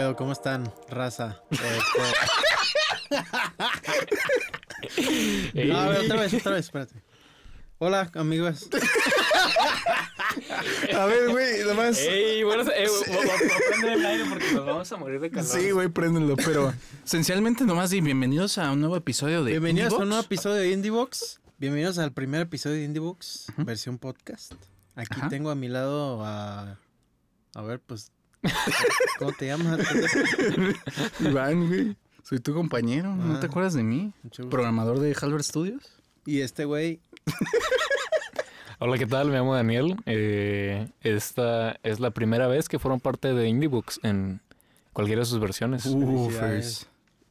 ¿Qué 0.00 0.06
pedo? 0.06 0.16
¿Cómo 0.16 0.32
están, 0.32 0.72
raza? 0.88 1.42
Este... 1.50 1.68
no, 5.66 5.78
a 5.78 5.88
ver, 5.88 6.00
otra 6.00 6.20
vez, 6.22 6.32
otra 6.32 6.52
vez, 6.52 6.64
espérate. 6.64 7.02
Hola, 7.76 8.10
amigos. 8.14 8.70
A 10.96 11.04
ver, 11.04 11.28
güey, 11.28 11.64
nomás. 11.66 11.98
Ey, 11.98 12.42
bueno, 12.44 12.62
eh, 12.62 12.88
vamos 13.08 13.28
a 13.28 13.58
prender 13.68 13.92
el 13.92 14.06
aire 14.06 14.24
porque 14.30 14.52
nos 14.54 14.64
vamos 14.64 14.90
a 14.90 14.96
morir 14.96 15.20
de 15.20 15.30
calor. 15.30 15.44
Sí, 15.44 15.70
güey, 15.70 15.88
préndenlo. 15.88 16.34
Pero 16.36 16.72
esencialmente 17.04 17.64
nomás 17.64 17.90
di 17.90 18.00
bienvenidos 18.00 18.56
a 18.56 18.72
un 18.72 18.80
nuevo 18.80 18.96
episodio 18.96 19.44
de 19.44 19.50
Bienvenidos 19.50 19.92
a 19.92 19.98
un 19.98 20.08
nuevo 20.08 20.24
episodio 20.24 20.62
de 20.62 20.70
Indiebox. 20.70 21.42
Bienvenidos 21.58 21.98
al 21.98 22.14
primer 22.14 22.40
episodio 22.40 22.76
de 22.76 22.84
Indiebox, 22.84 23.52
versión 23.58 23.98
podcast. 23.98 24.54
Aquí 24.94 25.18
Ajá. 25.18 25.28
tengo 25.28 25.50
a 25.50 25.54
mi 25.54 25.68
lado 25.68 26.24
a. 26.24 26.78
A 27.54 27.62
ver, 27.62 27.80
pues. 27.80 28.12
¿Cómo 29.18 29.32
te 29.32 29.46
llamas? 29.46 29.80
Iván, 31.20 31.66
güey. 31.68 31.96
Soy 32.22 32.38
tu 32.40 32.54
compañero, 32.54 33.14
¿no 33.14 33.36
Ah. 33.36 33.40
te 33.40 33.46
acuerdas 33.46 33.74
de 33.74 33.82
mí? 33.82 34.12
Programador 34.50 34.98
de 35.00 35.16
Halbert 35.20 35.44
Studios. 35.44 35.90
Y 36.26 36.40
este 36.40 36.64
güey. 36.64 37.00
Hola, 38.78 38.96
¿qué 38.98 39.06
tal? 39.06 39.28
Me 39.28 39.36
llamo 39.36 39.54
Daniel. 39.54 39.96
Eh, 40.06 40.88
esta 41.02 41.78
es 41.82 42.00
la 42.00 42.12
primera 42.12 42.46
vez 42.46 42.68
que 42.68 42.78
fueron 42.78 43.00
parte 43.00 43.34
de 43.34 43.48
Indiebooks 43.48 44.00
en 44.04 44.40
cualquiera 44.92 45.20
de 45.20 45.26
sus 45.26 45.38
versiones. 45.40 45.84
Uh. 45.86 46.30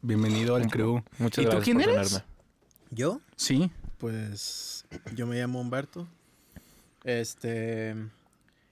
Bienvenido 0.01 0.55
al 0.55 0.67
crew. 0.69 1.01
Muchas 1.17 1.45
¿Y 1.45 1.49
tú 1.49 1.57
quién 1.63 1.77
por 1.79 1.89
eres? 1.89 2.09
tenerme. 2.09 2.27
¿Yo? 2.91 3.21
Sí. 3.35 3.71
Pues. 3.97 4.85
Yo 5.15 5.25
me 5.27 5.37
llamo 5.37 5.59
Humberto. 5.59 6.07
Este. 7.03 7.95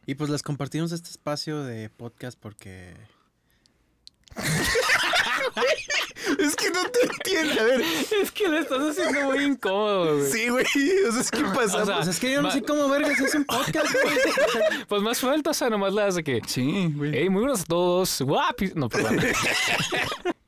Y 0.09 0.15
pues 0.15 0.29
les 0.29 0.41
compartimos 0.41 0.93
este 0.93 1.09
espacio 1.09 1.63
de 1.63 1.89
podcast 1.89 2.39
porque. 2.39 2.93
Es 6.39 6.57
que 6.57 6.69
no 6.71 6.83
te 6.89 6.99
entiendo. 7.03 7.61
A 7.61 7.63
ver. 7.63 7.81
Es 8.21 8.31
que 8.31 8.49
lo 8.49 8.59
estás 8.59 8.79
haciendo 8.81 9.31
muy 9.31 9.45
incómodo, 9.45 10.17
güey. 10.17 10.31
Sí, 10.31 10.49
güey. 10.49 10.65
O 11.07 11.11
sea, 11.11 11.21
es 11.21 11.31
que 11.31 11.41
pasa. 11.43 11.83
O 11.83 11.85
sea, 11.85 11.95
Pues 11.95 12.07
es 12.09 12.19
que 12.19 12.31
yo 12.31 12.41
no 12.41 12.51
sé 12.51 12.61
cómo 12.61 12.89
vergas 12.89 13.19
es 13.19 13.33
un 13.33 13.45
podcast, 13.45 13.93
güey. 13.93 14.17
Pues 14.87 15.01
más 15.01 15.17
suelta, 15.17 15.51
o 15.51 15.53
sea, 15.53 15.69
nomás 15.69 15.93
la 15.93 16.07
hace 16.07 16.23
que... 16.23 16.41
sí, 16.45 16.91
güey. 16.95 17.11
Hey, 17.13 17.29
muy 17.29 17.41
buenos 17.41 17.61
a 17.61 17.65
todos. 17.65 18.21
Guapis. 18.21 18.75
No, 18.75 18.89
perdón. 18.89 19.19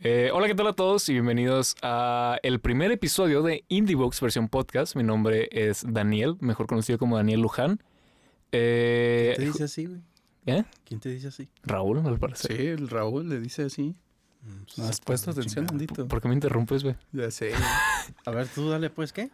Eh, 0.01 0.31
hola, 0.33 0.47
¿qué 0.47 0.55
tal 0.55 0.67
a 0.67 0.73
todos? 0.73 1.09
Y 1.09 1.13
bienvenidos 1.13 1.75
a 1.81 2.37
el 2.41 2.61
primer 2.61 2.89
episodio 2.89 3.41
de 3.41 3.65
Indiebox 3.67 4.21
versión 4.21 4.47
podcast. 4.47 4.95
Mi 4.95 5.03
nombre 5.03 5.49
es 5.51 5.83
Daniel, 5.85 6.37
mejor 6.39 6.67
conocido 6.67 6.97
como 6.97 7.17
Daniel 7.17 7.41
Luján. 7.41 7.81
Eh, 8.51 9.33
¿Quién 9.35 9.47
te 9.47 9.51
dice 9.53 9.63
así, 9.65 9.85
güey? 9.85 9.99
¿eh? 10.45 10.63
¿Quién 10.85 10.99
te 10.99 11.09
dice 11.09 11.27
así? 11.27 11.47
Raúl, 11.63 11.99
al 12.05 12.17
parecer. 12.19 12.55
Sí, 12.57 12.65
el 12.67 12.89
Raúl 12.89 13.29
le 13.29 13.39
dice 13.39 13.63
así. 13.63 13.95
¿No 14.77 14.85
has 14.85 14.99
puesto 15.01 15.31
atención. 15.31 15.67
Andito? 15.69 16.07
¿Por 16.07 16.21
qué 16.21 16.27
me 16.29 16.33
interrumpes, 16.33 16.83
güey? 16.83 16.95
Ya 17.11 17.29
sé. 17.29 17.51
A 18.25 18.31
ver, 18.31 18.47
tú 18.47 18.69
dale, 18.69 18.89
pues, 18.89 19.11
¿qué? 19.13 19.29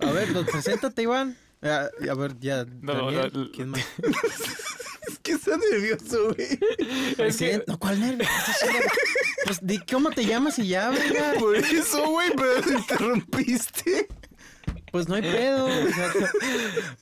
A 0.00 0.10
ver, 0.10 0.32
pues, 0.32 0.46
preséntate, 0.50 1.02
Iván. 1.02 1.36
Ah, 1.62 1.88
a 2.10 2.14
ver, 2.14 2.36
ya. 2.40 2.64
No, 2.80 2.94
Daniel, 3.06 3.30
no, 3.32 3.44
no. 3.44 3.52
¿Quién 3.52 3.68
más? 3.68 3.80
Es 5.08 5.18
que 5.18 5.32
está 5.32 5.56
nervioso, 5.56 6.32
güey. 6.34 6.58
Es 7.28 7.36
que- 7.36 7.62
No, 7.66 7.78
¿cuál 7.78 8.00
nervio? 8.00 8.26
Pues 9.46 9.58
di 9.62 9.78
cómo 9.78 10.10
te 10.10 10.24
llamas 10.24 10.58
y 10.58 10.68
ya, 10.68 10.90
verga. 10.90 11.34
Por 11.38 11.56
eso, 11.56 12.08
güey, 12.10 12.30
pero 12.36 12.60
te 12.62 12.72
interrumpiste. 12.74 14.08
Pues 14.92 15.08
no 15.08 15.14
hay 15.16 15.22
pedo. 15.22 15.64
o 15.66 15.70
sea, 15.88 16.12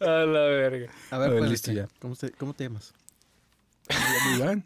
A 0.22 0.24
la 0.24 0.40
verga. 0.40 0.90
a 1.10 1.18
ver, 1.18 1.30
A 1.30 1.32
ver, 1.34 1.42
listo 1.42 1.72
ya. 1.72 1.86
¿Cómo 1.98 2.16
te, 2.16 2.30
¿Cómo 2.30 2.54
te 2.54 2.64
llamas? 2.64 2.94
Iván. 4.36 4.64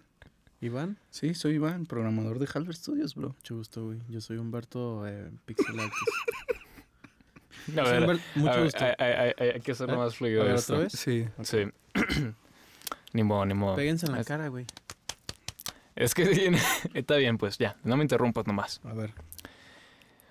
Iván. 0.60 0.98
Sí, 1.10 1.34
soy 1.34 1.54
Iván, 1.54 1.86
programador 1.86 2.38
de 2.38 2.46
Halbert 2.52 2.76
Studios, 2.78 3.14
bro. 3.14 3.30
Mucho 3.30 3.56
gusto, 3.56 3.86
güey. 3.86 3.98
Yo 4.08 4.20
soy 4.20 4.36
Humberto 4.36 5.06
eh, 5.08 5.30
Pixel 5.46 5.80
Artist. 5.80 6.02
A 7.78 7.82
ver, 7.82 8.00
Humberto, 8.02 8.22
mucho 8.34 8.50
a 8.52 8.56
ver, 8.56 8.64
gusto. 8.64 8.84
Hay, 8.84 8.92
hay- 8.98 9.32
hay- 9.38 9.48
hay 9.54 9.60
que 9.60 9.72
hacerlo 9.72 9.94
¿Eh? 9.94 9.98
más 9.98 10.14
fluido. 10.16 10.42
A 10.42 10.44
ver, 10.44 10.54
esto. 10.56 10.74
¿otra 10.74 10.84
vez? 10.84 10.92
Sí. 10.92 11.26
Sí. 11.42 11.64
ni 13.14 13.22
modo, 13.22 13.46
ni 13.46 13.54
modo. 13.54 13.74
Péguense 13.74 14.04
en 14.06 14.12
la 14.12 14.20
Es- 14.20 14.26
cara, 14.26 14.48
güey. 14.48 14.66
Es 15.96 16.12
que 16.14 16.54
está 16.94 17.16
bien, 17.16 17.38
pues 17.38 17.56
ya. 17.56 17.76
No 17.84 17.96
me 17.96 18.02
interrumpas 18.02 18.46
nomás. 18.46 18.80
A 18.84 18.92
ver. 18.92 19.12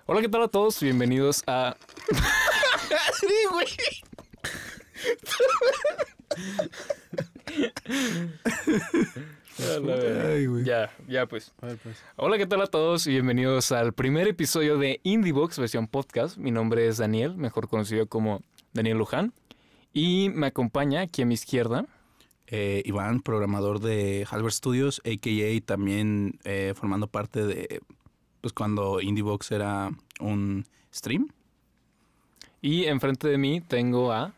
Hola, 0.06 0.20
¿qué 0.20 0.28
tal 0.28 0.42
a 0.42 0.48
todos? 0.48 0.78
Bienvenidos 0.80 1.42
a. 1.48 1.76
Sí, 3.14 3.26
güey. 3.50 3.66
Ay, 10.26 10.46
güey. 10.46 10.64
Ya, 10.64 10.90
ya 11.08 11.26
pues. 11.26 11.52
A 11.60 11.66
ver, 11.66 11.78
pues. 11.78 12.02
Hola, 12.16 12.38
¿qué 12.38 12.46
tal 12.46 12.60
a 12.62 12.66
todos? 12.66 13.06
Y 13.06 13.10
bienvenidos 13.12 13.72
al 13.72 13.92
primer 13.92 14.28
episodio 14.28 14.78
de 14.78 15.00
Indiebox 15.02 15.58
versión 15.58 15.88
podcast. 15.88 16.36
Mi 16.36 16.50
nombre 16.50 16.86
es 16.86 16.98
Daniel, 16.98 17.36
mejor 17.36 17.68
conocido 17.68 18.06
como 18.06 18.42
Daniel 18.72 18.98
Luján. 18.98 19.32
Y 19.92 20.30
me 20.30 20.48
acompaña 20.48 21.02
aquí 21.02 21.22
a 21.22 21.26
mi 21.26 21.34
izquierda. 21.34 21.86
Eh, 22.46 22.82
Iván, 22.84 23.20
programador 23.20 23.80
de 23.80 24.26
Halbert 24.30 24.54
Studios, 24.54 25.00
a.k.a. 25.04 25.60
también 25.64 26.38
eh, 26.44 26.74
formando 26.76 27.06
parte 27.06 27.44
de, 27.46 27.80
pues 28.40 28.52
cuando 28.52 29.00
Indiebox 29.00 29.50
era 29.52 29.90
un 30.20 30.66
stream. 30.92 31.28
Y 32.64 32.86
enfrente 32.86 33.28
de 33.28 33.36
mí 33.36 33.60
tengo 33.60 34.10
a. 34.10 34.32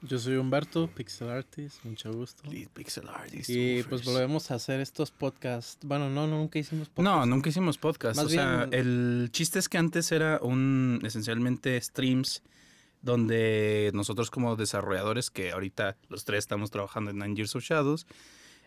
Yo 0.00 0.18
soy 0.18 0.36
Humberto, 0.36 0.86
Pixel 0.86 1.28
Artist. 1.28 1.84
Mucho 1.84 2.10
gusto. 2.10 2.50
Lead 2.50 2.68
Pixel 2.68 3.06
Artist. 3.06 3.50
Y 3.50 3.82
pues 3.82 4.06
volvemos 4.06 4.50
a 4.50 4.54
hacer 4.54 4.80
estos 4.80 5.10
podcasts. 5.10 5.86
Bueno, 5.86 6.08
no, 6.08 6.26
nunca 6.26 6.58
hicimos 6.58 6.88
podcasts. 6.88 7.04
No, 7.04 7.26
nunca 7.26 7.50
hicimos 7.50 7.76
podcast. 7.76 8.16
Más 8.16 8.24
o 8.24 8.28
sea, 8.30 8.66
el 8.72 9.28
chiste 9.32 9.58
es 9.58 9.68
que 9.68 9.76
antes 9.76 10.12
era 10.12 10.38
un 10.40 11.00
esencialmente 11.04 11.78
streams 11.78 12.42
donde 13.02 13.90
nosotros 13.92 14.30
como 14.30 14.56
desarrolladores, 14.56 15.28
que 15.28 15.52
ahorita 15.52 15.98
los 16.08 16.24
tres 16.24 16.38
estamos 16.38 16.70
trabajando 16.70 17.10
en 17.10 17.18
Nine 17.18 17.34
Years 17.34 17.54
of 17.54 17.62
Shadows, 17.62 18.06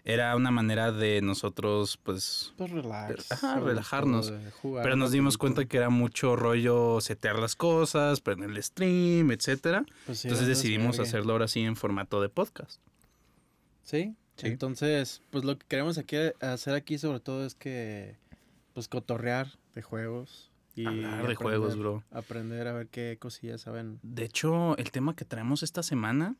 era 0.07 0.35
una 0.35 0.51
manera 0.51 0.91
de 0.91 1.19
nosotros, 1.21 1.97
pues, 1.97 2.53
Pues 2.57 2.69
relax. 2.71 3.31
Ajá, 3.31 3.59
relajarnos. 3.59 4.31
jugar 4.61 4.83
pero 4.83 4.95
nos 4.95 5.11
dimos 5.11 5.37
cuenta 5.37 5.65
que 5.65 5.77
era 5.77 5.89
mucho 5.89 6.35
rollo 6.35 7.01
setear 7.01 7.39
las 7.39 7.55
cosas, 7.55 8.21
prender 8.21 8.51
el 8.51 8.61
stream, 8.61 9.31
etcétera. 9.31 9.83
Pues 10.05 10.19
sí, 10.19 10.27
Entonces 10.27 10.47
decidimos 10.47 10.99
hacerlo 10.99 11.33
ahora 11.33 11.47
sí 11.47 11.61
en 11.61 11.75
formato 11.75 12.21
de 12.21 12.29
podcast. 12.29 12.79
¿Sí? 13.83 14.15
Sí. 14.37 14.47
Entonces, 14.47 15.21
pues 15.31 15.43
lo 15.43 15.57
que 15.57 15.65
queremos 15.67 15.97
aquí 15.97 16.17
hacer 16.39 16.75
aquí 16.75 16.97
sobre 16.97 17.19
todo 17.19 17.45
es 17.45 17.55
que, 17.55 18.17
pues 18.73 18.87
cotorrear 18.87 19.57
de 19.73 19.81
juegos. 19.81 20.51
Y 20.75 20.85
Hablar 20.85 21.27
de 21.27 21.35
juegos, 21.35 21.77
bro. 21.77 22.03
Aprender 22.11 22.67
a 22.67 22.73
ver 22.73 22.87
qué 22.87 23.17
cosillas 23.19 23.61
saben. 23.61 23.99
De 24.03 24.25
hecho, 24.25 24.77
el 24.77 24.91
tema 24.91 25.15
que 25.15 25.23
traemos 25.25 25.63
esta 25.63 25.81
semana 25.83 26.35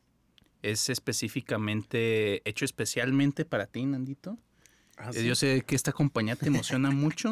es 0.62 0.88
específicamente 0.90 2.48
hecho 2.48 2.64
especialmente 2.64 3.44
para 3.44 3.66
ti, 3.66 3.84
Nandito. 3.86 4.38
Ah, 4.98 5.10
Eh, 5.14 5.24
Yo 5.24 5.34
sé 5.34 5.62
que 5.66 5.76
esta 5.76 5.92
compañía 5.92 6.36
te 6.36 6.46
emociona 6.48 6.90
mucho, 6.90 7.30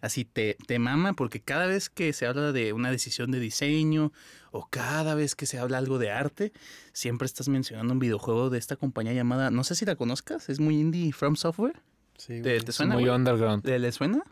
así 0.00 0.24
te, 0.24 0.56
te 0.66 0.78
mama, 0.78 1.12
porque 1.12 1.40
cada 1.40 1.66
vez 1.66 1.88
que 1.88 2.12
se 2.12 2.26
habla 2.26 2.52
de 2.52 2.72
una 2.72 2.90
decisión 2.90 3.30
de 3.30 3.38
diseño 3.38 4.12
o 4.50 4.66
cada 4.68 5.14
vez 5.14 5.34
que 5.36 5.46
se 5.46 5.58
habla 5.58 5.78
algo 5.78 5.98
de 5.98 6.10
arte, 6.10 6.52
siempre 6.92 7.26
estás 7.26 7.48
mencionando 7.48 7.92
un 7.92 7.98
videojuego 8.00 8.50
de 8.50 8.58
esta 8.58 8.76
compañía 8.76 9.12
llamada, 9.12 9.50
no 9.50 9.62
sé 9.64 9.74
si 9.76 9.84
la 9.84 9.94
conozcas, 9.94 10.48
es 10.48 10.58
muy 10.58 10.80
indie, 10.80 11.12
From 11.12 11.36
Software. 11.36 11.80
Sí, 12.18 12.40
¿Te, 12.42 12.72
suena? 12.72 12.94
muy 12.94 13.04
güey? 13.04 13.14
underground. 13.14 13.64
¿Le, 13.66 13.78
le 13.78 13.92
suena? 13.92 14.22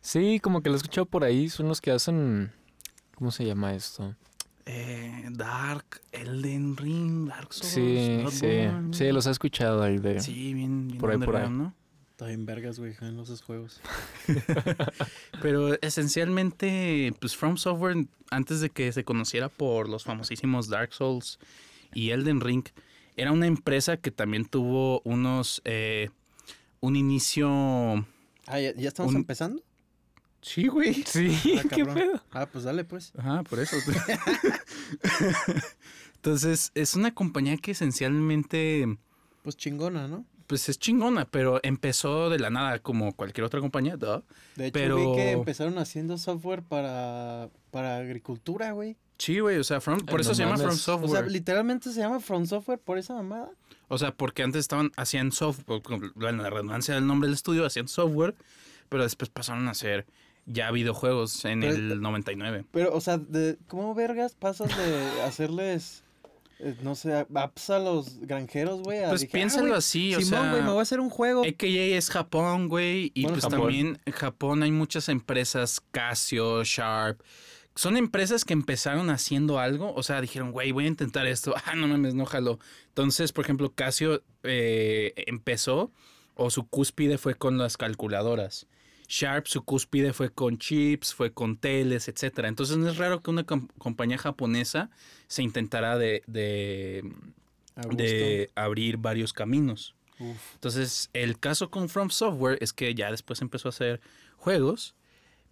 Sí, 0.00 0.38
como 0.40 0.62
que 0.62 0.70
lo 0.70 0.76
he 0.76 0.78
escuchado 0.78 1.06
por 1.06 1.24
ahí. 1.24 1.48
Son 1.48 1.66
los 1.66 1.80
que 1.80 1.90
hacen. 1.90 2.52
¿Cómo 3.16 3.32
se 3.32 3.44
llama 3.44 3.74
esto? 3.74 4.14
Eh, 4.66 5.24
Dark, 5.30 6.00
Elden 6.12 6.76
Ring, 6.76 7.28
Dark 7.28 7.52
Souls. 7.52 7.72
Sí, 7.72 8.24
sí. 8.30 8.46
Bloodborne. 8.46 8.94
Sí, 8.94 9.12
los 9.12 9.26
he 9.26 9.30
escuchado 9.30 9.82
ahí 9.82 9.98
de. 9.98 10.20
Sí, 10.20 10.54
bien, 10.54 10.88
bien 10.88 10.98
Por 10.98 11.10
ahí, 11.12 11.18
por 11.18 11.36
ahí. 11.36 11.48
¿no? 11.48 11.72
Está 12.10 12.26
bien 12.26 12.46
vergas, 12.46 12.78
güey, 12.78 12.94
en 13.00 13.18
esos 13.20 13.42
juegos. 13.42 13.80
Pero 15.42 15.80
esencialmente, 15.82 17.12
pues 17.20 17.36
From 17.36 17.56
Software, 17.58 18.06
antes 18.30 18.60
de 18.60 18.70
que 18.70 18.90
se 18.92 19.04
conociera 19.04 19.48
por 19.48 19.88
los 19.88 20.04
famosísimos 20.04 20.68
Dark 20.68 20.92
Souls 20.94 21.38
y 21.92 22.10
Elden 22.10 22.40
Ring, 22.40 22.64
era 23.16 23.32
una 23.32 23.46
empresa 23.46 23.98
que 23.98 24.10
también 24.10 24.46
tuvo 24.46 25.00
unos, 25.04 25.60
eh, 25.64 26.08
un 26.80 26.96
inicio... 26.96 27.48
Ah, 28.46 28.60
¿ya, 28.60 28.74
ya 28.74 28.88
estamos 28.88 29.12
Un- 29.12 29.18
empezando? 29.18 29.62
Sí, 30.46 30.68
güey. 30.68 31.02
Sí, 31.06 31.58
Ah, 31.58 31.62
qué 31.74 31.84
pedo. 31.84 32.22
Ah, 32.30 32.46
pues 32.46 32.64
dale, 32.64 32.84
pues. 32.84 33.12
Ajá, 33.18 33.42
por 33.42 33.58
eso. 33.58 33.76
Entonces, 36.16 36.72
es 36.74 36.94
una 36.94 37.14
compañía 37.14 37.56
que 37.56 37.72
esencialmente, 37.72 38.98
Pues 39.42 39.56
chingona, 39.56 40.08
¿no? 40.08 40.24
pues 40.46 40.68
es 40.68 40.78
chingona, 40.78 41.24
pero 41.24 41.58
empezó 41.64 42.30
de 42.30 42.38
la 42.38 42.50
nada 42.50 42.78
como 42.78 43.12
cualquier 43.16 43.44
otra 43.44 43.58
compañía, 43.60 43.96
duh. 43.96 44.22
De 44.54 44.66
hecho, 44.68 44.72
Pero- 44.74 44.96
vi 44.96 45.16
que 45.16 45.30
empezaron 45.32 45.76
haciendo 45.78 46.16
software 46.18 46.62
para, 46.62 47.48
para 47.72 47.96
agricultura, 47.96 48.70
güey. 48.70 48.96
Sí, 49.18 49.40
güey, 49.40 49.56
o 49.58 49.64
sea, 49.64 49.80
From- 49.80 50.00
por 50.06 50.16
Ay, 50.16 50.20
eso 50.20 50.30
no 50.30 50.34
se 50.36 50.42
llama. 50.44 50.56
From 50.56 50.68
O 50.68 50.72
O 50.72 50.76
sea, 50.76 50.84
Software. 50.98 51.30
literalmente 51.32 51.90
se 51.92 51.98
llama 52.00 52.20
From 52.20 52.46
Software 52.46 52.78
por 52.78 52.98
esa 52.98 53.14
mamada. 53.14 53.50
O 53.88 53.98
sea, 53.98 54.14
porque 54.14 54.44
antes 54.44 54.60
estaban, 54.60 54.92
hacían 54.96 55.32
software, 55.32 55.82
la 56.16 56.50
redundancia 56.50 56.94
del 56.94 57.06
nombre 57.08 57.26
del 57.28 57.34
estudio, 57.34 57.66
hacían 57.66 57.88
software, 57.88 58.36
pero 58.88 59.02
después 59.02 59.28
pasaron 59.30 59.66
a 59.66 59.72
hacer 59.72 60.06
ya 60.46 60.70
videojuegos 60.70 61.44
en 61.44 61.60
Pero- 61.60 61.74
el 61.74 62.00
99. 62.00 62.64
Pero, 62.70 62.94
o 62.94 63.00
sea, 63.00 63.18
de, 63.18 63.58
¿cómo 63.66 63.94
vergas 63.94 64.34
pasas 64.34 64.68
de 64.76 65.20
hacerles, 65.24 66.04
eh, 66.60 66.76
no 66.82 66.94
sé, 66.94 67.26
apps 67.34 67.70
a 67.70 67.78
los 67.78 68.20
granjeros, 68.20 68.80
güey? 68.82 69.04
Pues 69.08 69.20
dije, 69.22 69.30
ah, 69.32 69.34
piénsalo 69.34 69.74
así, 69.74 70.14
o 70.14 70.20
Simón, 70.20 70.40
sea, 70.42 70.50
güey, 70.52 70.62
me 70.62 70.70
voy 70.70 70.78
a 70.78 70.82
hacer 70.82 71.00
un 71.00 71.10
juego. 71.10 71.42
AKA 71.42 71.66
es 71.96 72.10
Japón, 72.10 72.68
güey, 72.68 73.10
y 73.14 73.22
Bueno, 73.22 73.34
pues 73.34 73.44
Japón. 73.44 73.60
también 73.60 73.98
en 74.06 74.12
Japón 74.12 74.62
hay 74.62 74.70
muchas 74.72 75.08
empresas, 75.08 75.80
Casio, 75.90 76.62
Sharp. 76.64 77.20
Son 77.74 77.98
empresas 77.98 78.46
que 78.46 78.54
empezaron 78.54 79.10
haciendo 79.10 79.58
algo, 79.58 79.92
o 79.94 80.02
sea, 80.02 80.22
dijeron, 80.22 80.50
güey, 80.50 80.72
voy 80.72 80.84
a 80.84 80.88
intentar 80.88 81.26
esto. 81.26 81.54
Ah, 81.66 81.74
no 81.74 81.86
mames, 81.88 82.14
no 82.14 82.24
jalo. 82.24 82.58
Entonces, 82.88 83.32
por 83.32 83.44
ejemplo, 83.44 83.72
Casio 83.74 84.22
eh, 84.44 85.12
empezó, 85.26 85.92
o 86.34 86.48
su 86.50 86.66
cúspide 86.68 87.18
fue 87.18 87.34
con 87.34 87.58
las 87.58 87.76
calculadoras. 87.76 88.66
Sharp, 89.08 89.46
su 89.46 89.62
cúspide 89.62 90.12
fue 90.12 90.30
con 90.30 90.58
chips, 90.58 91.14
fue 91.14 91.32
con 91.32 91.56
teles, 91.56 92.08
etcétera. 92.08 92.48
Entonces, 92.48 92.76
no 92.76 92.88
es 92.88 92.96
raro 92.96 93.22
que 93.22 93.30
una 93.30 93.44
com- 93.44 93.68
compañía 93.78 94.18
japonesa 94.18 94.90
se 95.26 95.42
intentara 95.42 95.96
de, 95.98 96.22
de, 96.26 97.02
abrir 98.54 98.96
varios 98.98 99.32
caminos. 99.32 99.94
Uf. 100.18 100.54
Entonces, 100.54 101.10
el 101.12 101.38
caso 101.38 101.70
con 101.70 101.88
From 101.88 102.10
Software 102.10 102.58
es 102.60 102.72
que 102.72 102.94
ya 102.94 103.10
después 103.10 103.40
empezó 103.42 103.68
a 103.68 103.70
hacer 103.70 104.00
juegos, 104.36 104.94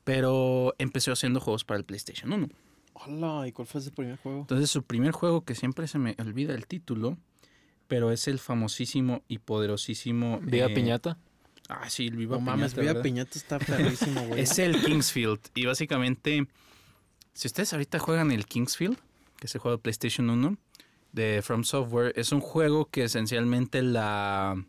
pero 0.05 0.75
empezó 0.79 1.13
haciendo 1.13 1.41
juegos 1.41 1.65
para 1.65 1.79
el 1.79 1.85
PlayStation 1.85 2.33
1. 2.33 2.49
Hola, 2.95 3.49
¿y 3.49 3.53
cuál 3.53 3.67
fue 3.67 3.81
ese 3.81 3.91
primer 3.91 4.17
juego? 4.19 4.41
Entonces, 4.41 4.71
su 4.71 4.83
primer 4.85 5.13
juego, 5.13 5.45
que 5.45 5.55
siempre 5.55 5.89
se 5.89 5.99
me 5.99 6.15
olvida 6.19 6.55
el 6.55 6.67
título, 6.67 7.19
pero 7.89 8.11
es 8.11 8.29
el 8.29 8.39
famosísimo 8.39 9.23
y 9.29 9.39
poderosísimo... 9.39 10.41
Viva 10.43 10.67
eh, 10.67 10.75
Piñata. 10.75 11.19
Ah, 11.69 11.89
sí, 11.89 12.07
el 12.09 12.17
Viva 12.17 12.37
No 12.37 12.41
mames, 12.43 12.73
Piñata, 12.75 12.81
Viva 12.81 12.93
¿verdad? 12.93 13.03
Piñata 13.03 13.39
está 13.39 13.59
perrísimo, 13.61 14.23
güey. 14.27 14.41
Es 14.41 14.59
el 14.59 14.81
Kingsfield. 14.83 15.41
Y 15.55 15.65
básicamente, 15.67 16.47
si 17.33 17.49
ustedes 17.49 17.73
ahorita 17.73 17.99
juegan 17.99 18.31
el 18.31 18.47
Kingsfield, 18.47 18.99
que 19.39 19.47
es 19.47 19.55
el 19.55 19.61
juego 19.61 19.77
de 19.79 19.83
PlayStation 19.83 20.29
1 20.31 20.57
de 21.13 21.41
From 21.43 21.65
Software, 21.65 22.13
es 22.17 22.33
un 22.33 22.41
juego 22.41 22.87
que 22.87 23.05
esencialmente 23.05 23.83
la, 23.83 24.63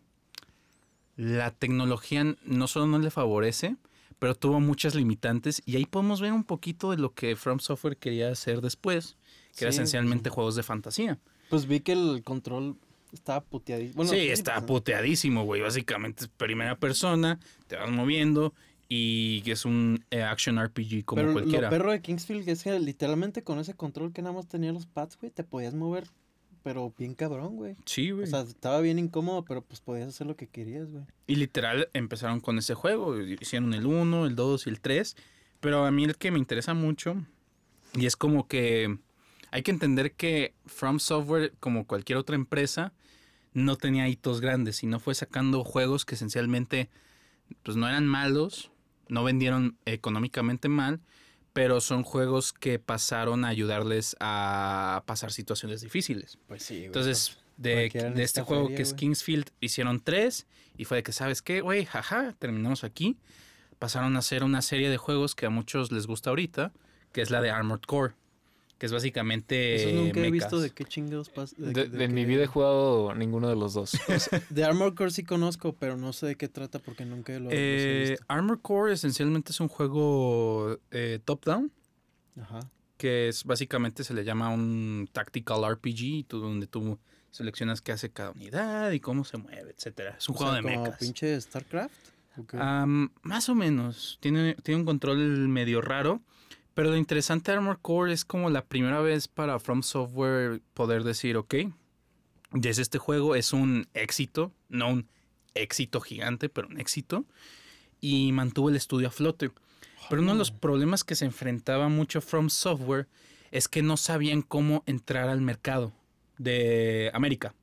la 1.17 1.51
tecnología 1.51 2.23
no 2.43 2.67
solo 2.67 2.87
no 2.87 2.99
le 2.99 3.11
favorece, 3.11 3.75
pero 4.19 4.35
tuvo 4.35 4.59
muchas 4.59 4.95
limitantes. 4.95 5.61
Y 5.65 5.75
ahí 5.75 5.85
podemos 5.85 6.21
ver 6.21 6.31
un 6.33 6.43
poquito 6.43 6.91
de 6.91 6.97
lo 6.97 7.13
que 7.13 7.35
From 7.35 7.59
Software 7.59 7.97
quería 7.97 8.29
hacer 8.31 8.61
después, 8.61 9.17
que 9.57 9.65
era 9.65 9.71
Sí, 9.71 9.77
esencialmente 9.77 10.29
juegos 10.29 10.55
de 10.55 10.63
fantasía. 10.63 11.19
Pues 11.49 11.65
vi 11.67 11.81
que 11.81 11.91
el 11.91 12.23
control 12.23 12.77
estaba 13.15 13.41
puteadísimo. 13.43 13.95
Bueno, 13.97 14.11
sí, 14.11 14.27
está 14.29 14.65
puteadísimo, 14.65 15.43
güey. 15.43 15.61
Básicamente 15.61 16.25
es 16.25 16.29
primera 16.29 16.77
persona, 16.77 17.39
te 17.67 17.75
vas 17.75 17.89
moviendo 17.91 18.53
y 18.87 19.41
que 19.41 19.53
es 19.53 19.65
un 19.65 20.03
eh, 20.11 20.21
action 20.21 20.63
RPG 20.63 21.05
como 21.05 21.21
Pero 21.21 21.33
cualquiera. 21.33 21.61
lo 21.63 21.69
perro 21.69 21.91
de 21.91 22.01
Kingsfield 22.01 22.47
es 22.47 22.63
que 22.63 22.79
literalmente 22.79 23.43
con 23.43 23.59
ese 23.59 23.73
control 23.73 24.13
que 24.13 24.21
nada 24.21 24.35
más 24.35 24.47
tenía 24.47 24.71
los 24.71 24.85
pads, 24.85 25.17
güey, 25.19 25.31
te 25.31 25.43
podías 25.43 25.73
mover, 25.73 26.05
pero 26.61 26.93
bien 26.97 27.15
cabrón, 27.15 27.55
güey. 27.55 27.75
Sí, 27.85 28.11
güey. 28.11 28.25
O 28.25 28.27
sea, 28.27 28.41
estaba 28.41 28.79
bien 28.81 28.99
incómodo, 28.99 29.43
pero 29.43 29.63
pues 29.63 29.81
podías 29.81 30.09
hacer 30.09 30.27
lo 30.27 30.35
que 30.35 30.47
querías, 30.47 30.91
güey. 30.91 31.03
y 31.27 31.35
literal 31.35 31.89
empezaron 31.93 32.39
con 32.39 32.57
ese 32.59 32.73
juego. 32.75 33.19
Hicieron 33.19 33.73
el 33.73 33.85
1, 33.85 34.25
el 34.27 34.35
2 34.35 34.67
y 34.67 34.69
el 34.69 34.79
3. 34.81 35.15
Pero 35.61 35.85
a 35.85 35.91
mí 35.91 36.03
el 36.03 36.15
que 36.17 36.29
me 36.29 36.37
interesa 36.37 36.73
mucho 36.75 37.15
y 37.95 38.05
es 38.05 38.15
como 38.15 38.47
que 38.47 38.97
hay 39.51 39.63
que 39.63 39.71
entender 39.71 40.11
que 40.11 40.53
From 40.65 40.99
Software, 40.99 41.53
como 41.59 41.87
cualquier 41.87 42.17
otra 42.17 42.35
empresa, 42.35 42.93
no 43.55 43.77
tenía 43.77 44.07
hitos 44.07 44.41
grandes, 44.41 44.75
sino 44.75 44.99
fue 44.99 45.15
sacando 45.15 45.63
juegos 45.63 46.05
que 46.05 46.15
esencialmente 46.15 46.89
pues 47.63 47.77
no 47.77 47.87
eran 47.87 48.05
malos, 48.05 48.69
no 49.07 49.23
vendieron 49.23 49.77
económicamente 49.85 50.67
mal, 50.67 50.99
pero 51.53 51.79
son 51.79 52.03
juegos 52.03 52.51
que 52.51 52.79
pasaron 52.79 53.45
a 53.45 53.47
ayudarles 53.47 54.17
a 54.19 55.03
pasar 55.05 55.31
situaciones 55.31 55.81
difíciles. 55.81 56.37
Pues 56.47 56.63
sí, 56.63 56.75
güey. 56.75 56.85
Entonces, 56.87 57.37
de, 57.55 57.73
cualquiera 57.73 58.11
de 58.11 58.23
este 58.23 58.41
juego 58.41 58.65
feria, 58.65 58.75
que 58.75 58.83
es 58.83 58.89
güey. 58.89 58.99
Kingsfield, 58.99 59.49
hicieron 59.61 60.01
tres 60.01 60.47
y 60.77 60.83
fue 60.83 60.97
de 60.97 61.03
que, 61.03 61.13
¿sabes 61.13 61.41
qué, 61.41 61.61
güey? 61.61 61.85
Jaja, 61.85 62.33
terminamos 62.37 62.83
aquí. 62.83 63.17
Pasaron 63.79 64.17
a 64.17 64.19
hacer 64.19 64.43
una 64.43 64.61
serie 64.61 64.89
de 64.89 64.97
juegos 64.97 65.33
que 65.33 65.45
a 65.45 65.49
muchos 65.49 65.93
les 65.93 66.07
gusta 66.07 66.29
ahorita, 66.29 66.73
que 67.13 67.21
es 67.21 67.29
la 67.29 67.39
de 67.39 67.51
Armored 67.51 67.83
Core, 67.83 68.15
que 68.77 68.85
es 68.87 68.91
básicamente 68.91 69.75
Eso 69.75 69.95
nunca 70.03 70.19
he 70.19 70.31
visto 70.31 70.59
de 70.59 70.69
qué 70.71 70.83
chingados 70.85 71.29
pasa. 71.29 71.55
De, 71.57 72.07
mi 72.09 72.25
vida 72.25 72.43
he 72.43 72.47
jugado 72.47 73.15
ninguno 73.15 73.47
de 73.47 73.55
los 73.55 73.73
dos. 73.73 73.91
De 74.49 74.63
Armor 74.65 74.95
Core 74.95 75.11
sí 75.11 75.23
conozco, 75.23 75.73
pero 75.75 75.95
no 75.97 76.11
sé 76.13 76.25
de 76.27 76.35
qué 76.35 76.47
trata 76.49 76.79
porque 76.79 77.05
nunca 77.05 77.37
lo, 77.39 77.49
he 77.51 77.53
Eh, 77.53 78.09
visto. 78.11 78.25
Armored 78.27 78.59
Core 78.61 78.93
esencialmente 78.93 79.51
es 79.53 79.59
un 79.61 79.69
juego 79.69 80.77
eh, 80.91 81.19
top-down, 81.23 81.71
Ajá. 82.41 82.59
que 82.97 83.29
es 83.29 83.45
básicamente 83.45 84.03
se 84.03 84.13
le 84.13 84.25
llama 84.25 84.49
un 84.49 85.07
tactical 85.11 85.61
RPG, 85.73 86.25
tú- 86.27 86.39
donde 86.39 86.67
tú 86.67 86.99
seleccionas 87.31 87.81
qué 87.81 87.91
hace 87.93 88.09
cada 88.11 88.31
unidad 88.31 88.91
y 88.91 88.99
cómo 88.99 89.23
se 89.23 89.37
mueve, 89.37 89.71
etcétera. 89.77 90.15
Es 90.17 90.27
un 90.29 90.35
O 90.35 90.37
juego 90.37 90.51
sea, 90.53 90.61
de 90.61 90.67
como 90.69 90.83
mechas. 90.83 90.99
pinche 90.99 91.39
StarCraft. 91.41 91.93
más 93.23 93.49
o 93.49 93.55
menos. 93.55 94.17
Tiene, 94.21 94.55
tiene 94.63 94.79
un 94.81 94.85
control 94.85 95.47
medio 95.47 95.81
raro. 95.81 96.21
Pero 96.75 96.91
lo 96.91 96.97
interesante 96.97 97.51
de 97.51 97.57
Armor 97.57 97.79
Core 97.81 98.13
es 98.13 98.25
como 98.25 98.49
la 98.49 98.65
primera 98.65 98.99
vez 98.99 99.27
para 99.27 99.59
From 99.59 99.81
Software 99.81 100.61
poder 100.73 101.03
decir, 101.03 101.37
ok, 101.37 101.55
desde 102.51 102.81
este 102.81 102.99
juego 102.99 103.35
es 103.35 103.53
un 103.53 103.87
éxito, 103.93 104.51
no 104.69 104.89
un 104.89 105.07
éxito 105.55 106.01
gigante, 106.01 106.49
pero 106.49 106.67
un 106.67 106.79
éxito. 106.79 107.25
Y 108.01 108.33
mantuvo 108.33 108.69
el 108.69 108.75
estudio 108.75 109.07
a 109.07 109.11
flote. 109.11 109.51
Pero 110.09 110.21
uno 110.21 110.33
de 110.33 110.37
los 110.37 110.51
problemas 110.51 111.03
que 111.03 111.15
se 111.15 111.25
enfrentaba 111.25 111.87
mucho 111.87 112.21
From 112.21 112.49
Software 112.49 113.07
es 113.51 113.67
que 113.69 113.81
no 113.81 113.95
sabían 113.95 114.41
cómo 114.41 114.83
entrar 114.85 115.29
al 115.29 115.39
mercado 115.41 115.93
de 116.37 117.09
América. 117.13 117.55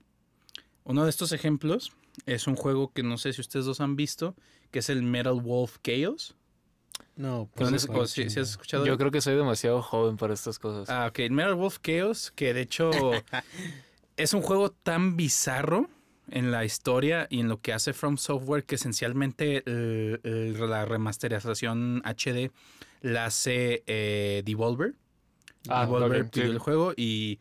Uno 0.84 1.04
de 1.04 1.10
estos 1.10 1.32
ejemplos 1.32 1.92
es 2.24 2.46
un 2.46 2.56
juego 2.56 2.92
que 2.92 3.02
no 3.02 3.18
sé 3.18 3.34
si 3.34 3.42
ustedes 3.42 3.66
dos 3.66 3.80
han 3.82 3.94
visto, 3.94 4.34
que 4.70 4.78
es 4.78 4.88
el 4.88 5.02
Metal 5.02 5.38
Wolf 5.40 5.76
Chaos. 5.82 6.34
No, 7.16 7.38
¿Con 7.38 7.48
pues 7.54 7.70
no, 7.88 8.02
has 8.02 8.18
escuchado? 8.18 8.86
Yo 8.86 8.96
creo 8.98 9.10
que 9.10 9.20
soy 9.20 9.34
demasiado 9.36 9.82
joven 9.82 10.16
para 10.16 10.34
estas 10.34 10.58
cosas. 10.58 10.88
Ah, 10.88 11.06
ok. 11.08 11.30
Metal 11.30 11.54
Wolf 11.54 11.78
Chaos, 11.82 12.32
que 12.34 12.54
de 12.54 12.62
hecho 12.62 12.90
es 14.16 14.34
un 14.34 14.42
juego 14.42 14.70
tan 14.70 15.16
bizarro 15.16 15.88
en 16.30 16.50
la 16.50 16.64
historia 16.64 17.26
y 17.30 17.40
en 17.40 17.48
lo 17.48 17.60
que 17.60 17.72
hace 17.72 17.92
From 17.92 18.16
Software 18.16 18.64
que 18.64 18.76
esencialmente 18.76 19.62
el- 19.66 20.20
el- 20.22 20.70
la 20.70 20.84
remasterización 20.84 22.00
HD 22.04 22.50
la 23.02 23.26
hace 23.26 23.82
eh, 23.86 24.42
Devolver. 24.44 24.94
Ah, 25.68 25.84
Devolver 25.84 26.28
pidió 26.30 26.46
sí. 26.46 26.52
el 26.52 26.58
juego 26.58 26.92
y 26.96 27.38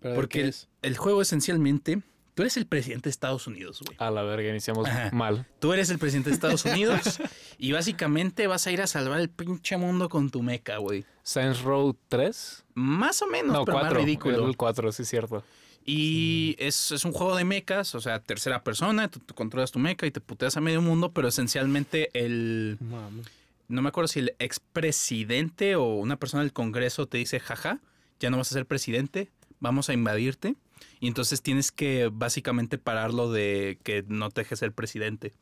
¿Pero 0.00 0.14
porque 0.16 0.38
qué 0.38 0.42
el, 0.44 0.48
es? 0.50 0.68
el 0.82 0.96
juego 0.96 1.22
esencialmente... 1.22 2.02
Tú 2.38 2.42
eres 2.42 2.56
el 2.56 2.66
presidente 2.66 3.08
de 3.08 3.10
Estados 3.10 3.48
Unidos, 3.48 3.82
güey. 3.84 3.96
A 3.98 4.12
la 4.12 4.22
verga, 4.22 4.48
iniciamos 4.48 4.86
Ajá. 4.86 5.10
mal. 5.12 5.44
Tú 5.58 5.72
eres 5.72 5.90
el 5.90 5.98
presidente 5.98 6.30
de 6.30 6.34
Estados 6.34 6.64
Unidos 6.66 7.18
y 7.58 7.72
básicamente 7.72 8.46
vas 8.46 8.64
a 8.68 8.70
ir 8.70 8.80
a 8.80 8.86
salvar 8.86 9.18
el 9.18 9.28
pinche 9.28 9.76
mundo 9.76 10.08
con 10.08 10.30
tu 10.30 10.40
meca, 10.44 10.76
güey. 10.76 11.04
Saints 11.24 11.62
Row 11.62 11.98
3. 12.06 12.64
Más 12.74 13.22
o 13.22 13.26
menos, 13.26 13.52
No, 13.52 13.64
pero 13.64 13.78
4. 13.78 13.92
más 13.92 14.04
ridículo. 14.04 14.46
El 14.46 14.56
4, 14.56 14.92
sí, 14.92 15.02
es 15.02 15.08
cierto. 15.08 15.42
Y 15.84 16.54
es, 16.60 16.92
es 16.92 17.04
un 17.04 17.10
juego 17.10 17.34
de 17.34 17.44
mechas, 17.44 17.96
o 17.96 18.00
sea, 18.00 18.20
tercera 18.20 18.62
persona, 18.62 19.08
tú, 19.10 19.18
tú 19.18 19.34
controlas 19.34 19.72
tu 19.72 19.80
mecha 19.80 20.06
y 20.06 20.12
te 20.12 20.20
puteas 20.20 20.56
a 20.56 20.60
medio 20.60 20.80
mundo, 20.80 21.10
pero 21.10 21.26
esencialmente 21.26 22.08
el... 22.14 22.76
Mames. 22.78 23.26
No 23.66 23.82
me 23.82 23.88
acuerdo 23.88 24.06
si 24.06 24.20
el 24.20 24.36
expresidente 24.38 25.74
o 25.74 25.94
una 25.96 26.16
persona 26.16 26.44
del 26.44 26.52
Congreso 26.52 27.06
te 27.06 27.18
dice, 27.18 27.40
jaja, 27.40 27.80
ya 28.20 28.30
no 28.30 28.36
vas 28.36 28.52
a 28.52 28.54
ser 28.54 28.64
presidente, 28.64 29.28
vamos 29.58 29.88
a 29.88 29.92
invadirte. 29.92 30.54
Y 31.00 31.08
entonces 31.08 31.42
tienes 31.42 31.72
que 31.72 32.10
básicamente 32.12 32.78
pararlo 32.78 33.30
de 33.30 33.78
que 33.82 34.04
no 34.08 34.30
te 34.30 34.42
deje 34.42 34.56
ser 34.56 34.72
presidente. 34.72 35.34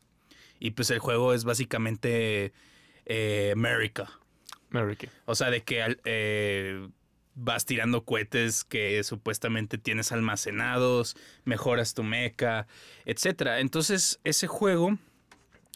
Y 0.59 0.71
pues 0.71 0.89
el 0.89 0.99
juego 0.99 1.33
es 1.33 1.43
básicamente 1.43 2.53
eh, 3.05 3.51
America. 3.53 4.09
American. 4.71 5.09
O 5.25 5.35
sea, 5.35 5.49
de 5.49 5.63
que 5.63 5.97
eh, 6.03 6.87
vas 7.35 7.65
tirando 7.65 8.03
cohetes 8.03 8.63
que 8.63 9.03
supuestamente 9.03 9.77
tienes 9.77 10.11
almacenados, 10.11 11.15
mejoras 11.45 11.93
tu 11.93 12.03
mecha, 12.03 12.67
etcétera. 13.05 13.59
Entonces, 13.59 14.19
ese 14.23 14.47
juego 14.47 14.97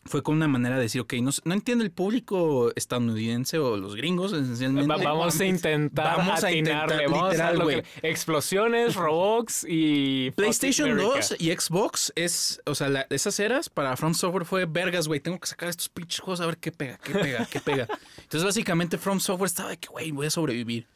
fue 0.03 0.24
con 0.24 0.36
una 0.36 0.48
manera 0.48 0.77
de 0.77 0.81
decir, 0.84 1.01
ok, 1.01 1.13
no, 1.22 1.29
no 1.46 1.53
entiende 1.53 1.84
el 1.84 1.91
público 1.91 2.72
estadounidense 2.75 3.60
o 3.60 3.77
los 3.77 3.96
gringos, 3.96 4.34
esencialmente. 4.34 4.88
Va- 4.88 4.98
vamos 4.98 5.39
a 5.39 5.46
intentar 5.46 6.17
Vamos 6.17 6.43
a 6.43 6.51
intentar, 6.51 6.84
atinarle. 6.86 7.08
Vamos 7.08 7.31
literal, 7.31 7.60
güey. 7.62 7.84
Explosiones, 8.01 8.96
robots 8.96 9.65
y... 9.70 10.31
PlayStation 10.31 10.89
America. 10.91 11.13
2 11.15 11.36
y 11.39 11.51
Xbox 11.51 12.12
es, 12.15 12.62
o 12.65 12.74
sea, 12.74 12.89
la- 12.89 13.05
esas 13.12 13.39
eras 13.39 13.70
para 13.70 13.96
From 13.96 14.13
Software 14.15 14.46
fue 14.46 14.65
vergas, 14.65 15.08
güey. 15.08 15.20
Tengo 15.20 15.39
que 15.39 15.48
sacar 15.48 15.70
estos 15.70 15.88
pinches 15.89 16.20
juegos 16.20 16.41
a 16.41 16.48
ver 16.48 16.58
qué 16.58 16.72
pega, 16.72 16.98
qué 17.03 17.13
pega, 17.13 17.46
qué 17.46 17.60
pega. 17.60 17.88
Entonces, 18.24 18.43
básicamente, 18.43 18.98
From 18.98 19.20
Software 19.20 19.48
estaba 19.48 19.70
de 19.70 19.77
que, 19.77 19.88
güey, 19.88 20.12
voy 20.12 20.25
a 20.25 20.29
sobrevivir. 20.31 20.88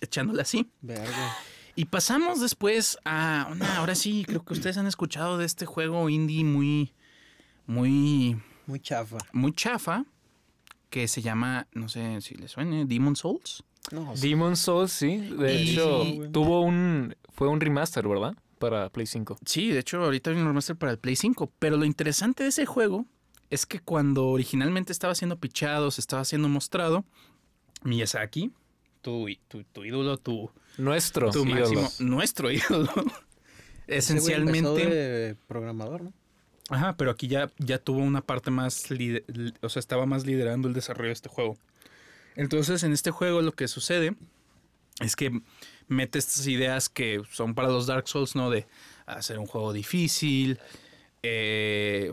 Echándole 0.00 0.42
así. 0.42 0.66
Verga. 0.80 1.36
Y 1.76 1.86
pasamos 1.86 2.40
después 2.40 2.98
a 3.04 3.48
una, 3.50 3.76
ahora 3.78 3.94
sí, 3.94 4.24
creo 4.26 4.44
que 4.44 4.52
ustedes 4.52 4.76
han 4.76 4.86
escuchado 4.86 5.38
de 5.38 5.46
este 5.46 5.64
juego 5.66 6.08
indie 6.10 6.44
muy, 6.44 6.92
muy, 7.66 8.36
Muy 8.66 8.80
chafa. 8.80 9.18
muy 9.32 9.52
chafa, 9.52 10.04
que 10.88 11.06
se 11.08 11.22
llama, 11.22 11.66
no 11.72 11.88
sé 11.88 12.20
si 12.20 12.34
les 12.34 12.50
suene, 12.50 12.84
Demon 12.84 13.16
Souls. 13.16 13.62
No, 13.92 14.12
Demon 14.20 14.56
Souls, 14.56 14.92
sí. 14.92 15.16
De 15.18 15.54
Y- 15.54 15.70
hecho, 15.72 16.04
Sí, 16.04 16.20
tuvo 16.32 16.62
un. 16.62 17.14
Fue 17.32 17.48
un 17.48 17.60
remaster, 17.60 18.06
¿verdad? 18.06 18.34
Para 18.58 18.90
Play 18.90 19.06
5. 19.06 19.38
Sí, 19.46 19.70
de 19.70 19.78
hecho, 19.78 20.02
ahorita 20.04 20.30
hay 20.30 20.36
un 20.36 20.46
remaster 20.46 20.76
para 20.76 20.92
el 20.92 20.98
Play 20.98 21.16
5. 21.16 21.50
Pero 21.58 21.76
lo 21.78 21.84
interesante 21.86 22.42
de 22.42 22.50
ese 22.50 22.66
juego 22.66 23.06
es 23.48 23.64
que 23.66 23.80
cuando 23.80 24.26
originalmente 24.28 24.92
estaba 24.92 25.14
siendo 25.14 25.38
pichado, 25.38 25.90
se 25.90 26.00
estaba 26.02 26.24
siendo 26.24 26.48
mostrado, 26.48 27.04
Miyazaki, 27.82 28.52
tu, 29.00 29.26
tu, 29.48 29.64
tu 29.64 29.84
ídolo, 29.84 30.18
tu, 30.18 30.50
Nuestro. 30.76 31.30
tu 31.30 31.46
ídolo. 31.46 31.80
máximo, 31.82 32.08
nuestro 32.10 32.50
ídolo, 32.52 32.90
ese 33.86 34.18
güey 34.20 34.34
empezó 34.34 34.76
esencialmente. 34.76 34.86
de 34.94 35.34
programador, 35.46 36.02
¿no? 36.02 36.12
Ajá, 36.70 36.96
pero 36.96 37.10
aquí 37.10 37.26
ya, 37.26 37.50
ya 37.58 37.78
tuvo 37.78 37.98
una 37.98 38.20
parte 38.20 38.52
más, 38.52 38.84
o 39.60 39.68
sea, 39.68 39.80
estaba 39.80 40.06
más 40.06 40.24
liderando 40.24 40.68
el 40.68 40.74
desarrollo 40.74 41.08
de 41.08 41.14
este 41.14 41.28
juego. 41.28 41.58
Entonces, 42.36 42.84
en 42.84 42.92
este 42.92 43.10
juego 43.10 43.42
lo 43.42 43.52
que 43.52 43.66
sucede 43.66 44.14
es 45.00 45.16
que 45.16 45.40
mete 45.88 46.20
estas 46.20 46.46
ideas 46.46 46.88
que 46.88 47.22
son 47.32 47.56
para 47.56 47.68
los 47.68 47.88
Dark 47.88 48.06
Souls, 48.06 48.36
¿no? 48.36 48.50
De 48.50 48.68
hacer 49.06 49.40
un 49.40 49.46
juego 49.46 49.72
difícil, 49.72 50.60
eh, 51.24 52.12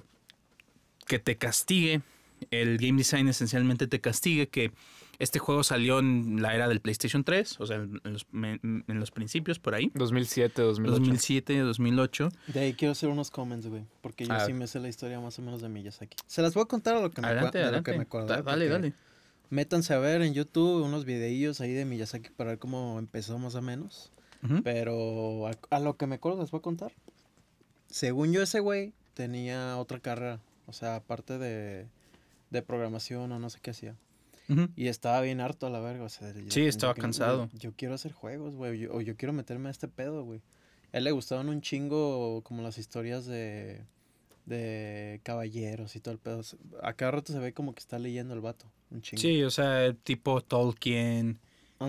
que 1.06 1.20
te 1.20 1.38
castigue. 1.38 2.02
El 2.50 2.80
game 2.80 2.98
design 2.98 3.28
esencialmente 3.28 3.86
te 3.86 4.02
castigue 4.02 4.48
que 4.50 4.72
este 5.20 5.40
juego 5.40 5.64
salió 5.64 6.00
en 6.00 6.42
la 6.42 6.54
era 6.54 6.68
del 6.68 6.80
PlayStation 6.80 7.24
3, 7.24 7.60
o 7.60 7.66
sea, 7.66 7.78
en 7.78 8.00
los, 8.04 8.28
en 8.34 8.84
los 9.00 9.12
principios 9.12 9.58
por 9.60 9.74
ahí. 9.76 9.92
2007, 9.96 10.62
2008. 10.62 11.00
2007, 11.00 11.60
2008. 11.60 12.30
De 12.48 12.60
ahí 12.60 12.74
quiero 12.74 12.92
hacer 12.92 13.10
unos 13.10 13.32
comments, 13.32 13.66
güey. 13.68 13.84
Porque 14.02 14.26
yo 14.26 14.34
Ah. 14.34 14.46
sí 14.46 14.54
me 14.54 14.68
sé 14.68 14.80
la 14.80 14.90
historia 14.90 15.20
más 15.20 15.38
o 15.40 15.42
menos 15.42 15.62
de 15.62 15.70
Miyazaki. 15.70 16.18
Se 16.28 16.42
las 16.42 16.54
voy 16.54 16.64
a 16.64 16.66
contar 16.68 16.96
a 16.98 17.02
lo 17.02 17.10
que 17.12 17.22
me, 17.22 17.28
Adelante, 17.28 17.50
acua- 17.50 17.54
de 17.58 17.60
lo 17.62 17.68
adelante. 17.68 17.92
que 17.92 17.98
me 17.98 18.04
acuerdo. 18.04 18.28
Da- 18.28 18.42
dale, 18.44 18.68
dale. 18.68 18.94
Métanse 19.50 19.94
a 19.94 19.98
ver 20.00 20.22
en 20.22 20.34
YouTube 20.34 20.84
unos 20.84 21.06
videillos 21.06 21.62
ahí 21.62 21.72
de 21.74 21.86
Miyazaki 21.86 22.30
para 22.32 22.50
ver 22.52 22.60
cómo 22.60 23.00
empezó 23.00 23.40
más 23.40 23.56
o 23.56 23.62
menos. 23.62 24.12
Pero 24.64 25.48
a, 25.48 25.52
a 25.72 25.80
lo 25.80 25.98
que 25.98 26.06
me 26.06 26.16
acuerdo 26.16 26.42
les 26.42 26.52
voy 26.52 26.60
a 26.60 26.62
contar. 26.62 26.92
Según 27.90 28.34
yo, 28.34 28.44
ese 28.44 28.60
güey 28.60 28.94
tenía 29.14 29.78
otra 29.78 30.00
carrera. 30.00 30.40
O 30.68 30.74
sea, 30.74 30.98
aparte 30.98 31.38
de, 31.38 31.88
de 32.52 32.62
programación 32.62 33.32
o 33.32 33.40
no 33.40 33.50
sé 33.50 33.60
qué 33.62 33.72
hacía. 33.72 33.96
Y 34.76 34.88
estaba 34.88 35.22
bien 35.22 35.42
harto 35.42 35.68
a 35.68 35.70
la 35.70 35.80
verga. 35.80 36.06
O 36.06 36.10
sea, 36.10 36.34
yo- 36.34 36.50
Sí, 36.50 36.62
estaba 36.66 36.94
yo- 36.96 37.02
cansado. 37.02 37.50
Yo, 37.54 37.60
yo 37.60 37.74
quiero 37.76 37.94
hacer 37.96 38.12
juegos, 38.14 38.56
güey. 38.56 38.86
O 38.88 39.02
yo 39.02 39.16
quiero 39.18 39.34
meterme 39.34 39.68
a 39.68 39.72
este 39.72 39.88
pedo, 39.88 40.24
güey. 40.24 40.42
A 40.94 40.98
él 41.00 41.04
le 41.04 41.12
gustaban 41.12 41.50
un 41.50 41.62
chingo 41.62 42.42
como 42.44 42.62
las 42.62 42.78
historias 42.78 43.26
de, 43.26 43.84
de 44.46 45.20
caballeros 45.24 45.96
y 45.96 46.00
todo 46.00 46.14
el 46.14 46.20
pedo. 46.20 46.42
A 46.82 46.94
cada 46.94 47.12
rato 47.12 47.34
se 47.34 47.40
ve 47.40 47.54
como 47.54 47.74
que 47.74 47.80
está 47.80 48.00
leyendo 48.00 48.34
el 48.34 48.42
vato. 48.42 48.66
Un 48.90 49.02
chingo. 49.02 49.22
Sí, 49.22 49.44
o 49.44 49.50
sea, 49.50 49.94
tipo 49.94 50.40
Tolkien, 50.42 51.40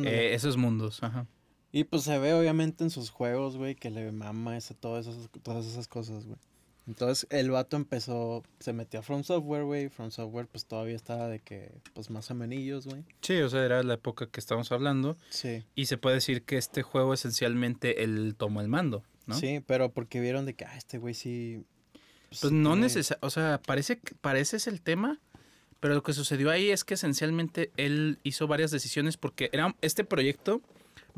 eh, 0.05 0.31
esos 0.35 0.57
mundos. 0.57 1.03
Ajá. 1.03 1.27
Y 1.71 1.85
pues 1.85 2.03
se 2.03 2.19
ve 2.19 2.35
obviamente 2.35 2.83
en 2.83 2.91
sus 2.91 3.11
juegos, 3.11 3.57
güey, 3.57 3.75
que 3.77 3.91
le 3.91 4.11
mama 4.11 4.57
ese, 4.57 4.75
todas, 4.75 5.07
esas, 5.07 5.29
todas 5.43 5.65
esas 5.67 5.87
cosas, 5.87 6.25
güey. 6.27 6.39
Entonces 6.89 7.27
el 7.31 7.51
vato 7.51 7.77
empezó, 7.77 8.43
se 8.59 8.73
metió 8.73 9.01
a 9.01 9.03
From 9.03 9.23
Software, 9.23 9.65
güey. 9.65 9.91
From 9.91 10.11
Software 10.11 10.47
pues 10.47 10.65
todavía 10.65 10.97
estaba 10.97 11.29
de 11.29 11.39
que, 11.39 11.71
pues 11.93 12.09
más 12.11 12.31
amenillos, 12.31 12.87
güey. 12.87 13.05
Sí, 13.21 13.37
o 13.41 13.49
sea, 13.51 13.63
era 13.65 13.83
la 13.83 13.95
época 13.95 14.27
que 14.27 14.41
estamos 14.41 14.73
hablando. 14.73 15.17
Sí. 15.29 15.63
Y 15.75 15.87
se 15.87 15.99
puede 15.99 16.17
decir 16.17 16.43
que 16.43 16.57
este 16.57 16.83
juego 16.83 17.13
esencialmente 17.15 18.03
él 18.03 18.35
tomó 18.39 18.63
el 18.63 18.69
mando, 18.69 19.05
¿no? 19.27 19.35
Sí, 19.39 19.63
pero 19.67 19.93
porque 19.93 20.21
vieron 20.21 20.47
de 20.47 20.55
que, 20.55 20.65
ah, 20.65 20.77
este 20.77 20.99
güey 20.99 21.13
sí... 21.15 21.63
Pues 22.41 22.53
no 22.53 22.71
tiene- 22.73 22.83
necesariamente, 22.87 23.27
o 23.27 23.31
sea, 23.31 23.61
parece, 23.65 23.99
que- 24.01 24.15
parece 24.15 24.57
es 24.57 24.67
el 24.67 24.81
tema, 24.81 25.21
pero 25.81 25.95
lo 25.95 26.03
que 26.03 26.13
sucedió 26.15 26.51
ahí 26.51 26.71
es 26.71 26.85
que 26.85 26.95
esencialmente 26.95 27.71
él 27.77 28.19
hizo 28.23 28.47
varias 28.47 28.71
decisiones 28.71 29.17
porque 29.17 29.51
era 29.53 29.75
este 29.83 30.05
proyecto 30.05 30.61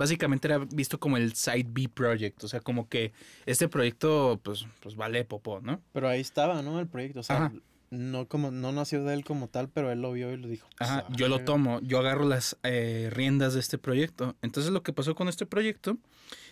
básicamente 0.01 0.49
era 0.49 0.57
visto 0.57 0.99
como 0.99 1.19
el 1.19 1.35
side 1.35 1.67
B 1.69 1.91
project, 1.93 2.43
o 2.43 2.49
sea, 2.49 2.61
como 2.61 2.89
que 2.89 3.13
este 3.45 3.69
proyecto 3.69 4.41
pues 4.43 4.65
pues 4.81 4.97
vale 4.97 5.27
popó, 5.27 5.61
¿no? 5.61 5.83
Pero 5.93 6.09
ahí 6.09 6.23
estaba, 6.23 6.63
¿no? 6.63 6.81
El 6.81 6.87
proyecto, 6.87 7.21
o 7.21 7.23
sea, 7.23 7.37
Ajá. 7.37 7.53
no 7.91 8.27
como 8.27 8.51
no 8.51 8.73
nació 8.73 9.05
de 9.05 9.13
él 9.13 9.25
como 9.27 9.49
tal, 9.49 9.69
pero 9.69 9.93
él 9.93 10.01
lo 10.01 10.11
vio 10.13 10.33
y 10.33 10.39
lo 10.39 10.49
dijo. 10.49 10.67
pues, 10.79 10.89
Ajá, 10.89 11.05
ah, 11.07 11.13
yo 11.15 11.29
lo 11.29 11.45
tomo, 11.45 11.81
yo 11.83 11.99
agarro 11.99 12.27
las 12.27 12.57
eh, 12.63 13.11
riendas 13.13 13.53
de 13.53 13.61
este 13.61 13.77
proyecto. 13.77 14.37
Entonces 14.41 14.73
lo 14.73 14.83
que 14.83 14.95
pasó 14.95 15.15
con 15.15 15.29
este 15.29 15.45
proyecto 15.45 15.99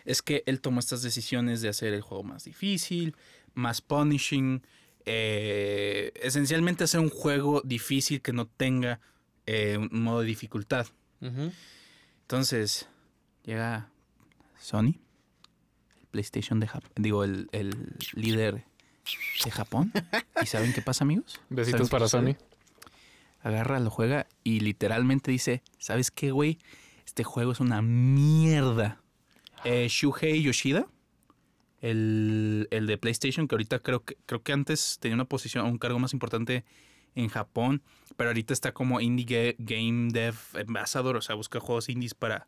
es 0.04 0.20
que 0.20 0.42
él 0.44 0.60
tomó 0.60 0.80
estas 0.80 1.00
decisiones 1.00 1.62
de 1.62 1.70
hacer 1.70 1.94
el 1.94 2.02
juego 2.02 2.24
más 2.24 2.44
difícil, 2.44 3.16
más 3.54 3.80
punishing, 3.80 4.60
eh, 5.06 6.12
esencialmente 6.16 6.84
hacer 6.84 7.00
un 7.00 7.08
juego 7.08 7.62
difícil 7.64 8.20
que 8.20 8.34
no 8.34 8.46
tenga 8.46 9.00
eh, 9.46 9.78
un 9.78 10.02
modo 10.02 10.20
de 10.20 10.26
dificultad. 10.26 10.86
Entonces 12.20 12.86
llega 13.44 13.90
Sony, 14.58 14.94
PlayStation 16.10 16.60
de 16.60 16.66
Japón, 16.68 16.90
digo, 16.96 17.24
el, 17.24 17.48
el 17.52 17.96
líder 18.14 18.64
de 19.44 19.50
Japón. 19.50 19.92
¿Y 20.42 20.46
saben 20.46 20.72
qué 20.72 20.82
pasa, 20.82 21.04
amigos? 21.04 21.40
Besitos 21.50 21.88
¿Saben 21.88 21.90
para? 21.90 22.08
Sony. 22.08 22.36
agarra, 23.42 23.80
lo 23.80 23.90
juega 23.90 24.26
y 24.44 24.60
literalmente 24.60 25.30
dice, 25.30 25.62
¿sabes 25.78 26.10
qué, 26.10 26.30
güey? 26.32 26.58
Este 27.06 27.24
juego 27.24 27.52
es 27.52 27.60
una 27.60 27.80
mierda. 27.82 29.00
Eh, 29.64 29.86
Shuhei 29.88 30.42
Yoshida, 30.42 30.86
el, 31.80 32.68
el 32.70 32.86
de 32.86 32.98
PlayStation, 32.98 33.48
que 33.48 33.54
ahorita 33.54 33.78
creo 33.80 34.04
que, 34.04 34.16
creo 34.26 34.42
que 34.42 34.52
antes 34.52 34.98
tenía 35.00 35.14
una 35.14 35.24
posición, 35.24 35.66
un 35.66 35.78
cargo 35.78 35.98
más 35.98 36.12
importante 36.12 36.64
en 37.14 37.28
Japón, 37.28 37.82
pero 38.16 38.30
ahorita 38.30 38.52
está 38.52 38.72
como 38.72 39.00
Indie 39.00 39.26
Ga- 39.26 39.56
Game 39.58 40.10
Dev 40.12 40.34
Ambassador, 40.54 41.16
o 41.16 41.20
sea, 41.22 41.34
busca 41.34 41.60
juegos 41.60 41.88
indies 41.88 42.14
para 42.14 42.46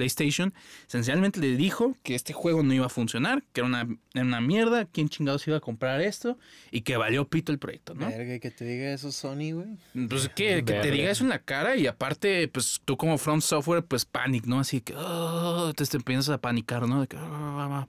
PlayStation. 0.00 0.54
Esencialmente 0.88 1.40
le 1.40 1.56
dijo 1.56 1.94
que 2.02 2.14
este 2.14 2.32
juego 2.32 2.62
no 2.62 2.72
iba 2.72 2.86
a 2.86 2.88
funcionar, 2.88 3.42
que 3.52 3.60
era 3.60 3.68
una, 3.68 3.86
era 4.14 4.24
una 4.24 4.40
mierda, 4.40 4.86
quién 4.86 5.10
chingados 5.10 5.46
iba 5.46 5.58
a 5.58 5.60
comprar 5.60 6.00
esto 6.00 6.38
y 6.70 6.80
que 6.80 6.96
valió 6.96 7.28
pito 7.28 7.52
el 7.52 7.58
proyecto, 7.58 7.92
¿no? 7.94 8.08
Verga, 8.08 8.34
y 8.36 8.40
que 8.40 8.50
te 8.50 8.64
diga 8.64 8.92
eso 8.94 9.12
Sony, 9.12 9.52
güey. 9.52 9.76
Pues 10.08 10.30
que, 10.30 10.64
que 10.64 10.72
te 10.80 10.90
diga 10.90 11.10
eso 11.10 11.22
en 11.24 11.28
la 11.28 11.40
cara 11.40 11.76
y 11.76 11.86
aparte, 11.86 12.48
pues 12.48 12.80
tú 12.84 12.96
como 12.96 13.18
Front 13.18 13.42
Software, 13.42 13.84
pues 13.84 14.06
panic, 14.06 14.46
¿no? 14.46 14.58
Así 14.60 14.80
que 14.80 14.94
"Ah", 14.96 15.70
te, 15.76 15.84
te 15.84 15.96
empiezas 15.98 16.30
a 16.30 16.38
panicar, 16.38 16.88
¿no? 16.88 17.02
De 17.02 17.06
que, 17.08 17.18
"Ah". 17.20 17.86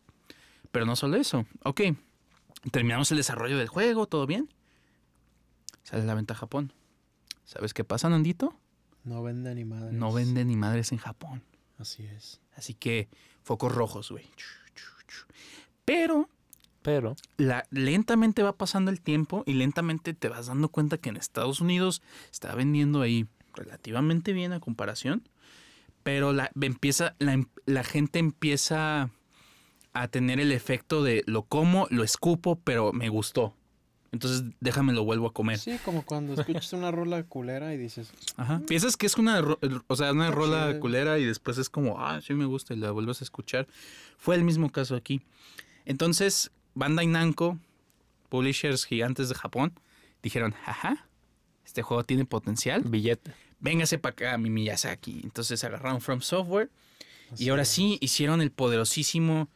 Pero 0.74 0.86
no 0.86 0.98
solo 0.98 1.16
eso. 1.16 1.46
Ok, 1.64 1.82
terminamos 2.72 3.10
el 3.12 3.18
desarrollo 3.18 3.58
del 3.58 3.70
juego, 3.70 4.06
todo 4.06 4.28
bien. 4.28 4.50
Sale 5.84 6.04
la 6.04 6.14
venta 6.14 6.34
a 6.34 6.38
Japón. 6.38 6.74
¿Sabes 7.46 7.74
qué 7.74 7.84
pasa, 7.86 8.10
Nandito? 8.10 8.54
No 9.04 9.24
vende 9.24 9.56
ni 9.56 9.66
madre. 9.66 9.92
No 9.94 10.12
venden 10.14 10.48
ni 10.50 10.56
madres 10.56 10.92
en 10.92 10.98
Japón. 11.00 11.42
Así 11.82 12.06
es. 12.06 12.40
Así 12.56 12.74
que 12.74 13.10
focos 13.44 13.74
rojos, 13.74 14.12
güey. 14.12 14.26
Pero 15.84 16.30
Pero, 16.84 17.16
la, 17.38 17.66
lentamente 17.70 18.44
va 18.44 18.54
pasando 18.54 18.92
el 18.92 19.02
tiempo 19.02 19.44
y 19.46 19.54
lentamente 19.54 20.14
te 20.14 20.30
vas 20.30 20.48
dando 20.48 20.70
cuenta 20.70 20.98
que 20.98 21.10
en 21.10 21.18
Estados 21.18 21.62
Unidos 21.62 22.02
está 22.32 22.56
vendiendo 22.56 23.02
ahí 23.02 23.28
relativamente 23.54 24.34
bien 24.34 24.54
a 24.54 24.60
comparación, 24.60 25.28
pero 26.04 26.34
la, 26.34 26.52
empieza, 26.60 27.16
la, 27.20 27.46
la 27.66 27.84
gente 27.84 28.20
empieza 28.20 29.12
a 29.94 30.08
tener 30.08 30.40
el 30.40 30.52
efecto 30.52 31.04
de 31.04 31.24
lo 31.28 31.44
como, 31.44 31.88
lo 31.90 32.04
escupo, 32.04 32.60
pero 32.64 32.94
me 32.94 33.10
gustó. 33.10 33.54
Entonces 34.12 34.44
déjame 34.60 34.92
lo 34.94 35.04
vuelvo 35.06 35.28
a 35.28 35.34
comer. 35.34 35.58
Sí, 35.58 35.78
como 35.86 36.04
cuando 36.04 36.34
escuchas 36.34 36.74
una 36.74 36.92
rola 36.92 37.24
culera 37.24 37.74
y 37.74 37.78
dices, 37.78 38.12
Ajá. 38.36 38.62
Piensas 38.68 38.98
que 38.98 39.06
es 39.06 39.16
una, 39.18 39.42
ro- 39.42 39.60
o 39.88 39.96
sea, 39.96 40.12
una 40.12 40.32
rola 40.32 40.78
culera 40.80 41.18
y 41.18 41.26
después 41.26 41.58
es 41.58 41.70
como, 41.70 42.00
ah, 42.00 42.20
sí 42.22 42.34
me 42.34 42.46
gusta 42.46 42.74
y 42.74 42.78
la 42.78 42.92
vuelves 42.92 43.22
a 43.22 43.24
escuchar. 43.24 43.68
Fue 44.18 44.36
el 44.36 44.44
mismo 44.44 44.70
caso 44.70 44.96
aquí. 44.96 45.22
Entonces, 45.86 46.52
Bandai 46.76 47.08
Namco, 47.08 47.58
publishers 48.30 48.86
gigantes 48.86 49.30
de 49.30 49.36
Japón, 49.36 49.74
dijeron, 50.22 50.56
ajá, 50.66 51.08
este 51.66 51.82
juego 51.82 52.04
tiene 52.04 52.26
potencial. 52.26 52.82
billete. 52.84 53.34
Véngase 53.60 53.98
para 53.98 54.12
acá, 54.14 54.38
mi 54.38 54.50
Miyazaki. 54.50 55.22
Entonces 55.24 55.64
agarraron 55.64 56.02
From 56.02 56.22
Software 56.22 56.70
así 57.32 57.46
y 57.46 57.50
ahora 57.50 57.62
es. 57.62 57.70
sí 57.70 57.98
hicieron 58.02 58.42
el 58.42 58.52
poderosísimo 58.52 59.48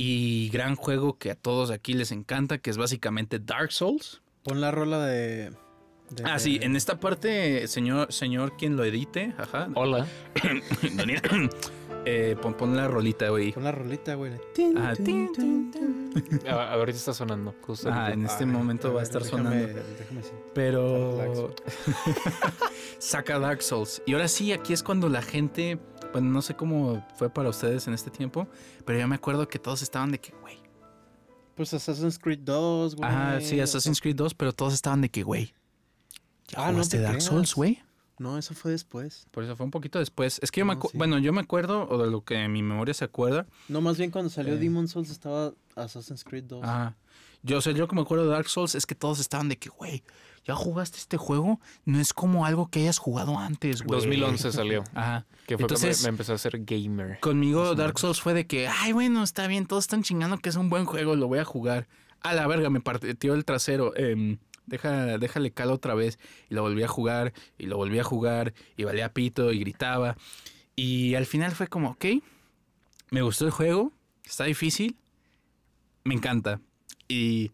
y 0.00 0.48
gran 0.50 0.76
juego 0.76 1.18
que 1.18 1.30
a 1.30 1.34
todos 1.34 1.70
aquí 1.72 1.92
les 1.92 2.12
encanta, 2.12 2.58
que 2.58 2.70
es 2.70 2.78
básicamente 2.78 3.38
Dark 3.40 3.72
Souls. 3.72 4.22
Pon 4.44 4.60
la 4.60 4.70
rola 4.70 5.04
de. 5.04 5.50
de- 6.10 6.24
Ah, 6.24 6.38
sí, 6.38 6.58
en 6.62 6.76
esta 6.76 7.00
parte, 7.00 7.66
señor, 7.68 8.12
señor 8.12 8.56
quien 8.56 8.76
lo 8.76 8.84
edite, 8.84 9.34
ajá, 9.36 9.68
Hola. 9.74 10.06
Daniel, 10.94 11.20
eh, 12.06 12.36
pon, 12.40 12.54
pon 12.54 12.76
la 12.76 12.86
rolita, 12.86 13.28
güey. 13.28 13.52
Pon 13.52 13.64
la 13.64 13.72
rolita, 13.72 14.14
güey. 14.14 14.32
Ah, 14.76 16.72
ahorita 16.72 16.96
está 16.96 17.12
sonando. 17.12 17.54
Ah, 17.90 18.10
en 18.12 18.24
este 18.24 18.46
momento 18.46 18.94
va 18.94 19.00
a 19.00 19.02
estar 19.02 19.20
déjame- 19.22 19.28
sonando. 19.30 19.66
Déjame. 19.66 20.20
Pero 20.54 21.16
Dark 21.16 21.32
saca 22.98 23.38
Dark 23.38 23.62
Souls. 23.62 24.02
Y 24.06 24.12
ahora 24.14 24.28
sí, 24.28 24.52
aquí 24.52 24.72
es 24.72 24.82
cuando 24.82 25.08
la 25.08 25.22
gente 25.22 25.78
bueno, 26.12 26.30
no 26.30 26.42
sé 26.42 26.54
cómo 26.54 27.06
fue 27.16 27.30
para 27.30 27.48
ustedes 27.48 27.86
en 27.86 27.94
este 27.94 28.10
tiempo, 28.10 28.48
pero 28.84 28.98
yo 28.98 29.08
me 29.08 29.14
acuerdo 29.16 29.48
que 29.48 29.58
todos 29.58 29.82
estaban 29.82 30.10
de 30.10 30.18
que, 30.20 30.32
güey. 30.40 30.58
Pues 31.54 31.74
Assassin's 31.74 32.18
Creed 32.18 32.40
2, 32.40 32.96
güey. 32.96 33.08
Ajá, 33.10 33.40
sí, 33.40 33.60
Assassin's 33.60 34.00
Creed 34.00 34.16
2, 34.16 34.34
pero 34.34 34.52
todos 34.52 34.74
estaban 34.74 35.00
de 35.00 35.08
que, 35.10 35.22
güey. 35.22 35.54
¿Ya 36.48 36.66
Ah, 36.68 36.72
no 36.72 36.86
te 36.86 36.98
Dark 36.98 37.14
creas. 37.16 37.24
Souls, 37.24 37.54
güey? 37.54 37.82
No, 38.18 38.36
eso 38.38 38.54
fue 38.54 38.70
después. 38.72 39.26
Por 39.30 39.44
eso 39.44 39.54
fue 39.56 39.64
un 39.64 39.70
poquito 39.70 39.98
después. 39.98 40.40
Es 40.42 40.50
que 40.50 40.60
yo 40.60 40.64
me 40.66 40.74
sí. 40.74 40.80
bueno, 40.94 41.18
yo 41.18 41.32
me 41.32 41.40
acuerdo, 41.40 41.88
o 41.88 41.98
de 42.02 42.10
lo 42.10 42.24
que 42.24 42.48
mi 42.48 42.62
memoria 42.62 42.94
se 42.94 43.04
acuerda. 43.04 43.46
No, 43.68 43.80
más 43.80 43.96
bien 43.98 44.10
cuando 44.10 44.28
salió 44.30 44.54
Eh. 44.54 44.58
Demon 44.58 44.88
Souls 44.88 45.10
estaba 45.10 45.52
Assassin's 45.76 46.24
Creed 46.24 46.44
2. 46.44 46.64
Ajá. 46.64 46.96
Yo, 47.42 47.58
o 47.58 47.60
sea, 47.60 47.72
yo 47.72 47.86
que 47.86 47.94
me 47.94 48.02
acuerdo 48.02 48.24
de 48.24 48.30
Dark 48.30 48.48
Souls 48.48 48.74
es 48.74 48.86
que 48.86 48.96
todos 48.96 49.20
estaban 49.20 49.48
de 49.48 49.56
que, 49.58 49.68
güey, 49.68 50.02
ya 50.48 50.54
jugaste 50.56 50.96
este 50.98 51.16
juego, 51.18 51.60
no 51.84 52.00
es 52.00 52.12
como 52.12 52.46
algo 52.46 52.68
que 52.68 52.80
hayas 52.80 52.98
jugado 52.98 53.38
antes, 53.38 53.82
güey. 53.82 54.00
2011 54.00 54.50
salió. 54.50 54.82
Ajá. 54.94 55.26
Que 55.46 55.56
fue 55.56 55.64
Entonces- 55.64 55.98
cuando 55.98 56.02
me 56.04 56.08
empezó 56.14 56.32
a 56.32 56.38
ser 56.38 56.64
gamer. 56.64 57.20
Conmigo 57.20 57.74
Dark. 57.74 57.98
Souls 57.98 58.20
fue 58.20 58.34
de 58.34 58.46
que, 58.46 58.66
ay, 58.66 58.92
bueno, 58.92 59.22
está 59.22 59.46
bien, 59.46 59.66
todos 59.66 59.84
están 59.84 60.02
chingando 60.02 60.38
que 60.38 60.48
es 60.48 60.56
un 60.56 60.70
buen 60.70 60.86
juego, 60.86 61.14
lo 61.14 61.28
voy 61.28 61.38
a 61.38 61.44
jugar. 61.44 61.86
A 62.22 62.34
la 62.34 62.46
verga, 62.48 62.70
me 62.70 62.80
partió 62.80 63.34
el 63.34 63.44
trasero. 63.44 63.94
em, 63.96 64.38
deja, 64.66 65.18
déjale 65.18 65.52
calo 65.52 65.74
otra 65.74 65.94
vez. 65.94 66.18
Y 66.50 66.54
lo 66.54 66.62
volví 66.62 66.82
a 66.82 66.88
jugar, 66.88 67.32
y 67.58 67.66
lo 67.66 67.76
volví 67.76 67.98
a 67.98 68.04
jugar, 68.04 68.54
y 68.76 68.84
valía 68.84 69.12
pito, 69.12 69.52
y 69.52 69.60
gritaba. 69.60 70.16
Y 70.76 71.14
al 71.14 71.26
final 71.26 71.52
fue 71.52 71.68
como, 71.68 71.90
ok, 71.90 72.06
me 73.10 73.22
gustó 73.22 73.44
el 73.44 73.50
juego, 73.50 73.92
está 74.24 74.44
difícil, 74.44 74.96
me 76.04 76.14
encanta. 76.14 76.60
Y 77.08 77.52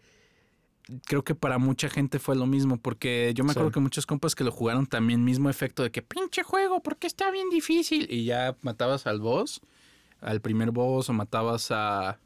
creo 1.07 1.25
que 1.25 1.35
para 1.35 1.59
mucha 1.59 1.89
gente 1.89 2.19
fue 2.19 2.37
lo 2.37 2.47
mismo, 2.47 2.77
porque 2.79 3.33
yo 3.35 3.45
me 3.45 3.51
Sí. 3.53 3.59
acuerdo 3.59 3.73
que 3.73 3.81
muchos 3.81 4.07
compas 4.07 4.35
que 4.35 4.45
lo 4.45 4.53
jugaron 4.53 4.87
también 4.87 5.25
mismo 5.25 5.49
efecto 5.49 5.83
de 5.83 5.91
que 5.91 6.03
pinche 6.03 6.43
juego, 6.43 6.83
porque 6.83 7.07
está 7.07 7.31
bien 7.31 7.49
difícil. 7.51 8.07
Y 8.11 8.25
ya 8.25 8.57
matabas 8.61 9.07
al 9.07 9.21
boss, 9.21 9.61
al 10.21 10.41
primer 10.41 10.71
boss, 10.71 11.09
o 11.09 11.13
matabas 11.13 11.71
a... 11.71 12.19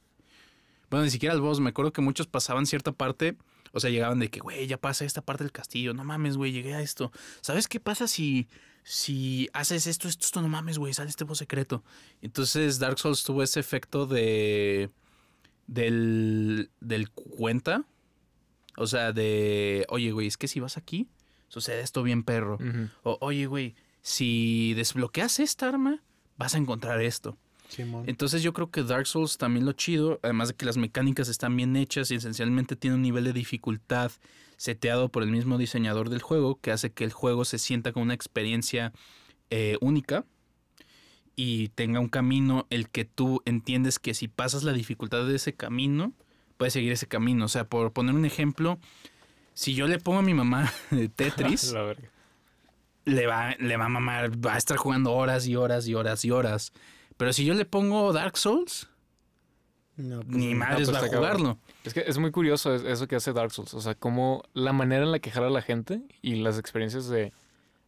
Bueno, 0.90 1.04
ni 1.04 1.10
siquiera 1.10 1.34
al 1.34 1.40
boss, 1.40 1.60
me 1.60 1.70
acuerdo 1.70 1.92
que 1.92 2.00
muchos 2.00 2.26
pasaban 2.26 2.64
cierta 2.66 2.92
parte, 2.92 3.36
o 3.72 3.80
sea, 3.80 3.90
llegaban 3.90 4.18
de 4.18 4.30
que, 4.30 4.40
güey, 4.40 4.66
ya 4.66 4.78
pasa 4.78 5.04
esta 5.04 5.20
parte 5.20 5.44
del 5.44 5.52
castillo, 5.52 5.92
no 5.94 6.02
mames, 6.02 6.36
güey, 6.36 6.50
llegué 6.52 6.74
a 6.74 6.80
esto. 6.80 7.12
¿Sabes 7.42 7.68
qué 7.68 7.78
pasa 7.78 8.08
si, 8.08 8.48
si 8.82 9.50
haces 9.52 9.86
esto, 9.86 10.08
esto, 10.08 10.24
esto, 10.24 10.40
no 10.40 10.48
mames, 10.48 10.78
güey, 10.78 10.94
sale 10.94 11.10
este 11.10 11.24
boss 11.24 11.38
secreto? 11.38 11.84
Entonces 12.22 12.78
Dark 12.78 12.98
Souls 12.98 13.22
tuvo 13.22 13.42
ese 13.42 13.60
efecto 13.60 14.06
de... 14.06 14.90
del... 15.66 16.70
del 16.80 17.10
cuenta. 17.10 17.84
O 18.78 18.86
sea, 18.86 19.12
de, 19.12 19.84
oye, 19.88 20.12
güey, 20.12 20.28
es 20.28 20.36
que 20.36 20.48
si 20.48 20.60
vas 20.60 20.76
aquí, 20.76 21.08
sucede 21.48 21.80
esto 21.80 22.02
bien 22.02 22.22
perro. 22.22 22.58
O, 23.02 23.18
oye, 23.20 23.46
güey, 23.46 23.74
si 24.02 24.72
desbloqueas 24.74 25.40
esta 25.40 25.68
arma, 25.68 26.02
vas 26.36 26.54
a 26.54 26.58
encontrar 26.58 27.02
esto. 27.02 27.36
Simón. 27.68 28.04
Entonces 28.06 28.42
yo 28.42 28.52
creo 28.54 28.70
que 28.70 28.82
Dark 28.82 29.06
Souls 29.06 29.36
también 29.36 29.66
lo 29.66 29.72
chido, 29.72 30.20
además 30.22 30.48
de 30.48 30.54
que 30.54 30.64
las 30.64 30.78
mecánicas 30.78 31.28
están 31.28 31.54
bien 31.56 31.76
hechas 31.76 32.10
y 32.10 32.14
esencialmente 32.14 32.76
tiene 32.76 32.96
un 32.96 33.02
nivel 33.02 33.24
de 33.24 33.32
dificultad 33.32 34.12
seteado 34.56 35.10
por 35.10 35.22
el 35.22 35.30
mismo 35.30 35.58
diseñador 35.58 36.08
del 36.08 36.22
juego, 36.22 36.58
que 36.60 36.70
hace 36.70 36.90
que 36.92 37.04
el 37.04 37.12
juego 37.12 37.44
se 37.44 37.58
sienta 37.58 37.92
como 37.92 38.04
una 38.04 38.14
experiencia 38.14 38.92
eh, 39.50 39.76
única 39.80 40.24
y 41.36 41.68
tenga 41.68 42.00
un 42.00 42.08
camino 42.08 42.66
el 42.70 42.88
que 42.88 43.04
tú 43.04 43.42
entiendes 43.44 43.98
que 43.98 44.14
si 44.14 44.28
pasas 44.28 44.64
la 44.64 44.72
dificultad 44.72 45.26
de 45.26 45.36
ese 45.36 45.54
camino, 45.54 46.12
puedes 46.58 46.74
seguir 46.74 46.92
ese 46.92 47.06
camino. 47.06 47.46
O 47.46 47.48
sea, 47.48 47.64
por 47.64 47.92
poner 47.92 48.14
un 48.14 48.26
ejemplo, 48.26 48.78
si 49.54 49.74
yo 49.74 49.86
le 49.86 49.98
pongo 49.98 50.18
a 50.18 50.22
mi 50.22 50.34
mamá 50.34 50.70
Tetris, 51.16 51.72
La 51.72 51.82
verga. 51.82 52.08
le 53.06 53.26
va, 53.26 53.54
le 53.58 53.76
va 53.78 53.86
a 53.86 53.88
mamar, 53.88 54.30
va 54.44 54.54
a 54.54 54.58
estar 54.58 54.76
jugando 54.76 55.12
horas 55.14 55.46
y 55.46 55.56
horas 55.56 55.88
y 55.88 55.94
horas 55.94 56.24
y 56.26 56.30
horas. 56.30 56.72
Pero 57.16 57.32
si 57.32 57.44
yo 57.46 57.54
le 57.54 57.64
pongo 57.64 58.12
Dark 58.12 58.36
Souls, 58.36 58.88
No, 59.96 60.20
pues, 60.20 60.28
ni 60.36 60.52
no. 60.52 60.58
madres 60.60 60.88
pues 60.90 60.94
va 60.94 61.06
a 61.06 61.10
cabrón. 61.10 61.18
jugarlo. 61.20 61.58
Es 61.84 61.94
que 61.94 62.04
es 62.06 62.18
muy 62.18 62.30
curioso 62.30 62.74
es- 62.74 62.84
eso 62.84 63.08
que 63.08 63.16
hace 63.16 63.32
Dark 63.32 63.50
Souls. 63.50 63.74
O 63.74 63.80
sea, 63.80 63.94
como 63.94 64.42
la 64.52 64.72
manera 64.72 65.04
en 65.04 65.10
la 65.12 65.18
que 65.18 65.30
jala 65.30 65.46
a 65.48 65.50
la 65.50 65.62
gente 65.62 66.02
y 66.22 66.36
las 66.36 66.58
experiencias 66.58 67.08
de, 67.08 67.32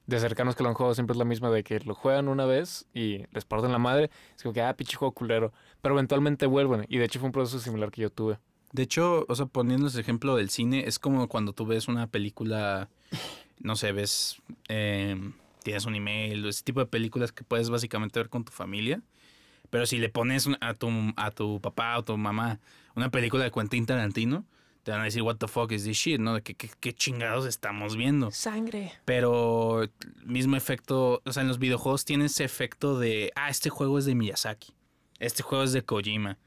de 0.06 0.18
cercanos 0.20 0.56
que 0.56 0.62
lo 0.64 0.68
han 0.70 0.74
jugado 0.74 0.94
siempre 0.94 1.12
es 1.12 1.18
la 1.18 1.24
misma 1.24 1.50
de 1.50 1.62
que 1.62 1.78
lo 1.80 1.94
juegan 1.94 2.26
una 2.28 2.44
vez 2.46 2.86
y 2.94 3.24
les 3.30 3.44
parten 3.44 3.70
la 3.70 3.78
madre. 3.78 4.10
Es 4.36 4.42
como 4.42 4.52
que, 4.52 4.62
ah, 4.62 4.74
pinche 4.76 4.96
juego 4.96 5.12
culero. 5.12 5.52
Pero 5.82 5.94
eventualmente 5.94 6.46
vuelven. 6.46 6.84
Y 6.88 6.98
de 6.98 7.04
hecho 7.04 7.20
fue 7.20 7.26
un 7.28 7.32
proceso 7.32 7.60
similar 7.60 7.92
que 7.92 8.00
yo 8.02 8.10
tuve. 8.10 8.38
De 8.72 8.82
hecho, 8.84 9.26
o 9.28 9.34
sea, 9.34 9.46
poniendo 9.46 9.88
ese 9.88 10.00
ejemplo 10.00 10.36
del 10.36 10.50
cine, 10.50 10.84
es 10.86 10.98
como 10.98 11.28
cuando 11.28 11.52
tú 11.52 11.66
ves 11.66 11.88
una 11.88 12.06
película, 12.06 12.88
no 13.58 13.74
sé, 13.76 13.92
ves, 13.92 14.40
eh, 14.68 15.16
tienes 15.64 15.86
un 15.86 15.94
email, 15.96 16.46
ese 16.46 16.62
tipo 16.62 16.80
de 16.80 16.86
películas 16.86 17.32
que 17.32 17.42
puedes 17.44 17.68
básicamente 17.70 18.20
ver 18.20 18.28
con 18.28 18.44
tu 18.44 18.52
familia. 18.52 19.02
Pero 19.70 19.86
si 19.86 19.98
le 19.98 20.08
pones 20.08 20.48
a 20.60 20.74
tu, 20.74 20.88
a 21.16 21.30
tu 21.30 21.60
papá 21.60 21.96
o 21.98 22.04
tu 22.04 22.16
mamá 22.16 22.60
una 22.96 23.10
película 23.10 23.44
de 23.44 23.50
Quentin 23.52 23.86
Tarantino, 23.86 24.44
te 24.82 24.90
van 24.92 25.00
a 25.02 25.04
decir, 25.04 25.22
what 25.22 25.36
the 25.36 25.46
fuck 25.46 25.70
is 25.72 25.84
this 25.84 25.96
shit, 25.96 26.18
¿no? 26.20 26.42
Qué, 26.42 26.54
qué- 26.54 26.70
qué 26.80 26.92
chingados 26.92 27.46
estamos 27.46 27.96
viendo. 27.96 28.30
Sangre. 28.30 28.92
Pero 29.04 29.82
mismo 30.24 30.56
efecto, 30.56 31.20
o 31.24 31.32
sea, 31.32 31.42
en 31.42 31.48
los 31.48 31.58
videojuegos 31.58 32.04
tiene 32.04 32.24
ese 32.26 32.44
efecto 32.44 32.98
de, 32.98 33.30
ah, 33.36 33.50
este 33.50 33.68
juego 33.70 33.98
es 33.98 34.06
de 34.06 34.14
Miyazaki, 34.14 34.72
este 35.18 35.42
juego 35.42 35.64
es 35.64 35.72
de 35.72 35.82
Kojima. 35.82 36.38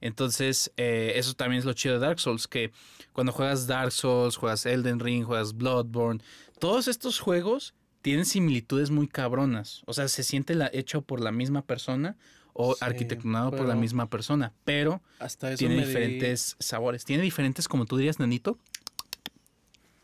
Entonces, 0.00 0.72
eh, 0.76 1.12
eso 1.16 1.34
también 1.34 1.58
es 1.58 1.64
lo 1.64 1.72
chido 1.74 1.94
de 1.94 2.00
Dark 2.00 2.20
Souls, 2.20 2.48
que 2.48 2.72
cuando 3.12 3.32
juegas 3.32 3.66
Dark 3.66 3.92
Souls, 3.92 4.36
juegas 4.36 4.64
Elden 4.66 4.98
Ring, 5.00 5.24
juegas 5.24 5.54
Bloodborne, 5.54 6.22
todos 6.58 6.88
estos 6.88 7.20
juegos 7.20 7.74
tienen 8.02 8.24
similitudes 8.24 8.90
muy 8.90 9.08
cabronas. 9.08 9.82
O 9.86 9.92
sea, 9.92 10.08
se 10.08 10.22
siente 10.22 10.54
la, 10.54 10.70
hecho 10.72 11.02
por 11.02 11.20
la 11.20 11.32
misma 11.32 11.62
persona 11.62 12.16
o 12.52 12.74
Sí, 12.74 12.84
arquitectonado 12.84 13.50
por 13.50 13.66
la 13.66 13.74
misma 13.76 14.08
persona, 14.10 14.52
pero 14.64 15.02
Hasta 15.18 15.54
tiene 15.54 15.76
me 15.76 15.82
di- 15.82 15.86
diferentes 15.88 16.56
sabores. 16.58 17.04
Tiene 17.04 17.22
diferentes, 17.22 17.68
como 17.68 17.84
tú 17.86 17.96
dirías, 17.96 18.18
Nanito. 18.18 18.58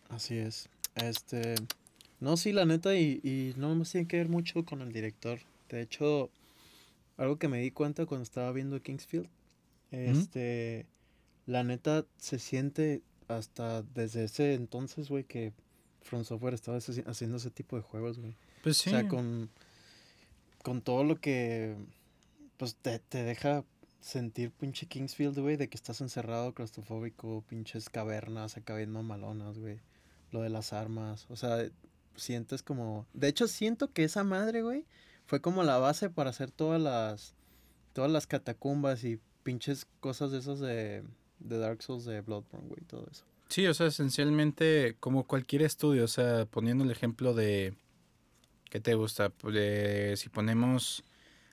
Así 0.09 0.37
es. 0.37 0.69
Este. 0.95 1.55
No, 2.21 2.37
sí, 2.37 2.53
la 2.53 2.65
neta, 2.65 2.95
y, 2.95 3.21
y 3.23 3.53
no 3.59 3.75
más 3.75 3.93
tiene 3.93 4.07
que 4.09 4.17
ver 4.17 4.29
mucho 4.29 4.65
con 4.65 4.81
el 4.81 4.93
director. 4.93 5.41
De 5.69 5.83
hecho, 5.83 6.31
algo 7.19 7.39
que 7.39 7.49
me 7.49 7.59
di 7.61 7.71
cuenta 7.71 8.07
cuando 8.07 8.23
estaba 8.23 8.53
viendo 8.53 8.81
Kingsfield, 8.81 9.29
este. 9.91 10.87
La 11.47 11.63
neta 11.63 12.05
se 12.17 12.39
siente 12.39 13.03
hasta 13.29 13.83
desde 13.83 14.25
ese 14.25 14.55
entonces, 14.55 15.09
güey, 15.09 15.25
que 15.25 15.53
From 16.03 16.25
Software 16.25 16.55
estaba 16.55 16.79
haci- 16.79 17.07
haciendo 17.07 17.37
ese 17.37 17.51
tipo 17.51 17.77
de 17.77 17.83
juegos, 17.83 18.19
güey. 18.19 18.37
Pues 18.63 18.79
sí. 18.79 18.91
O 18.91 18.93
sea, 18.93 19.07
con, 19.09 19.49
con 20.63 20.83
todo 20.83 21.05
lo 21.05 21.21
que 21.21 21.77
pues 22.57 22.75
te, 22.77 22.99
te 22.99 23.23
deja 23.23 23.65
sentir 24.01 24.51
pinche 24.51 24.87
Kingsfield, 24.87 25.39
güey, 25.39 25.57
de 25.57 25.69
que 25.69 25.77
estás 25.77 26.01
encerrado, 26.01 26.53
claustrofóbico, 26.55 27.45
pinches 27.49 27.91
cavernas 27.91 28.57
acá 28.57 28.75
bien 28.75 28.91
mamalonas, 28.91 29.59
güey. 29.59 29.79
Lo 30.33 30.43
de 30.43 30.51
las 30.51 30.73
armas, 30.73 31.27
o 31.29 31.37
sea, 31.37 31.69
sientes 32.17 32.63
como... 32.63 33.07
De 33.15 33.29
hecho, 33.29 33.47
siento 33.47 33.93
que 33.93 34.05
esa 34.05 34.25
madre, 34.25 34.63
güey, 34.63 34.85
fue 35.27 35.41
como 35.41 35.63
la 35.63 35.79
base 35.79 36.11
para 36.11 36.31
hacer 36.31 36.51
todas 36.51 36.81
las... 36.81 37.35
Todas 37.93 38.11
las 38.11 38.27
catacumbas 38.27 39.05
y 39.05 39.21
pinches 39.47 39.87
cosas 40.01 40.33
de 40.33 40.39
esas 40.39 40.59
de, 40.59 41.05
de 41.39 41.59
Dark 41.59 41.81
Souls, 41.81 42.05
de 42.05 42.21
Bloodborne, 42.21 42.67
güey, 42.69 42.81
todo 42.89 43.07
eso. 43.09 43.25
Sí, 43.49 43.65
o 43.69 43.75
sea, 43.75 43.87
esencialmente 43.87 44.97
como 44.99 45.25
cualquier 45.25 45.63
estudio, 45.63 46.03
o 46.03 46.09
sea, 46.09 46.47
poniendo 46.47 46.83
el 46.83 46.91
ejemplo 46.91 47.33
de, 47.33 47.75
¿qué 48.71 48.81
te 48.81 48.95
gusta? 48.95 49.29
Pues, 49.29 49.55
de- 49.55 50.15
si 50.17 50.29
ponemos 50.31 51.05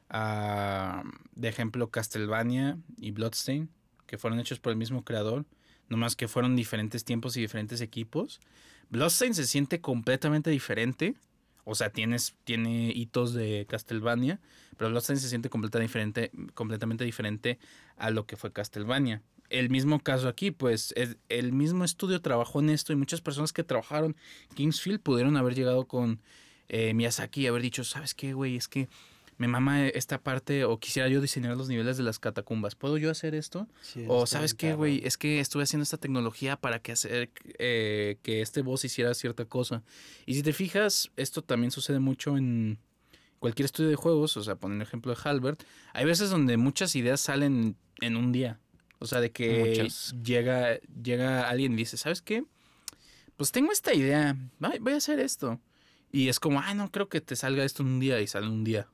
ah, 0.10 1.04
de 1.36 1.48
ejemplo 1.50 1.92
Castlevania 1.92 2.80
y 2.98 3.12
Bloodstain, 3.12 3.70
que 4.08 4.18
fueron 4.18 4.40
hechos 4.40 4.60
por 4.60 4.72
el 4.72 4.78
mismo 4.78 5.04
creador, 5.04 5.46
nomás 5.88 6.16
que 6.16 6.28
fueron 6.28 6.56
diferentes 6.56 7.04
tiempos 7.06 7.38
y 7.38 7.42
diferentes 7.42 7.80
equipos. 7.82 8.40
Bloodstain 8.90 9.36
se 9.36 9.46
siente 9.46 9.80
completamente 9.80 10.50
diferente, 10.50 11.14
o 11.66 11.76
sea, 11.76 11.90
tienes, 11.92 12.36
tiene 12.44 12.92
hitos 12.96 13.34
de 13.34 13.66
Castlevania, 13.70 14.40
pero 14.78 14.90
Bloodstain 14.90 15.20
se 15.20 15.30
siente 15.30 15.50
completamente 15.50 15.88
diferente, 15.88 16.32
completamente 16.54 17.04
diferente 17.04 17.60
a 17.98 18.10
lo 18.10 18.26
que 18.26 18.36
fue 18.38 18.52
Castlevania 18.52 19.22
el 19.50 19.70
mismo 19.70 20.00
caso 20.00 20.28
aquí, 20.30 20.50
pues 20.50 20.94
es- 20.98 21.18
el 21.30 21.52
mismo 21.54 21.84
estudio 21.84 22.22
trabajó 22.22 22.60
en 22.60 22.72
esto 22.72 22.92
y 22.92 22.96
muchas 22.96 23.22
personas 23.22 23.54
que 23.54 23.64
trabajaron 23.64 24.16
Kingsfield 24.56 25.00
pudieron 25.00 25.38
haber 25.38 25.54
llegado 25.54 25.86
con 25.86 26.22
eh, 26.70 26.94
Miyazaki 26.96 27.42
y 27.42 27.48
haber 27.48 27.62
dicho, 27.62 27.84
¿sabes 27.84 28.16
qué, 28.16 28.34
güey? 28.34 28.56
Es 28.56 28.68
que 28.68 28.88
me 29.44 29.50
mama 29.50 29.88
esta 29.88 30.22
parte 30.22 30.64
o 30.64 30.80
quisiera 30.80 31.10
yo 31.10 31.20
diseñar 31.20 31.58
los 31.58 31.68
niveles 31.68 31.98
de 31.98 32.04
las 32.04 32.18
catacumbas. 32.18 32.76
¿Puedo 32.76 32.98
yo 32.98 33.12
hacer 33.12 33.36
esto? 33.36 33.68
Sí, 33.82 34.06
O 34.08 34.26
sabes 34.26 34.54
qué, 34.54 34.74
güey, 34.74 35.02
es 35.04 35.18
que 35.18 35.42
estuve 35.42 35.64
haciendo 35.64 35.84
esta 35.84 35.98
tecnología 35.98 36.56
para 36.56 36.80
que 36.80 36.94
hacer 36.94 37.30
eh, 37.60 38.20
que 38.22 38.42
este 38.42 38.62
boss 38.62 38.86
hiciera 38.86 39.14
cierta 39.14 39.44
cosa. 39.44 39.84
Y 40.26 40.36
si 40.36 40.44
te 40.44 40.54
fijas, 40.54 41.12
esto 41.18 41.42
también 41.42 41.72
sucede 41.72 42.00
mucho 42.00 42.38
en 42.38 42.80
cualquier 43.40 43.66
estudio 43.66 43.90
de 43.90 43.98
juegos, 43.98 44.38
o 44.38 44.44
sea, 44.44 44.56
poniendo 44.56 44.86
ejemplo 44.86 45.14
de 45.14 45.20
Halbert, 45.22 45.62
hay 45.92 46.06
veces 46.06 46.30
donde 46.30 46.56
muchas 46.56 46.96
ideas 46.96 47.20
salen 47.20 47.76
en 48.00 48.16
un 48.16 48.32
día. 48.32 48.62
O 49.00 49.06
sea, 49.08 49.20
de 49.20 49.32
que 49.34 49.76
Muchas. 49.78 50.16
llega, 50.24 50.80
llega 51.04 51.50
alguien 51.50 51.74
y 51.74 51.76
dice, 51.76 51.98
¿sabes 51.98 52.22
qué? 52.22 52.46
Pues 53.36 53.52
tengo 53.52 53.74
esta 53.74 53.94
idea, 53.94 54.38
voy 54.80 54.94
a 54.94 54.98
hacer 54.98 55.20
esto. 55.20 55.60
Y 56.14 56.30
es 56.30 56.40
como, 56.40 56.62
ay, 56.62 56.76
no 56.76 56.90
creo 56.92 57.10
que 57.10 57.20
te 57.20 57.36
salga 57.36 57.66
esto 57.66 57.84
en 57.84 57.90
un 57.90 58.00
día 58.00 58.22
y 58.22 58.28
sale 58.28 58.46
en 58.46 58.54
un 58.54 58.64
día. 58.64 58.88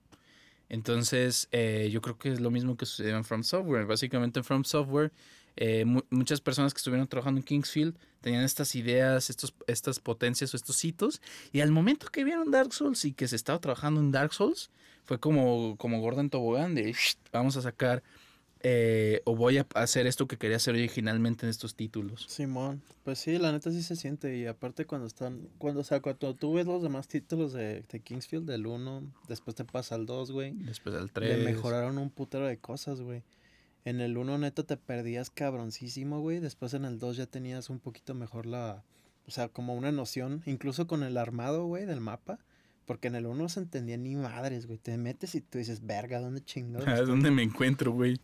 Entonces, 0.69 1.47
eh, 1.51 1.89
yo 1.91 2.01
creo 2.01 2.17
que 2.17 2.32
es 2.32 2.39
lo 2.39 2.51
mismo 2.51 2.77
que 2.77 2.86
sucedió 2.86 3.17
en 3.17 3.23
From 3.23 3.43
Software. 3.43 3.86
Básicamente 3.86 4.39
en 4.39 4.43
From 4.45 4.63
Software, 4.63 5.12
eh, 5.55 5.84
mu- 5.84 6.03
muchas 6.10 6.39
personas 6.41 6.73
que 6.73 6.77
estuvieron 6.77 7.08
trabajando 7.08 7.39
en 7.39 7.43
Kingsfield 7.43 7.95
tenían 8.21 8.43
estas 8.43 8.75
ideas, 8.75 9.29
estos, 9.29 9.53
estas 9.67 9.99
potencias 9.99 10.53
o 10.53 10.58
estos 10.58 10.84
hitos. 10.86 11.21
Y 11.51 11.62
al 11.62 11.71
momento 11.71 12.08
que 12.12 12.23
vieron 12.23 12.51
Dark 12.51 12.71
Souls 12.73 13.03
y 13.05 13.13
que 13.13 13.27
se 13.27 13.36
estaba 13.36 13.60
trabajando 13.60 13.99
en 13.99 14.12
Dark 14.12 14.34
Souls, 14.34 14.69
fue 15.05 15.19
como, 15.19 15.75
como 15.77 15.99
Gordon 16.01 16.29
Tobogán 16.29 16.75
de 16.75 16.95
vamos 17.34 17.58
a 17.58 17.63
sacar 17.63 18.03
eh, 18.62 19.22
o 19.24 19.36
voy 19.36 19.58
a 19.58 19.67
hacer 19.76 20.06
esto 20.06 20.28
que 20.28 20.38
quería 20.38 20.58
hacer 20.58 20.74
originalmente 20.74 21.45
en 21.45 21.50
estos 21.50 21.76
títulos. 21.76 22.26
Simón, 22.28 22.82
pues 23.04 23.19
sí, 23.19 23.38
la 23.38 23.52
neta 23.54 23.72
sí 23.72 23.82
se 23.82 23.95
siente. 23.95 24.36
Y 24.38 24.45
aparte 24.48 24.86
cuando 24.86 25.08
están, 25.08 25.48
cuando, 25.58 25.82
o 25.82 25.84
sea, 25.84 26.02
cuando 26.02 26.36
tú 26.36 26.54
ves 26.54 26.65
los 26.65 26.84
demás 26.84 27.08
títulos 27.08 27.54
de, 27.54 27.84
de 27.89 28.00
Kingsfield, 28.02 28.45
del 28.45 28.67
1, 28.67 29.13
después 29.30 29.56
te 29.56 29.63
pasa 29.63 29.95
al 29.95 30.06
2, 30.06 30.32
güey. 30.32 30.52
Después 30.56 30.93
Le 30.95 31.08
3. 31.08 31.45
mejoraron 31.45 31.98
un 31.98 32.10
putero 32.10 32.45
de 32.45 32.58
cosas, 32.58 33.00
güey. 33.02 33.24
En 33.86 34.02
el 34.02 34.17
1 34.17 34.38
neta 34.39 34.63
te 34.63 34.76
perdías 34.76 35.30
cabroncísimo, 35.30 36.19
güey. 36.19 36.39
Después 36.39 36.74
en 36.74 36.84
el 36.84 37.00
2 37.00 37.15
ya 37.15 37.26
tenías 37.28 37.69
un 37.69 37.80
poquito 37.80 38.13
mejor 38.13 38.45
la... 38.45 38.84
O 39.26 39.32
sea, 39.32 39.48
como 39.48 39.76
una 39.76 39.91
noción, 39.91 40.41
incluso 40.45 40.86
con 40.88 41.04
el 41.04 41.15
armado, 41.15 41.65
güey, 41.65 41.86
del 41.86 42.02
mapa. 42.02 42.39
Porque 42.86 43.08
en 43.08 43.15
el 43.15 43.26
1 43.28 43.36
no 43.36 43.48
se 43.48 43.60
entendía 43.62 43.95
ni 43.95 44.15
madres, 44.15 44.65
güey. 44.65 44.80
Te 44.80 44.98
metes 44.98 45.36
y 45.36 45.41
tú 45.41 45.60
dices, 45.60 45.86
verga, 45.86 46.19
¿dónde 46.19 46.41
chingados? 46.43 46.86
¿A 46.88 46.93
estoy?" 46.95 47.08
dónde 47.08 47.32
me 47.32 47.43
encuentro, 47.43 47.91
güey? 47.93 48.19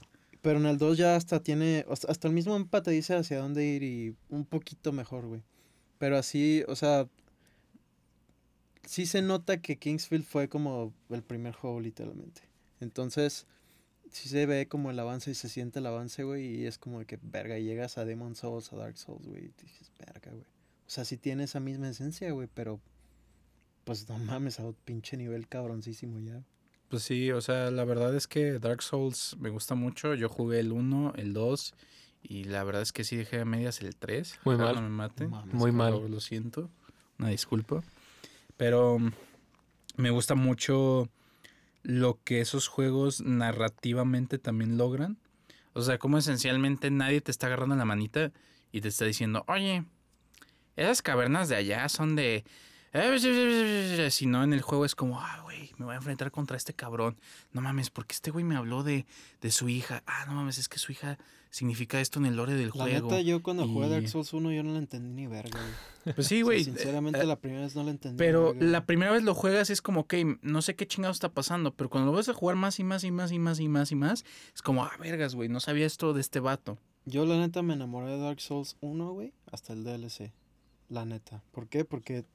Pero 0.46 0.60
en 0.60 0.68
el 0.68 0.78
2 0.78 1.00
ya 1.00 1.16
hasta 1.16 1.42
tiene, 1.42 1.88
hasta 1.90 2.28
el 2.28 2.34
mismo 2.36 2.60
mapa 2.60 2.84
te 2.84 2.92
dice 2.92 3.16
hacia 3.16 3.40
dónde 3.40 3.66
ir 3.66 3.82
y 3.82 4.16
un 4.30 4.46
poquito 4.46 4.92
mejor, 4.92 5.26
güey. 5.26 5.42
Pero 5.98 6.20
así, 6.20 6.64
o 6.68 6.76
sea, 6.76 7.10
sí 8.86 9.08
se 9.08 9.24
nota 9.24 9.60
que 9.60 9.80
Kingsfield 9.80 10.24
fue 10.24 10.48
como 10.48 10.94
el 11.10 11.24
primer 11.24 11.56
juego 11.56 11.80
literalmente. 11.80 12.44
Entonces, 12.80 13.48
sí 14.12 14.30
se 14.30 14.46
ve 14.46 14.68
como 14.68 14.92
el 14.92 15.00
avance 15.00 15.32
y 15.32 15.34
se 15.34 15.50
siente 15.50 15.80
el 15.80 15.88
avance, 15.88 16.22
güey, 16.22 16.46
y 16.58 16.68
es 16.68 16.78
como 16.78 17.04
que, 17.06 17.18
verga, 17.24 17.58
llegas 17.58 17.98
a 17.98 18.06
Demon 18.06 18.36
Souls, 18.36 18.72
a 18.72 18.76
Dark 18.76 19.00
Souls, 19.00 19.26
güey, 19.26 19.46
y 19.46 19.54
dices, 19.64 19.92
verga, 19.98 20.30
güey. 20.30 20.44
O 20.44 20.90
sea, 20.92 21.06
sí 21.06 21.18
tiene 21.18 21.46
esa 21.46 21.60
misma 21.60 21.90
esencia, 21.90 22.32
güey, 22.32 22.48
pero 22.54 22.80
pues 23.84 24.08
no 24.08 24.20
mames, 24.20 24.60
a 24.60 24.68
un 24.68 24.76
pinche 24.86 25.18
nivel 25.18 25.48
cabroncísimo 25.48 26.20
ya. 26.20 26.44
Pues 26.96 27.04
sí, 27.04 27.30
o 27.34 27.42
sea, 27.42 27.72
la 27.72 27.84
verdad 27.84 28.16
es 28.16 28.26
que 28.26 28.58
Dark 28.58 28.82
Souls 28.82 29.36
me 29.38 29.50
gusta 29.50 29.76
mucho. 29.76 30.14
Yo 30.14 30.30
jugué 30.30 30.62
el 30.62 30.72
1, 30.72 31.16
el 31.18 31.34
2 31.34 31.74
y 32.24 32.46
la 32.46 32.64
verdad 32.64 32.84
es 32.84 32.94
que 32.94 33.04
sí 33.04 33.18
dejé 33.18 33.42
a 33.42 33.44
medias 33.44 33.82
el 33.82 33.98
3. 33.98 34.40
Muy 34.46 34.56
Ojalá 34.56 34.72
mal. 34.72 34.76
No 34.76 34.82
me 34.84 34.96
mate. 34.96 35.24
No 35.26 35.30
mames, 35.32 35.54
Muy 35.56 35.74
mal. 35.74 36.10
Lo 36.10 36.22
siento. 36.22 36.70
Una 37.20 37.28
disculpa. 37.28 37.84
Pero 38.56 39.00
me 39.98 40.10
gusta 40.10 40.36
mucho 40.36 41.10
lo 41.84 42.18
que 42.24 42.40
esos 42.40 42.70
juegos 42.70 43.20
narrativamente 43.20 44.40
también 44.40 44.78
logran. 44.78 45.18
O 45.74 45.82
sea, 45.82 45.98
como 45.98 46.18
esencialmente 46.18 46.92
nadie 46.92 47.20
te 47.20 47.32
está 47.32 47.48
agarrando 47.48 47.76
la 47.76 47.84
manita 47.84 48.32
y 48.72 48.80
te 48.80 48.88
está 48.88 49.04
diciendo, 49.04 49.44
oye, 49.50 49.84
esas 50.78 51.02
cavernas 51.02 51.50
de 51.50 51.58
allá 51.58 51.90
son 51.90 52.16
de... 52.16 52.46
Si 54.10 54.26
no, 54.26 54.44
en 54.44 54.54
el 54.54 54.62
juego 54.62 54.86
es 54.86 54.96
como, 54.96 55.20
ah, 55.20 55.42
güey, 55.44 55.72
me 55.78 55.86
voy 55.86 55.94
a 55.94 55.98
enfrentar 55.98 56.32
contra 56.32 56.56
este 56.56 56.74
cabrón. 56.74 57.18
No 57.52 57.62
mames, 57.62 57.90
porque 57.90 58.14
este 58.14 58.32
güey 58.32 58.46
me 58.46 58.56
habló 58.56 58.84
de, 58.84 59.06
de 59.42 59.52
su 59.52 59.68
hija. 59.70 60.02
Ah, 60.06 60.26
no 60.28 60.34
mames, 60.34 60.58
es 60.58 60.70
que 60.70 60.78
su 60.80 60.92
hija 60.92 61.18
significa 61.50 62.00
esto 62.02 62.20
en 62.20 62.26
el 62.26 62.36
lore 62.36 62.54
del 62.54 62.68
La 62.68 62.72
juego. 62.72 63.10
neta, 63.10 63.22
yo 63.22 63.42
cuando 63.44 63.68
jugué 63.68 63.88
y- 63.88 63.90
Dark 63.90 64.08
Souls 64.10 64.32
1 64.34 64.52
yo 64.52 64.64
no 64.64 64.74
le 64.74 64.80
entendí 64.80 65.10
ni 65.10 65.28
verga, 65.28 65.60
güey. 65.60 66.16
Pues 66.16 66.28
sí, 66.28 66.42
güey. 66.42 66.64
sinceramente, 66.64 67.20
eh, 67.20 67.26
la 67.26 67.38
primera 67.40 67.62
vez 67.64 67.76
no 67.76 67.84
le 67.84 67.92
entendí. 67.92 68.18
Pero 68.18 68.54
ni 68.54 68.60
verga, 68.60 68.72
la 68.72 68.86
primera 68.86 69.12
vez 69.12 69.24
lo 69.24 69.34
juegas 69.34 69.70
es 69.70 69.82
como, 69.82 70.02
ok, 70.02 70.14
no 70.42 70.62
sé 70.62 70.76
qué 70.76 70.86
chingado 70.88 71.12
está 71.12 71.30
pasando. 71.30 71.74
Pero 71.74 71.90
cuando 71.90 72.12
lo 72.12 72.18
vas 72.18 72.30
a 72.30 72.34
jugar 72.34 72.56
más 72.56 72.80
y 72.80 72.84
más 72.84 73.04
y 73.04 73.12
más 73.12 73.32
y 73.32 73.40
más 73.40 73.60
y 73.60 73.68
más 73.70 73.92
y 73.92 73.96
más, 73.96 74.26
es 74.54 74.62
como, 74.62 74.84
ah, 74.86 74.92
vergas, 75.00 75.36
güey, 75.36 75.50
no 75.50 75.60
sabía 75.60 75.86
esto 75.86 76.14
de 76.14 76.22
este 76.22 76.40
vato. 76.40 76.78
Yo, 77.06 77.26
la 77.26 77.38
neta, 77.38 77.62
me 77.62 77.74
enamoré 77.74 78.12
de 78.12 78.20
Dark 78.20 78.40
Souls 78.42 78.78
1, 78.82 79.12
güey, 79.14 79.34
hasta 79.52 79.74
el 79.74 79.84
DLC. 79.84 80.32
La 80.90 81.06
neta. 81.06 81.42
¿Por 81.52 81.68
qué? 81.68 81.84
Porque 81.86 82.26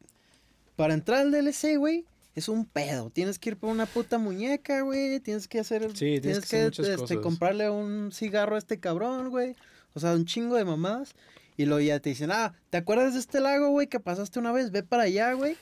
para 0.76 0.94
entrar 0.94 1.20
al 1.20 1.30
DLC, 1.30 1.76
güey, 1.76 2.04
es 2.34 2.48
un 2.48 2.64
pedo. 2.64 3.10
Tienes 3.10 3.38
que 3.38 3.50
ir 3.50 3.56
por 3.56 3.70
una 3.70 3.86
puta 3.86 4.18
muñeca, 4.18 4.82
güey. 4.82 5.20
Tienes 5.20 5.48
que 5.48 5.60
hacer. 5.60 5.82
Sí, 5.90 6.20
tienes 6.20 6.22
tienes 6.22 6.40
que 6.44 6.50
que, 6.50 6.56
hacer 6.56 6.84
muchas 6.86 7.00
este, 7.02 7.20
comprarle 7.20 7.70
un 7.70 8.12
cigarro 8.12 8.54
a 8.54 8.58
este 8.58 8.78
cabrón, 8.78 9.30
güey. 9.30 9.56
O 9.94 10.00
sea, 10.00 10.12
un 10.12 10.24
chingo 10.24 10.56
de 10.56 10.64
mamadas. 10.64 11.14
Y 11.56 11.66
luego 11.66 11.80
ya 11.80 12.00
te 12.00 12.10
dicen, 12.10 12.30
ah, 12.32 12.54
¿te 12.70 12.78
acuerdas 12.78 13.12
de 13.14 13.20
este 13.20 13.40
lago, 13.40 13.68
güey, 13.68 13.86
que 13.86 14.00
pasaste 14.00 14.38
una 14.38 14.52
vez? 14.52 14.70
Ve 14.70 14.82
para 14.82 15.02
allá, 15.02 15.34
güey. 15.34 15.56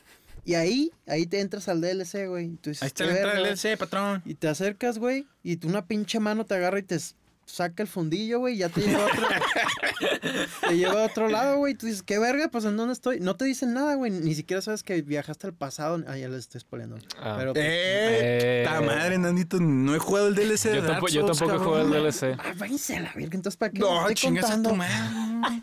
Y 0.45 0.55
ahí, 0.55 0.93
ahí 1.07 1.27
te 1.27 1.41
entras 1.41 1.69
al 1.69 1.81
DLC, 1.81 2.29
güey. 2.29 2.47
Ahí 2.47 2.59
está 2.71 2.89
"¿Qué 2.91 3.05
la 3.05 3.11
entrada 3.11 3.15
verga, 3.15 3.33
del 3.33 3.41
güey?". 3.41 3.53
LC, 3.53 3.77
patrón. 3.77 4.23
Y 4.25 4.35
te 4.35 4.49
acercas, 4.49 4.99
güey, 4.99 5.27
y 5.43 5.57
tú 5.57 5.69
una 5.69 5.87
pinche 5.87 6.21
mano 6.21 6.47
te 6.47 6.55
agarra 6.55 6.79
y 6.79 6.85
te 6.85 6.97
saca 7.49 7.83
el 7.83 7.89
fundillo, 7.89 8.39
güey, 8.41 8.55
y 8.55 8.59
ya 8.59 8.69
te 8.69 8.81
lleva 8.83 9.03
a 9.03 9.07
otro, 9.07 9.27
te 10.69 10.77
lleva 10.77 11.03
a 11.03 11.07
otro 11.07 11.29
lado, 11.29 11.57
güey. 11.59 11.75
Tú 11.75 11.87
dices, 11.87 12.03
¿qué 12.03 12.19
verga? 12.19 12.49
Pues 12.49 12.65
en 12.65 12.77
dónde 12.77 12.93
estoy. 12.93 13.21
No 13.21 13.37
te 13.37 13.45
dicen 13.45 13.73
nada, 13.75 13.95
güey. 13.95 14.11
Ni 14.11 14.35
siquiera 14.35 14.61
sabes 14.63 14.83
que 14.83 15.03
viajaste 15.03 15.47
al 15.47 15.55
pasado. 15.55 16.03
Ah, 16.07 16.17
ya 16.17 16.29
les 16.29 16.41
estoy 16.41 16.61
spoileando. 16.61 16.99
Ah. 17.19 17.37
Pero, 17.39 17.53
pues, 17.55 17.65
¡Eh! 17.65 18.61
Eh. 18.61 18.65
¡Ta 18.65 18.81
madre, 18.81 19.19
Nandito! 19.19 19.59
No 19.61 19.95
he 19.95 19.99
jugado 19.99 20.29
el 20.29 20.35
DLC 20.35 20.65
de 20.65 20.77
Yo, 20.77 20.83
Dark 20.83 20.87
tampoco, 20.93 21.09
yo 21.13 21.21
Souls, 21.23 21.39
tampoco 21.39 21.61
he 21.61 21.65
jugado 21.65 21.97
el. 21.97 22.03
DLC. 22.05 22.37
ah, 22.39 22.55
váyanse 22.57 22.97
a 22.97 23.01
la 23.01 23.13
verga. 23.15 23.35
Entonces, 23.37 23.57
¿para 23.57 23.73
qué 23.73 23.81
No, 23.81 24.13
chingas 24.13 24.45
a 24.45 24.49
contando? 24.55 24.71
tu 24.71 24.77
madre. 24.77 25.63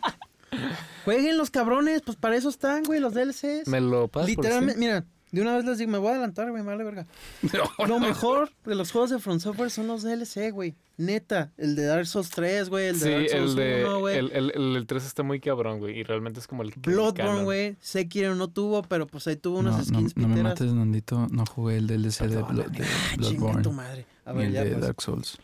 Jueguen 1.04 1.38
los 1.38 1.52
cabrones, 1.52 2.02
pues 2.02 2.18
para 2.18 2.36
eso 2.36 2.50
están, 2.50 2.84
güey, 2.84 3.00
los 3.00 3.14
DLCs. 3.14 3.68
¿Me 3.68 3.82
lo 3.82 4.08
pasas 4.08 4.34
por 4.34 4.44
Literalmente, 4.44 4.80
mira, 4.80 5.06
de 5.36 5.42
una 5.42 5.56
vez 5.56 5.66
les 5.66 5.78
digo, 5.78 5.92
me 5.92 5.98
voy 5.98 6.08
a 6.10 6.12
adelantar, 6.14 6.50
güey, 6.50 6.64
me 6.64 6.70
vale 6.70 6.84
verga. 6.84 7.06
No, 7.54 7.86
Lo 7.86 8.00
no. 8.00 8.08
mejor 8.08 8.52
de 8.66 8.76
los 8.76 8.92
juegos 8.92 9.10
de 9.10 9.20
From 9.20 9.40
Software 9.40 9.70
son 9.70 9.88
los 9.88 10.02
DLC, 10.04 10.52
güey. 10.52 10.76
Neta, 10.98 11.52
el 11.58 11.76
de 11.76 11.84
Dark 11.86 12.06
Souls 12.08 12.30
3, 12.30 12.70
güey, 12.70 12.88
el 12.88 13.00
de 13.00 13.06
Sí, 13.06 13.12
Dark 13.12 13.30
Souls 13.30 13.50
el 13.52 13.56
de 13.58 13.86
1, 13.86 14.00
güey. 14.00 14.18
el, 14.18 14.32
el, 14.32 14.52
el, 14.56 14.76
el 14.78 14.88
3 14.88 15.06
está 15.06 15.24
muy 15.24 15.42
cabrón, 15.42 15.80
güey, 15.80 16.00
y 16.00 16.04
realmente 16.04 16.40
es 16.40 16.48
como 16.48 16.64
el 16.64 16.72
Bloodborne, 16.78 17.44
güey. 17.44 17.76
Sekiro 17.82 18.34
no 18.36 18.48
tuvo, 18.48 18.82
pero 18.84 19.06
pues 19.06 19.28
ahí 19.28 19.36
tuvo 19.36 19.60
unas 19.60 19.74
No, 19.92 20.00
no, 20.02 20.08
skins 20.10 20.16
no 20.18 20.28
me 20.30 20.36
piteras. 20.36 20.60
mates, 20.62 20.74
Nandito. 20.74 21.28
No 21.32 21.44
jugué 21.46 21.78
el 21.78 21.88
DLC 21.88 22.22
de, 22.22 22.30
Perdóname. 22.38 22.64
Blo- 22.64 22.70
de 22.72 22.86
chinga 23.22 23.28
tu 23.28 23.30
Bloodborne 23.38 23.72
madre. 23.72 24.06
A 24.26 24.32
ni 24.32 24.38
ver, 24.40 24.48
el 24.48 24.54
ya 24.54 24.64
de 24.64 24.72
pues. 24.72 24.82
Dark 24.84 25.02
Souls. 25.02 25.38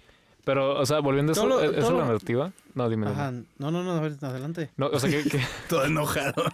Pero, 0.46 0.80
o 0.80 0.86
sea, 0.88 1.00
volviendo 1.02 1.34
a 1.34 1.34
eso, 1.34 1.46
lo- 1.46 1.62
¿es- 1.62 1.78
¿eso 1.78 1.92
la 1.98 2.06
narrativa? 2.06 2.52
No, 2.74 2.90
dime. 2.90 3.06
dime. 3.08 3.20
Ajá. 3.20 3.32
No, 3.60 3.70
no, 3.72 3.84
no, 3.84 3.92
a 3.92 4.00
ver, 4.00 4.16
adelante. 4.22 4.72
No, 4.78 4.88
o 4.88 5.00
sea, 5.00 5.10
que, 5.10 5.22
que- 5.30 5.42
Todo 5.70 5.84
enojado. 5.86 6.46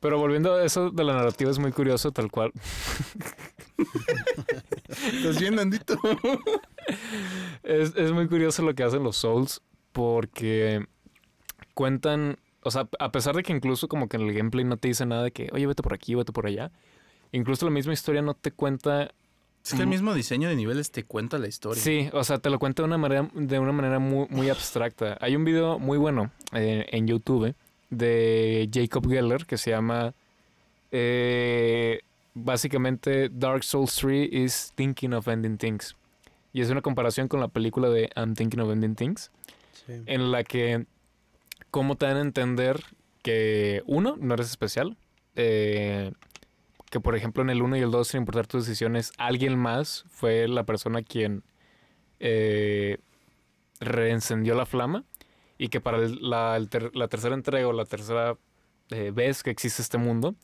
Pero 0.00 0.18
volviendo 0.18 0.54
a 0.54 0.64
eso 0.64 0.90
de 0.90 1.04
la 1.04 1.12
narrativa 1.12 1.50
es 1.50 1.58
muy 1.58 1.72
curioso, 1.72 2.10
tal 2.10 2.30
cual. 2.30 2.52
¿Estás 4.88 5.38
bien, 5.38 5.54
Nandito? 5.56 5.98
Es, 7.62 7.94
es 7.94 8.10
muy 8.12 8.26
curioso 8.26 8.62
lo 8.62 8.74
que 8.74 8.82
hacen 8.82 9.02
los 9.02 9.16
Souls 9.18 9.62
porque 9.92 10.86
cuentan, 11.74 12.38
o 12.62 12.70
sea, 12.70 12.88
a 12.98 13.12
pesar 13.12 13.36
de 13.36 13.42
que 13.42 13.52
incluso 13.52 13.88
como 13.88 14.08
que 14.08 14.16
en 14.16 14.24
el 14.24 14.34
gameplay 14.34 14.64
no 14.64 14.76
te 14.78 14.88
dice 14.88 15.04
nada 15.06 15.22
de 15.24 15.32
que, 15.32 15.48
oye, 15.52 15.66
vete 15.66 15.82
por 15.82 15.94
aquí, 15.94 16.14
vete 16.14 16.32
por 16.32 16.46
allá, 16.46 16.72
incluso 17.32 17.66
la 17.66 17.70
misma 17.70 17.92
historia 17.92 18.22
no 18.22 18.34
te 18.34 18.50
cuenta 18.50 19.12
Es 19.64 19.74
que 19.74 19.82
el 19.82 19.86
mismo 19.86 20.14
diseño 20.14 20.48
de 20.48 20.56
niveles 20.56 20.90
te 20.90 21.04
cuenta 21.04 21.38
la 21.38 21.48
historia. 21.48 21.82
Sí, 21.82 22.08
o 22.12 22.24
sea, 22.24 22.38
te 22.38 22.50
lo 22.50 22.58
cuento 22.58 22.82
de 22.82 22.86
una 22.86 22.98
manera, 22.98 23.30
de 23.34 23.58
una 23.58 23.72
manera 23.72 23.98
muy, 23.98 24.26
muy 24.30 24.48
abstracta. 24.48 25.18
Hay 25.20 25.36
un 25.36 25.44
video 25.44 25.78
muy 25.78 25.98
bueno 25.98 26.30
eh, 26.52 26.86
en 26.90 27.06
YouTube 27.06 27.54
de 27.90 28.68
Jacob 28.72 29.08
Geller 29.08 29.46
que 29.46 29.58
se 29.58 29.70
llama 29.70 30.14
eh, 30.92 32.00
básicamente 32.34 33.28
Dark 33.30 33.64
Souls 33.64 33.94
3 33.96 34.28
is 34.32 34.72
Thinking 34.74 35.12
of 35.12 35.28
Ending 35.28 35.58
Things. 35.58 35.96
Y 36.52 36.60
es 36.62 36.70
una 36.70 36.82
comparación 36.82 37.28
con 37.28 37.40
la 37.40 37.48
película 37.48 37.88
de 37.88 38.10
I'm 38.16 38.34
Thinking 38.34 38.60
of 38.60 38.70
Ending 38.72 38.94
Things, 38.96 39.30
Sí. 39.86 40.02
en 40.06 40.30
la 40.30 40.44
que 40.44 40.84
cómo 41.70 41.96
te 41.96 42.06
dan 42.06 42.16
a 42.16 42.20
entender 42.22 42.82
que 43.22 43.82
uno, 43.86 44.16
no 44.20 44.34
eres 44.34 44.48
especial, 44.50 44.96
eh, 45.36 46.12
que 46.90 46.98
por 47.00 47.14
ejemplo 47.16 47.42
en 47.42 47.50
el 47.50 47.62
1 47.62 47.76
y 47.76 47.80
el 47.80 47.90
2, 47.90 48.08
sin 48.08 48.20
importar 48.20 48.46
tus 48.46 48.66
decisiones, 48.66 49.12
alguien 49.16 49.56
más 49.56 50.04
fue 50.10 50.48
la 50.48 50.64
persona 50.64 51.02
quien 51.02 51.42
eh, 52.18 52.98
reencendió 53.80 54.54
la 54.54 54.66
flama 54.66 55.04
y 55.62 55.68
que 55.68 55.78
para 55.80 55.98
el- 55.98 56.18
la, 56.30 56.56
el 56.56 56.70
ter- 56.70 56.90
la 56.96 57.06
tercera 57.08 57.34
entrega 57.34 57.68
o 57.68 57.72
la 57.74 57.84
tercera 57.84 58.38
eh, 58.90 59.10
vez 59.14 59.42
que 59.42 59.50
existe 59.50 59.82
este 59.82 59.98
mundo, 59.98 60.34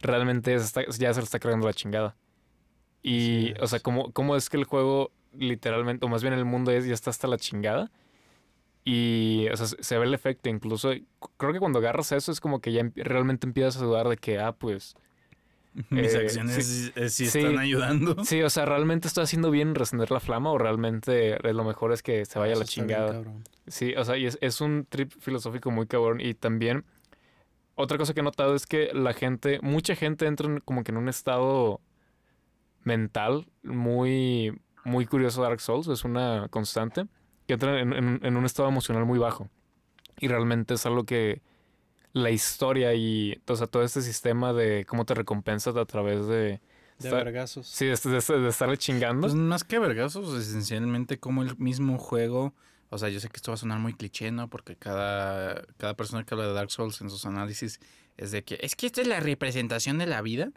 realmente 0.00 0.58
se 0.58 0.64
está- 0.64 0.84
ya 0.98 1.12
se 1.12 1.20
le 1.20 1.24
está 1.24 1.38
cargando 1.38 1.66
la 1.66 1.74
chingada. 1.74 2.16
Y, 3.02 3.52
Así 3.52 3.60
o 3.60 3.66
sea. 3.66 3.80
¿cómo, 3.80 4.10
¿cómo 4.12 4.36
es 4.36 4.48
que 4.48 4.56
el 4.56 4.64
juego 4.64 5.10
literalmente, 5.34 6.06
o 6.06 6.08
más 6.08 6.22
bien 6.22 6.32
el 6.34 6.46
mundo 6.46 6.70
es, 6.70 6.86
ya 6.86 6.94
está 6.94 7.10
hasta 7.10 7.28
la 7.28 7.36
chingada? 7.36 7.90
Y, 8.84 9.46
o 9.52 9.56
sea, 9.56 9.66
se- 9.66 9.98
ve 9.98 10.04
el 10.06 10.14
efecto. 10.14 10.48
Incluso, 10.48 10.92
creo 11.36 11.52
que 11.52 11.58
cuando 11.60 11.78
agarras 11.78 12.12
eso 12.12 12.32
es 12.32 12.40
como 12.40 12.60
que 12.60 12.72
ya 12.72 12.80
empi- 12.82 13.02
realmente 13.04 13.46
empiezas 13.46 13.80
a 13.82 13.84
dudar 13.84 14.08
de 14.08 14.16
que, 14.16 14.38
ah, 14.38 14.52
pues, 14.52 14.94
Mis 15.90 16.14
Eh, 16.14 16.18
acciones 16.18 16.66
sí. 16.66 16.92
eh, 16.94 17.08
sí, 17.08 17.26
Sí. 17.26 17.38
están 17.40 17.58
ayudando. 17.58 18.24
sí, 18.24 18.42
o 18.42 18.48
sea, 18.50 18.64
¿realmente 18.64 19.08
estoy 19.08 19.24
haciendo 19.24 19.50
bien 19.50 19.68
en 19.70 19.74
recender 19.74 20.10
la 20.12 20.20
flama 20.20 20.52
o 20.52 20.58
realmente 20.58 21.36
lo 21.52 21.64
mejor 21.64 21.92
es 21.92 22.02
que 22.02 22.24
se 22.24 22.38
vaya 22.38 22.52
a 22.52 22.54
Eso 22.54 22.60
la 22.60 22.64
bien, 22.64 22.68
chingada? 22.68 23.22
Sí, 23.66 23.92
o 23.96 24.04
sea, 24.04 24.16
y 24.16 24.26
es, 24.26 24.38
es 24.40 24.60
un 24.60 24.86
trip 24.88 25.12
filosófico 25.18 25.70
muy 25.72 25.86
cabrón. 25.88 26.20
Y 26.20 26.34
también, 26.34 26.84
otra 27.74 27.98
cosa 27.98 28.14
que 28.14 28.20
he 28.20 28.22
notado 28.22 28.54
es 28.54 28.66
que 28.66 28.90
la 28.92 29.14
gente, 29.14 29.58
mucha 29.62 29.96
gente 29.96 30.26
entra 30.26 30.46
en- 30.46 30.60
como 30.60 30.84
que 30.84 30.92
en 30.92 30.96
un 30.98 31.08
estado 31.08 31.80
mental 32.82 33.46
muy, 33.62 34.60
muy 34.84 35.06
curioso 35.06 35.42
de 35.42 35.48
Dark 35.48 35.60
Souls, 35.60 35.88
es 35.88 36.04
una 36.04 36.46
constante, 36.50 37.06
que 37.46 37.54
entra 37.54 37.80
en, 37.80 37.92
en- 37.92 38.20
en 38.22 38.36
un 38.36 38.44
estado 38.44 38.68
emocional 38.68 39.04
muy 39.06 39.18
bajo. 39.18 39.48
Y 40.20 40.28
realmente 40.28 40.74
es 40.74 40.86
algo 40.86 41.04
que 41.04 41.42
la 42.14 42.30
historia 42.30 42.94
y 42.94 43.38
o 43.46 43.54
sea, 43.56 43.66
todo 43.66 43.82
este 43.82 44.00
sistema 44.00 44.52
de 44.54 44.86
cómo 44.86 45.04
te 45.04 45.12
recompensas 45.14 45.76
a 45.76 45.84
través 45.84 46.26
de... 46.26 46.60
De 47.00 47.08
estar- 47.08 47.24
vergazos. 47.24 47.66
sí, 47.66 47.84
de, 47.86 47.96
de, 47.96 48.40
de 48.40 48.48
estarle 48.48 48.78
chingando. 48.78 49.22
Pues 49.22 49.34
más 49.34 49.64
que 49.64 49.78
vergazos, 49.78 50.32
esencialmente 50.40 51.18
como 51.18 51.42
el 51.42 51.56
mismo 51.58 51.98
juego. 51.98 52.54
O 52.90 52.98
sea, 52.98 53.08
yo 53.08 53.18
sé 53.18 53.28
que 53.28 53.36
esto 53.36 53.50
va 53.50 53.54
a 53.54 53.58
sonar 53.58 53.80
muy 53.80 53.94
cliché, 53.94 54.30
¿no? 54.30 54.48
Porque 54.48 54.76
cada, 54.76 55.64
cada 55.76 55.94
persona 55.94 56.24
que 56.24 56.32
habla 56.34 56.46
de 56.46 56.52
Dark 56.54 56.70
Souls 56.70 57.00
en 57.00 57.10
sus 57.10 57.26
análisis 57.26 57.80
es 58.16 58.30
de 58.30 58.44
que 58.44 58.58
es 58.62 58.76
que 58.76 58.86
esta 58.86 59.00
es 59.02 59.08
la 59.08 59.18
representación 59.18 59.98
de 59.98 60.06
la 60.06 60.22
vida. 60.22 60.52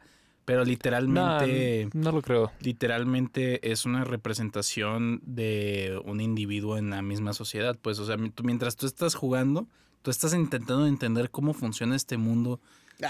Pero 0.45 0.59
No, 0.59 0.65
literalmente, 0.65 1.89
no 1.93 2.11
lo 2.13 2.21
creo. 2.21 2.51
literalmente 2.61 3.69
es 3.71 3.85
una 3.85 4.05
representación 4.05 5.19
de 5.25 5.99
un 6.05 6.21
individuo 6.21 6.77
en 6.77 6.89
la 6.91 7.01
misma 7.01 7.33
sociedad. 7.33 7.77
Pues, 7.81 7.99
o 7.99 8.05
sea, 8.05 8.15
mientras 8.43 8.77
tú 8.77 8.85
estás 8.85 9.15
jugando, 9.15 9.67
tú 10.01 10.11
estás 10.11 10.33
intentando 10.33 10.85
entender 10.87 11.29
cómo 11.31 11.53
funciona 11.53 11.95
este 11.95 12.17
mundo 12.17 12.59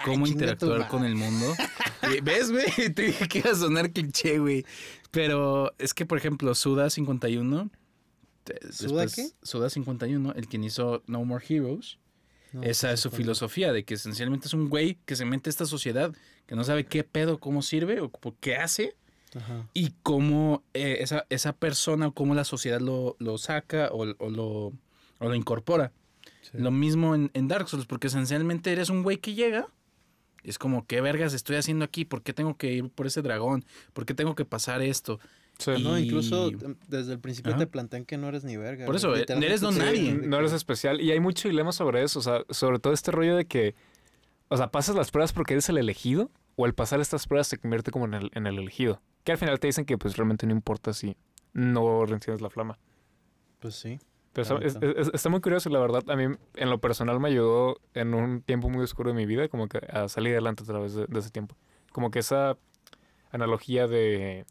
cómo 0.03 0.27
interactuar 0.27 0.87
con 0.89 1.05
el 1.05 1.15
mundo. 1.15 1.53
Eh, 2.03 2.21
¿Ves, 2.21 2.51
güey? 2.51 2.65
Te 2.93 3.01
dije 3.01 3.27
que 3.27 3.39
iba 3.39 3.51
a 3.51 3.55
sonar 3.55 3.91
cliché, 3.91 4.37
güey. 4.37 4.65
Pero 5.09 5.73
es 5.79 5.95
que, 5.95 6.05
por 6.05 6.19
ejemplo, 6.19 6.53
Suda 6.53 6.91
51. 6.91 7.71
te- 8.43 8.71
¿Suda 8.71 9.01
después- 9.01 9.15
qué? 9.15 9.29
Suda 9.41 9.69
51, 9.71 10.33
el 10.33 10.47
quien 10.47 10.63
hizo 10.63 11.01
No 11.07 11.25
More 11.25 11.43
Heroes. 11.49 11.97
No, 12.53 12.61
esa 12.63 12.91
es 12.93 12.99
su 12.99 13.09
filosofía, 13.09 13.73
de 13.73 13.83
que 13.83 13.95
esencialmente 13.95 14.45
es 14.47 14.53
un 14.53 14.69
güey 14.69 14.99
que 15.05 15.15
se 15.15 15.25
mete 15.25 15.49
a 15.49 15.51
esta 15.51 15.65
sociedad, 15.65 16.13
que 16.45 16.55
no 16.55 16.63
sabe 16.63 16.85
qué 16.85 17.03
pedo, 17.03 17.39
cómo 17.39 17.61
sirve 17.63 17.99
o 17.99 18.11
qué 18.39 18.55
hace. 18.57 18.95
Ajá. 19.35 19.67
Y 19.73 19.93
cómo 20.03 20.63
eh, 20.75 20.97
esa, 21.01 21.25
esa 21.29 21.51
persona, 21.53 22.11
cómo 22.11 22.35
la 22.35 22.43
sociedad 22.45 22.79
lo, 22.79 23.15
lo 23.19 23.37
saca 23.39 23.89
o, 23.91 24.03
o 24.19 24.29
lo, 24.29 24.47
o 24.67 24.73
lo 25.19 25.33
incorpora. 25.35 25.91
Sí. 26.51 26.57
Lo 26.57 26.71
mismo 26.71 27.15
en, 27.15 27.29
en 27.33 27.47
Dark 27.47 27.67
Souls, 27.69 27.85
porque 27.85 28.07
esencialmente 28.07 28.71
eres 28.71 28.89
un 28.89 29.03
güey 29.03 29.17
que 29.17 29.33
llega. 29.33 29.67
y 30.43 30.49
Es 30.49 30.57
como, 30.59 30.85
¿qué 30.85 31.01
vergas 31.01 31.33
estoy 31.33 31.55
haciendo 31.57 31.83
aquí? 31.85 32.05
¿Por 32.05 32.21
qué 32.23 32.33
tengo 32.33 32.55
que 32.57 32.71
ir 32.73 32.89
por 32.89 33.07
ese 33.07 33.21
dragón? 33.21 33.65
¿Por 33.93 34.05
qué 34.05 34.13
tengo 34.13 34.35
que 34.35 34.45
pasar 34.45 34.81
esto? 34.81 35.19
Sí. 35.57 35.71
Y- 35.71 35.83
No, 35.83 35.97
incluso 35.97 36.49
em, 36.49 36.75
desde 36.87 37.13
el 37.13 37.19
principio 37.19 37.51
Ajá. 37.53 37.59
te 37.59 37.67
plantean 37.67 38.05
que 38.05 38.17
no 38.17 38.27
eres 38.29 38.43
ni 38.43 38.55
verga. 38.57 38.85
Por 38.85 38.95
eso, 38.95 39.13
eh, 39.15 39.19
Literalmente 39.19 39.47
eres 39.47 39.61
don 39.61 39.77
nadie. 39.77 40.13
No 40.13 40.37
eres 40.37 40.53
especial. 40.53 41.01
Y 41.01 41.11
hay 41.11 41.19
mucho 41.19 41.47
dilema 41.49 41.71
sobre 41.71 42.03
eso. 42.03 42.19
O 42.19 42.21
sea, 42.21 42.43
sobre 42.49 42.79
todo 42.79 42.93
este 42.93 43.11
rollo 43.11 43.35
de 43.35 43.45
que, 43.45 43.73
o 44.49 44.55
sea, 44.57 44.69
pasas 44.71 44.95
las 44.95 45.11
pruebas 45.11 45.33
porque 45.33 45.53
eres 45.55 45.67
el 45.69 45.77
elegido, 45.79 46.29
o 46.55 46.65
el 46.65 46.73
pasar 46.73 46.99
estas 47.01 47.27
pruebas 47.27 47.47
se 47.47 47.57
convierte 47.57 47.91
como 47.91 48.05
en 48.05 48.13
el, 48.13 48.31
en 48.33 48.47
el 48.47 48.57
elegido. 48.59 49.01
Que 49.23 49.31
al 49.33 49.37
final 49.37 49.59
te 49.59 49.67
dicen 49.67 49.85
que 49.85 49.97
pues 49.97 50.15
realmente 50.15 50.45
no 50.47 50.53
importa 50.53 50.93
si 50.93 51.17
no 51.53 52.03
enciendes 52.05 52.41
la 52.41 52.49
flama. 52.49 52.77
Pues 53.59 53.75
sí. 53.75 53.99
Pero 54.37 54.43
está, 54.43 54.53
La 54.59 54.65
es- 54.67 54.79
neta. 54.81 55.01
es- 55.01 55.11
está 55.15 55.29
muy 55.29 55.41
curioso 55.41 55.67
y 55.67 55.71
la 55.73 55.79
verdad 55.79 56.03
a 56.07 56.15
mí 56.15 56.35
en 56.55 56.69
lo 56.69 56.77
personal 56.79 57.19
me 57.19 57.29
ayudó 57.29 57.79
en 57.95 58.13
un 58.13 58.41
tiempo 58.41 58.69
muy 58.69 58.83
oscuro 58.83 59.09
de 59.09 59.15
mi 59.15 59.25
vida 59.25 59.47
como 59.49 59.67
que 59.67 59.79
a 59.91 60.07
salir 60.09 60.33
adelante 60.33 60.61
a 60.63 60.65
través 60.67 60.93
de, 60.93 61.07
de 61.07 61.19
ese 61.19 61.31
tiempo. 61.31 61.55
Como 61.91 62.11
que 62.11 62.19
esa 62.19 62.55
analogía 63.31 63.87
de 63.87 64.45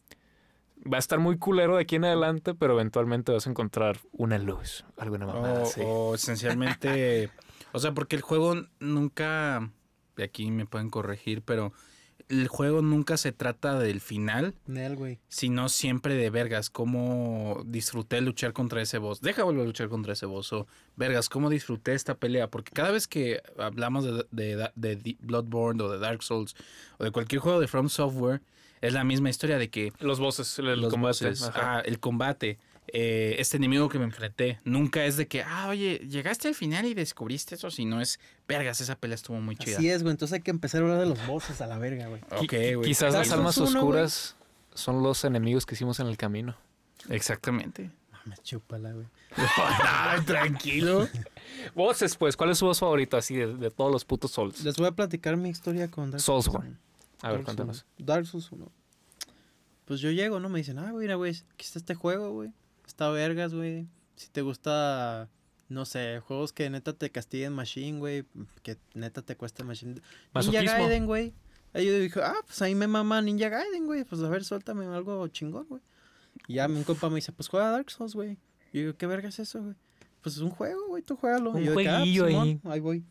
va 0.93 0.97
a 0.97 0.99
estar 0.99 1.19
muy 1.21 1.39
culero 1.39 1.77
de 1.77 1.83
aquí 1.83 1.97
en 1.97 2.05
adelante, 2.05 2.55
pero 2.55 2.75
eventualmente 2.75 3.33
vas 3.33 3.47
a 3.47 3.51
encontrar 3.51 3.99
una 4.13 4.39
luz, 4.39 4.85
alguna 4.97 5.27
mamada 5.27 5.61
O, 5.61 5.63
así. 5.63 5.81
o 5.85 6.15
esencialmente, 6.17 7.31
o 7.73 7.79
sea, 7.79 7.93
porque 7.93 8.17
el 8.17 8.23
juego 8.23 8.55
nunca, 8.81 9.71
y 10.17 10.23
aquí 10.23 10.51
me 10.51 10.67
pueden 10.67 10.91
corregir, 10.91 11.43
pero 11.43 11.73
el 12.29 12.49
juego 12.49 12.83
nunca 12.83 13.17
se 13.17 13.31
trata 13.33 13.79
del 13.79 14.01
final, 14.01 14.55
Nel, 14.67 14.97
güey. 14.97 15.19
sino 15.29 15.69
siempre 15.69 16.15
de 16.15 16.29
vergas, 16.31 16.71
cómo 16.71 17.63
disfruté 17.67 18.21
luchar 18.21 18.53
contra 18.53 18.83
ese 18.83 18.99
boss. 18.99 19.21
Deja 19.21 19.45
volver 19.45 19.63
a 19.63 19.67
luchar 19.67 19.89
contra 19.89 20.13
ese 20.15 20.27
boss. 20.27 20.53
O 20.53 20.67
vergas, 20.97 21.29
cómo 21.29 21.51
disfruté 21.51 21.95
esta 21.95 22.15
pelea. 22.17 22.49
Porque 22.51 22.73
cada 22.73 22.91
vez 22.91 23.07
que 23.07 23.41
hablamos 23.59 24.05
de, 24.05 24.27
de, 24.33 24.57
de- 24.75 24.97
de 24.97 25.17
Bloodborne 25.21 25.83
o 25.83 25.89
de 25.91 25.99
Dark 25.99 26.23
Souls 26.23 26.57
o 26.99 27.05
de 27.05 27.11
cualquier 27.13 27.41
juego 27.41 27.61
de 27.61 27.69
From 27.69 27.89
Software, 27.89 28.41
es 28.81 28.93
la 28.93 29.05
misma 29.05 29.31
historia 29.31 29.57
de 29.59 29.71
que 29.71 29.93
Los 30.01 30.19
bosses, 30.19 30.59
el, 30.59 30.81
los 30.81 30.93
combate. 30.93 31.29
bosses, 31.29 31.43
ajá. 31.45 31.79
ah, 31.79 31.81
el 31.81 31.99
combate, 32.01 32.59
eh, 32.89 33.37
este 33.39 33.57
enemigo 33.57 33.89
que 33.89 33.99
me 33.99 34.05
enfrenté. 34.05 34.59
Nunca 34.65 35.05
es 35.05 35.17
de 35.17 35.27
que, 35.27 35.43
ah, 35.43 35.69
oye, 35.69 35.99
llegaste 36.09 36.49
al 36.49 36.55
final 36.55 36.87
y 36.87 36.95
descubriste 36.95 37.55
eso, 37.57 37.71
sino 37.71 38.01
es, 38.01 38.19
vergas, 38.49 38.81
esa 38.81 38.97
pelea 38.97 39.15
estuvo 39.17 39.41
muy 39.41 39.57
chida. 39.57 39.77
Así 39.79 39.89
es, 39.91 40.03
güey. 40.03 40.13
Entonces 40.13 40.35
hay 40.35 40.43
que 40.43 40.51
empezar 40.51 40.81
a 40.83 40.85
hablar 40.85 41.01
de 41.01 41.07
los 41.07 41.27
bosses 41.27 41.61
a 41.61 41.67
la 41.67 41.79
verga, 41.79 42.07
güey. 42.09 42.21
Ok, 42.31 42.53
güey. 42.77 42.83
Quizás 42.83 43.13
las 43.15 43.31
almas 43.33 43.55
Souls 43.57 43.71
uno, 43.71 43.81
oscuras 43.81 44.37
son 44.75 45.03
los 45.03 45.25
enemigos 45.25 45.67
que 45.67 45.75
hicimos 45.75 45.99
en 46.01 46.07
el 46.07 46.17
camino. 46.17 46.57
Exactamente. 47.09 47.91
Mames, 48.13 48.43
chúpala, 48.43 48.93
güey. 48.93 49.07
Ay, 49.37 50.21
tranquilo. 50.27 51.09
Voces, 51.75 52.17
pues, 52.17 52.37
¿cuál 52.37 52.51
es 52.51 52.59
su 52.59 52.67
voz 52.67 52.79
favorito 52.81 53.17
así 53.17 53.35
de, 53.37 53.55
de 53.57 53.71
todos 53.71 53.91
los 53.93 54.05
putos 54.05 54.31
Souls? 54.33 54.63
Les 54.65 54.77
voy 54.77 54.87
a 54.87 54.93
platicar 54.93 55.37
mi 55.37 55.49
historia 55.49 55.91
con 55.91 56.11
Dark 56.11 56.21
Soulsborne. 56.23 56.69
uno. 56.71 56.79
A 57.23 57.29
ver, 57.29 57.37
Dark 57.39 57.45
cuéntanos. 57.47 57.79
Souls- 57.99 58.07
Dark 58.07 58.27
Souls 58.27 58.53
1. 58.53 58.71
Pues 59.87 60.01
yo 60.01 60.11
llego, 60.11 60.41
¿no? 60.41 60.49
Me 60.49 60.59
dicen, 60.59 60.79
ah, 60.79 60.93
mira, 60.93 61.15
güey, 61.15 61.33
aquí 61.55 61.65
está 61.65 61.79
este 61.79 61.95
juego, 61.95 62.31
güey. 62.33 62.51
Está 62.87 63.11
vergas, 63.11 63.55
güey. 63.55 63.87
Si 64.15 64.29
te 64.29 64.43
gusta, 64.43 65.29
no 65.69 65.85
sé, 65.85 66.21
juegos 66.21 66.53
que 66.53 66.71
neta 66.71 66.93
te 66.93 67.11
castiguen 67.11 67.53
Machine, 67.53 67.99
güey. 67.99 68.25
Que 68.63 68.79
neta 68.95 69.23
te 69.23 69.37
cuesta 69.37 69.65
Machine. 69.65 70.01
Ninja. 70.35 70.63
Gaiden, 70.63 71.07
güey. 71.07 71.35
Ahí 71.75 71.87
yo 71.87 71.99
dije, 71.99 72.21
ah, 72.23 72.37
pues 72.47 72.63
ahí 72.63 72.75
me 72.75 72.87
mama 72.87 73.21
Ninja 73.21 73.49
Gaiden, 73.49 73.87
güey. 73.87 74.05
Pues 74.05 74.23
a 74.23 74.29
ver, 74.29 74.45
suéltame 74.45 74.87
algo 74.87 75.27
chingón, 75.29 75.67
güey. 75.69 75.83
Y 76.49 76.55
ya 76.55 76.67
un 76.67 76.85
compa 76.85 77.09
me 77.09 77.17
dice, 77.17 77.33
pues 77.33 77.49
juega 77.49 77.71
Dark 77.71 77.91
Souls, 77.91 78.15
güey. 78.15 78.39
Y 78.73 78.79
yo 78.79 78.81
digo, 78.81 78.97
¿qué 78.97 79.07
verga 79.07 79.29
es 79.29 79.39
eso, 79.39 79.63
güey? 79.63 79.75
Pues 80.23 80.37
es 80.37 80.43
un 80.43 80.51
juego, 80.51 80.89
güey, 80.89 81.03
tú 81.03 81.17
juégalo. 81.17 81.51
Un 81.51 81.63
y 81.63 81.65
yo 81.67 81.73
ah, 81.73 81.75
pues, 81.75 81.89
jueguillo 81.89 82.27
Simón, 82.27 82.49
ahí. 82.49 82.61
ahí 82.65 82.81
voy. 82.81 83.05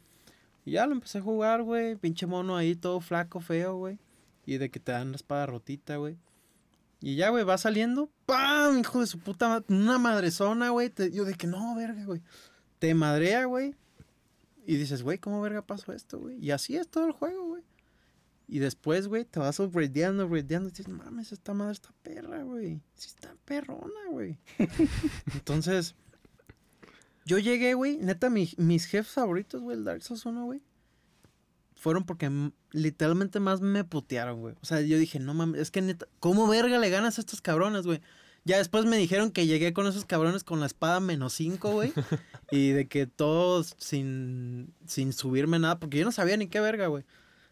Y 0.66 0.72
ya 0.72 0.88
lo 0.88 0.94
empecé 0.94 1.20
a 1.20 1.22
jugar, 1.22 1.64
güey. 1.64 1.96
Pinche 1.96 2.26
mono 2.26 2.58
ahí, 2.58 2.76
todo 2.76 3.00
flaco, 3.00 3.40
feo, 3.40 3.78
güey. 3.78 4.00
Y 4.46 4.58
de 4.58 4.70
que 4.70 4.80
te 4.80 4.92
dan 4.92 5.12
la 5.12 5.16
espada 5.16 5.46
rotita, 5.46 5.98
güey. 5.98 6.18
Y 7.06 7.18
ya, 7.18 7.30
güey, 7.30 7.44
va 7.44 7.56
saliendo. 7.60 8.10
¡Pam! 8.26 8.80
Hijo 8.80 9.00
de 9.00 9.06
su 9.06 9.20
puta 9.20 9.48
madre. 9.48 9.66
Una 9.70 10.00
madrezona, 10.00 10.70
güey. 10.72 10.92
Yo 11.14 11.24
de 11.24 11.36
que 11.36 11.46
no, 11.46 11.76
verga, 11.76 12.04
güey. 12.04 12.24
Te 12.80 12.96
madrea, 12.96 13.46
güey. 13.46 13.76
Y 14.66 14.76
dices, 14.78 15.04
güey, 15.04 15.20
¿cómo 15.20 15.40
verga 15.40 15.62
pasó 15.62 15.94
esto, 15.94 16.18
güey? 16.18 16.44
Y 16.44 16.50
así 16.50 16.76
es 16.76 16.88
todo 16.90 17.06
el 17.06 17.12
juego, 17.12 17.46
güey. 17.46 17.64
Y 18.48 18.58
después, 18.58 19.08
güey, 19.08 19.24
te 19.24 19.40
vas 19.40 19.60
upgradeando, 19.60 20.26
upgradeando. 20.26 20.70
Y 20.70 20.72
dices, 20.72 20.88
mames, 20.88 21.32
esta 21.32 21.54
madre 21.54 21.74
está 21.74 21.90
perra, 22.02 22.42
güey. 22.42 22.82
Sí 22.96 23.10
está 23.10 23.36
perrona, 23.46 24.10
güey. 24.10 24.40
Entonces, 25.36 25.94
yo 27.24 27.38
llegué, 27.38 27.76
güey. 27.76 27.98
Neta, 27.98 28.32
mi- 28.32 28.56
mis 28.58 28.86
jefes 28.88 29.14
favoritos, 29.14 29.62
güey, 29.62 29.78
el 29.78 29.84
Dark 29.84 30.02
Souls 30.02 30.26
1, 30.26 30.44
güey. 30.46 30.64
Fueron 31.76 32.06
porque 32.06 32.32
literalmente 32.72 33.40
más 33.40 33.62
me 33.62 33.84
putearon, 33.84 34.40
güey. 34.40 34.56
O 34.62 34.66
sea, 34.66 34.82
yo 34.82 34.98
dije, 34.98 35.20
no 35.20 35.34
mames, 35.34 35.62
es 35.62 35.72
que 35.72 35.82
neta, 35.82 36.08
¿cómo 36.20 36.48
verga 36.48 36.80
le 36.80 36.90
ganas 36.90 37.18
a 37.18 37.22
estos 37.22 37.42
cabrones, 37.42 37.86
güey? 37.86 38.02
Ya 38.46 38.58
después 38.58 38.86
me 38.86 38.98
dijeron 38.98 39.32
que 39.32 39.48
llegué 39.48 39.74
con 39.74 39.88
esos 39.88 40.06
cabrones 40.06 40.44
con 40.44 40.60
la 40.60 40.68
espada 40.68 41.00
menos 41.00 41.34
5, 41.34 41.72
güey. 41.72 41.94
y 42.52 42.70
de 42.70 42.88
que 42.88 43.08
todos 43.08 43.76
sin, 43.78 44.74
sin 44.86 45.14
subirme 45.14 45.60
nada, 45.60 45.80
porque 45.80 45.98
yo 45.98 46.06
no 46.06 46.12
sabía 46.12 46.38
ni 46.38 46.48
qué 46.48 46.60
verga, 46.60 46.88
güey. 46.88 47.04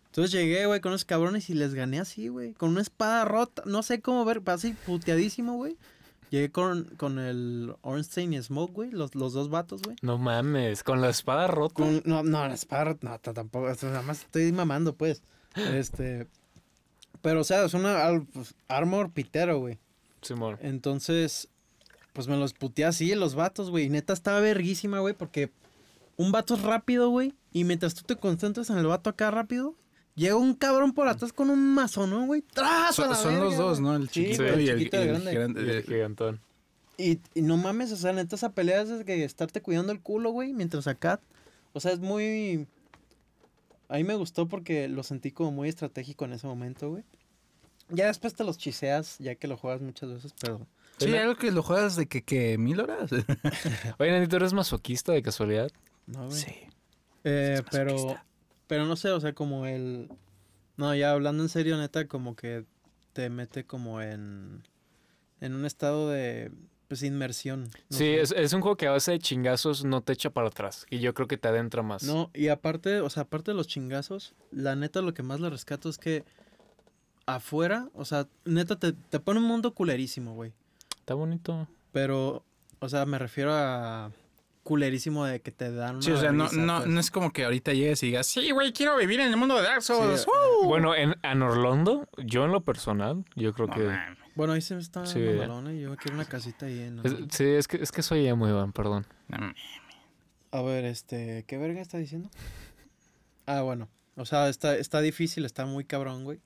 Entonces 0.06 0.32
llegué, 0.32 0.68
güey, 0.68 0.80
con 0.80 0.94
esos 0.94 1.06
cabrones 1.06 1.50
y 1.50 1.56
les 1.56 1.74
gané 1.74 2.00
así, 2.00 2.28
güey. 2.28 2.54
Con 2.54 2.70
una 2.70 2.82
espada 2.82 3.26
rota, 3.26 3.64
no 3.66 3.82
sé 3.82 4.00
cómo 4.00 4.24
ver, 4.24 4.44
así 4.46 4.76
puteadísimo, 4.86 5.56
güey. 5.56 5.76
Llegué 6.34 6.50
con, 6.50 6.86
con 6.98 7.19
el 7.19 7.76
Ornstein 7.84 8.34
y 8.34 8.41
Smoke, 8.41 8.74
güey, 8.74 8.89
los, 8.89 9.13
los 9.13 9.34
dos 9.34 9.50
vatos, 9.52 9.84
güey. 9.84 9.96
No 10.02 10.17
mames, 10.17 10.82
con 10.82 11.00
la 11.00 11.12
espada 11.12 11.46
rota. 11.46 11.76
Con- 11.76 12.02
no, 12.06 12.24
no, 12.24 12.48
la 12.48 12.56
espada, 12.56 12.86
rota, 12.86 13.08
no, 13.08 13.19
tampoco, 13.36 13.67
nada 13.84 14.02
más 14.02 14.22
estoy 14.22 14.52
mamando, 14.52 14.96
pues. 14.96 15.22
Este, 15.76 16.26
pero, 17.22 17.41
o 17.41 17.43
sea, 17.43 17.63
es 17.65 17.76
una 17.76 18.04
al- 18.04 18.26
pues, 18.26 18.56
armor 18.67 19.12
pitero, 19.12 19.60
güey. 19.60 19.78
Simón. 20.24 20.58
Entonces, 20.62 21.50
pues 22.13 22.28
me 22.28 22.36
los 22.36 22.54
puteé 22.54 22.86
así, 22.86 23.13
los 23.13 23.36
vatos, 23.36 23.69
güey. 23.69 23.86
Y 23.86 23.89
neta 23.89 24.13
estaba 24.13 24.39
verguísima, 24.39 25.02
güey, 25.02 25.13
porque 25.13 25.52
un 26.17 26.32
vato 26.32 26.56
es 26.56 26.63
rápido, 26.63 27.10
güey. 27.10 27.36
Y 27.52 27.63
mientras 27.63 27.93
tú 27.93 28.02
te 28.08 28.15
concentras 28.15 28.72
en 28.72 28.80
el 28.80 28.88
vato 28.88 29.12
acá 29.12 29.30
rápido, 29.30 29.76
llega 30.15 30.36
un 30.36 30.54
cabrón 30.54 30.93
por 30.93 31.08
atrás 31.08 31.34
con 31.34 31.49
un 31.49 31.73
mazonón, 31.73 32.28
güey. 32.28 32.41
¡Tras 32.41 32.89
a 32.89 32.93
Son, 32.93 33.10
la 33.10 33.15
son 33.15 33.39
los 33.39 33.58
dos! 33.58 33.80
¿no? 33.80 33.95
El 33.95 34.10
chiquito 34.10 34.43
y 34.43 34.69
el, 34.69 34.80
chiquito 34.80 34.97
y 34.97 35.02
el 35.02 35.08
grande. 35.08 35.34
grande. 35.34 35.63
Y 35.65 35.69
el 35.69 35.84
gigantón. 35.84 36.41
Y, 36.97 37.19
y 37.34 37.41
no 37.41 37.58
mames, 37.58 37.91
o 37.91 37.97
sea, 37.97 38.13
neta 38.13 38.36
esa 38.36 38.54
pelea 38.54 38.82
es 38.82 38.89
de 38.89 39.06
que 39.06 39.23
estarte 39.23 39.62
cuidando 39.62 39.91
el 39.91 40.02
culo, 40.02 40.32
güey, 40.32 40.54
mientras 40.54 40.88
acá. 40.88 41.19
O 41.73 41.80
sea, 41.80 41.91
es 41.91 41.99
muy. 41.99 42.67
A 43.89 43.97
mí 43.97 44.04
me 44.04 44.15
gustó 44.15 44.47
porque 44.47 44.88
lo 44.88 45.04
sentí 45.04 45.32
como 45.32 45.52
muy 45.52 45.69
estratégico 45.69 46.26
en 46.26 46.34
ese 46.34 46.47
momento, 46.47 46.89
güey. 46.89 47.04
Ya 47.89 48.08
después 48.08 48.34
te 48.34 48.43
los 48.43 48.58
chiseas, 48.58 49.17
ya 49.19 49.36
que 49.36 49.47
lo 49.47 49.58
juegas 49.58 49.82
muchas 49.82 50.13
veces, 50.13 50.34
pero. 50.39 50.65
Sí, 50.97 51.15
algo 51.17 51.36
que 51.36 51.52
lo 51.52 51.63
juegas 51.63 51.95
de 51.95 52.06
que, 52.06 52.21
que 52.21 52.58
mil 52.58 52.80
horas. 52.80 53.12
Oye, 53.99 54.12
Nandito, 54.12 54.36
¿eres 54.38 54.54
masoquista 54.54 55.12
de 55.12 55.23
casualidad? 55.23 55.71
No, 56.06 56.28
güey. 56.28 56.39
Sí. 56.39 56.56
Eh, 57.23 57.62
pero. 57.71 57.93
masoquista. 57.93 58.26
Pero 58.67 58.86
no 58.86 58.95
sé, 58.95 59.12
o 59.12 59.19
sea, 59.19 59.34
como 59.34 59.65
el. 59.65 60.10
No, 60.78 60.93
ya 60.95 61.12
hablando 61.12 61.43
en 61.43 61.49
serio, 61.49 61.78
neta, 61.78 62.08
como 62.08 62.36
que 62.36 62.65
te 63.13 63.30
mete 63.30 63.65
como 63.65 64.02
en. 64.02 64.63
en 65.41 65.54
un 65.54 65.65
estado 65.65 66.10
de 66.10 66.52
pues 66.88 67.04
inmersión. 67.04 67.69
no 67.89 67.97
Sí, 67.97 68.06
es, 68.06 68.32
es 68.32 68.54
un 68.54 68.62
juego 68.62 68.78
que 68.78 68.88
a 68.88 68.91
base 68.91 69.12
de 69.12 69.19
chingazos 69.19 69.84
no 69.84 70.02
te 70.02 70.13
echa 70.13 70.30
para 70.30 70.47
atrás. 70.47 70.86
Y 70.89 70.99
yo 70.99 71.13
creo 71.13 71.28
que 71.28 71.38
te 71.38 71.47
adentra 71.47 71.82
más. 71.82 72.04
No, 72.04 72.30
y 72.34 72.49
aparte, 72.49 73.02
o 73.02 73.10
sea, 73.10 73.23
aparte 73.23 73.52
de 73.52 73.58
los 73.58 73.67
chingazos, 73.67 74.36
la 74.52 74.76
neta 74.76 75.02
lo 75.02 75.13
que 75.13 75.23
más 75.23 75.39
le 75.39 75.49
rescato 75.49 75.89
es 75.89 75.97
que 75.97 76.23
afuera, 77.26 77.89
o 77.93 78.06
sea, 78.06 78.28
neta 78.45 78.78
te, 78.78 78.93
te 78.93 79.19
pone 79.19 79.39
un 79.39 79.45
mundo 79.45 79.73
culerísimo, 79.73 80.36
güey. 80.36 80.54
Está 80.99 81.13
bonito. 81.13 81.67
Pero, 81.91 82.43
o 82.80 82.89
sea, 82.89 83.06
me 83.06 83.19
refiero 83.19 83.52
a 83.54 84.12
culerísimo 84.63 85.26
de 85.26 85.41
que 85.41 85.52
te 85.52 85.71
dan 85.71 85.95
una 85.97 86.02
Sí, 86.02 86.12
o 86.12 86.17
sea, 86.17 86.32
no, 86.32 86.45
risa, 86.45 86.58
no, 86.62 86.78
pues. 86.80 86.88
no 86.89 86.99
es 86.99 87.12
como 87.12 87.32
que 87.32 87.43
ahorita 87.45 87.73
llegues 87.73 88.02
y 88.04 88.08
digas, 88.08 88.26
sí, 88.28 88.49
güey, 88.52 88.71
quiero 88.73 88.97
vivir 88.97 89.19
en 89.19 89.30
el 89.30 89.38
mundo 89.38 89.56
de 89.58 89.63
Dark 89.63 89.82
Souls. 89.84 90.21
Sí, 90.21 90.28
¡Uh! 90.62 90.65
Bueno, 90.67 90.95
en, 90.95 91.15
en 91.21 91.41
Orlando, 91.41 92.08
yo 92.17 92.45
en 92.45 92.52
lo 92.52 92.62
personal, 92.62 93.23
yo 93.36 93.54
creo 93.54 93.67
que... 93.69 93.89
Bueno, 94.36 94.54
ahí 94.54 94.62
se 94.62 94.73
me 94.73 94.82
está 94.82 95.06
Sí, 95.06 95.19
¿eh? 95.19 95.45
Yo 95.80 95.95
quiero 95.97 96.15
una 96.15 96.26
casita 96.26 96.65
ahí 96.65 96.80
en... 96.80 96.99
es- 97.06 97.15
sí, 97.30 97.43
es 97.45 97.67
que, 97.67 97.78
es 97.78 97.91
que 97.91 98.02
soy 98.02 98.26
emo, 98.26 98.47
Iván, 98.47 98.71
perdón. 98.73 99.06
A 100.52 100.62
ver, 100.62 100.86
este, 100.86 101.43
¿qué 101.47 101.58
verga 101.58 101.82
está 101.82 101.97
diciendo? 101.97 102.30
Ah, 103.45 103.62
bueno, 103.62 103.89
o 104.15 104.26
sea, 104.26 104.49
está, 104.49 104.76
está 104.78 105.02
difícil, 105.02 105.45
está 105.45 105.65
muy 105.65 105.84
cabrón, 105.86 106.23
güey. 106.23 106.39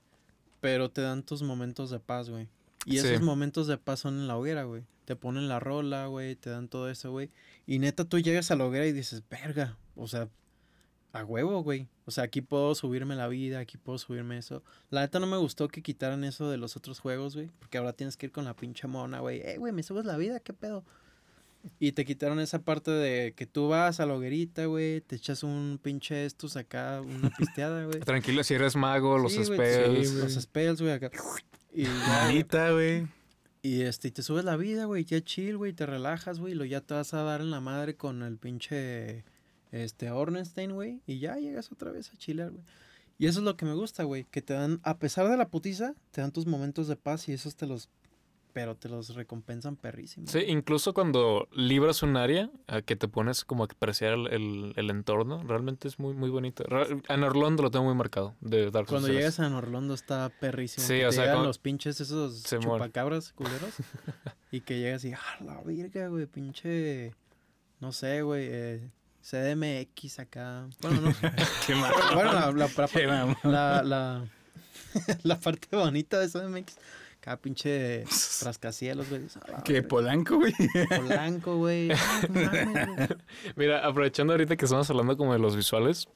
Pero 0.60 0.90
te 0.90 1.00
dan 1.02 1.22
tus 1.22 1.42
momentos 1.42 1.90
de 1.90 2.00
paz, 2.00 2.28
güey. 2.30 2.48
Y 2.88 2.98
Sí. 2.98 3.06
esos 3.08 3.22
momentos 3.22 3.66
de 3.66 3.76
paz 3.78 4.00
son 4.00 4.14
en 4.18 4.28
la 4.28 4.36
hoguera, 4.36 4.64
güey. 4.64 4.82
Te 5.04 5.16
ponen 5.16 5.48
la 5.48 5.58
rola, 5.60 6.06
güey, 6.06 6.36
te 6.36 6.50
dan 6.50 6.68
todo 6.68 6.90
eso, 6.90 7.10
güey. 7.10 7.30
Y 7.66 7.78
neta, 7.78 8.04
tú 8.04 8.18
llegas 8.18 8.50
a 8.50 8.56
la 8.56 8.64
hoguera 8.66 8.86
y 8.86 8.92
dices, 8.92 9.22
verga, 9.30 9.76
o 9.96 10.06
sea, 10.06 10.28
a 11.12 11.24
huevo, 11.24 11.62
güey. 11.62 11.88
O 12.04 12.10
sea, 12.10 12.24
aquí 12.24 12.40
puedo 12.42 12.74
subirme 12.74 13.16
la 13.16 13.28
vida, 13.28 13.58
aquí 13.60 13.78
puedo 13.78 13.98
subirme 13.98 14.36
eso. 14.38 14.62
La 14.90 15.00
neta 15.00 15.18
no 15.20 15.26
me 15.26 15.36
gustó 15.38 15.68
que 15.68 15.82
quitaran 15.82 16.24
eso 16.24 16.50
de 16.50 16.58
los 16.58 16.76
otros 16.76 17.00
juegos, 17.00 17.34
güey. 17.34 17.50
Porque 17.58 17.78
ahora 17.78 17.92
tienes 17.94 18.16
que 18.16 18.26
ir 18.26 18.32
con 18.32 18.44
la 18.44 18.54
pinche 18.54 18.86
mona, 18.86 19.20
güey. 19.20 19.40
Eh, 19.40 19.56
güey, 19.58 19.72
¿me 19.72 19.82
subes 19.82 20.04
la 20.04 20.16
vida? 20.18 20.40
¿Qué 20.40 20.52
pedo? 20.52 20.84
Y 21.80 21.92
te 21.92 22.04
quitaron 22.04 22.38
esa 22.40 22.60
parte 22.60 22.90
de 22.90 23.32
que 23.34 23.46
tú 23.46 23.68
vas 23.68 24.00
a 24.00 24.06
la 24.06 24.14
hoguerita, 24.14 24.66
güey, 24.66 25.00
te 25.00 25.16
echas 25.16 25.42
un 25.42 25.78
pinche 25.82 26.24
estos 26.24 26.56
acá, 26.56 27.00
una 27.02 27.30
pisteada, 27.38 27.84
güey. 27.84 28.00
Tranquilo, 28.00 28.44
si 28.44 28.54
eres 28.54 28.76
mago, 28.76 29.18
los 29.18 29.32
Sí, 29.32 29.44
spells. 29.44 30.08
sí, 30.08 30.14
los 30.16 30.34
spells, 30.34 30.80
güey, 30.80 30.92
acá. 30.92 31.10
Y 31.78 31.84
ya, 31.84 32.72
güey, 32.72 33.06
y 33.62 33.82
este, 33.82 34.08
y 34.08 34.10
te 34.10 34.24
subes 34.24 34.44
la 34.44 34.56
vida, 34.56 34.86
güey, 34.86 35.04
ya 35.04 35.20
chill, 35.20 35.56
güey, 35.56 35.72
te 35.72 35.86
relajas, 35.86 36.40
güey, 36.40 36.52
y 36.52 36.56
luego 36.56 36.68
ya 36.68 36.80
te 36.80 36.94
vas 36.94 37.14
a 37.14 37.22
dar 37.22 37.40
en 37.40 37.52
la 37.52 37.60
madre 37.60 37.94
con 37.94 38.24
el 38.24 38.36
pinche, 38.36 39.22
este, 39.70 40.10
Ornstein, 40.10 40.72
güey, 40.72 41.02
y 41.06 41.20
ya 41.20 41.36
llegas 41.36 41.70
otra 41.70 41.92
vez 41.92 42.12
a 42.12 42.16
chilear, 42.16 42.50
güey. 42.50 42.64
Y 43.16 43.28
eso 43.28 43.38
es 43.38 43.44
lo 43.44 43.56
que 43.56 43.64
me 43.64 43.74
gusta, 43.74 44.02
güey, 44.02 44.24
que 44.24 44.42
te 44.42 44.54
dan, 44.54 44.80
a 44.82 44.98
pesar 44.98 45.28
de 45.28 45.36
la 45.36 45.50
putiza, 45.50 45.94
te 46.10 46.20
dan 46.20 46.32
tus 46.32 46.46
momentos 46.46 46.88
de 46.88 46.96
paz 46.96 47.28
y 47.28 47.32
esos 47.32 47.54
te 47.54 47.68
los, 47.68 47.88
pero 48.58 48.74
te 48.74 48.88
los 48.88 49.14
recompensan 49.14 49.76
perrísimo. 49.76 50.26
Sí, 50.26 50.40
incluso 50.48 50.92
cuando 50.92 51.46
libras 51.52 52.02
un 52.02 52.16
área, 52.16 52.50
a 52.66 52.82
que 52.82 52.96
te 52.96 53.06
pones 53.06 53.44
como 53.44 53.62
a 53.62 53.66
apreciar 53.66 54.14
el, 54.14 54.26
el- 54.26 54.72
el 54.74 54.90
entorno, 54.90 55.44
realmente 55.44 55.86
es 55.86 56.00
muy, 56.00 56.12
muy 56.12 56.28
bonito. 56.28 56.64
En 57.08 57.22
Orlando 57.22 57.62
lo 57.62 57.70
tengo 57.70 57.84
muy 57.84 57.94
marcado, 57.94 58.34
de 58.40 58.72
Dark 58.72 58.88
Souls 58.88 59.02
Cuando 59.02 59.06
3. 59.06 59.16
llegas 59.16 59.38
a 59.38 59.56
Orlando 59.56 59.94
está 59.94 60.28
perrísimo. 60.40 60.84
Sí, 60.84 60.94
que 60.94 61.06
o 61.06 61.10
te 61.10 61.14
sea, 61.14 61.26
llegan 61.26 61.44
los 61.44 61.58
pinches 61.58 62.00
esos 62.00 62.40
Se 62.40 62.58
muere. 62.58 62.82
chupacabras 62.82 63.32
culeros. 63.32 63.74
y 64.50 64.60
que 64.62 64.80
llegas 64.80 65.04
y, 65.04 65.12
ah, 65.12 65.20
la 65.44 65.62
virga, 65.62 66.08
güey, 66.08 66.26
pinche, 66.26 67.14
no 67.78 67.92
sé, 67.92 68.22
güey, 68.22 68.48
eh, 68.50 68.90
CDMX 69.22 70.18
acá. 70.18 70.66
Bueno, 70.80 71.00
no. 71.02 71.12
Qué 71.66 71.76
mal. 71.76 71.92
bueno, 72.12 72.32
la, 72.32 72.50
la, 73.44 73.82
la, 73.84 74.24
la 75.22 75.38
parte 75.38 75.76
bonita 75.76 76.18
de 76.18 76.28
CDMX. 76.28 76.76
Cada 77.28 77.42
pinche 77.42 78.04
rascacielos, 78.42 79.10
güey. 79.10 79.20
dices, 79.24 79.42
"A 79.46 79.50
la 79.52 79.62
¿Qué 79.62 79.74
verga, 79.74 79.88
Polanco, 79.88 80.36
güey? 80.36 80.54
Polanco, 80.88 81.56
güey. 81.58 81.90
Ah. 82.34 83.08
Mira, 83.54 83.86
aprovechando 83.86 84.32
ahorita 84.32 84.56
que 84.56 84.64
estamos 84.64 84.88
hablando 84.88 85.14
como 85.18 85.34
de 85.34 85.38
los 85.38 85.54
visuales, 85.54 86.08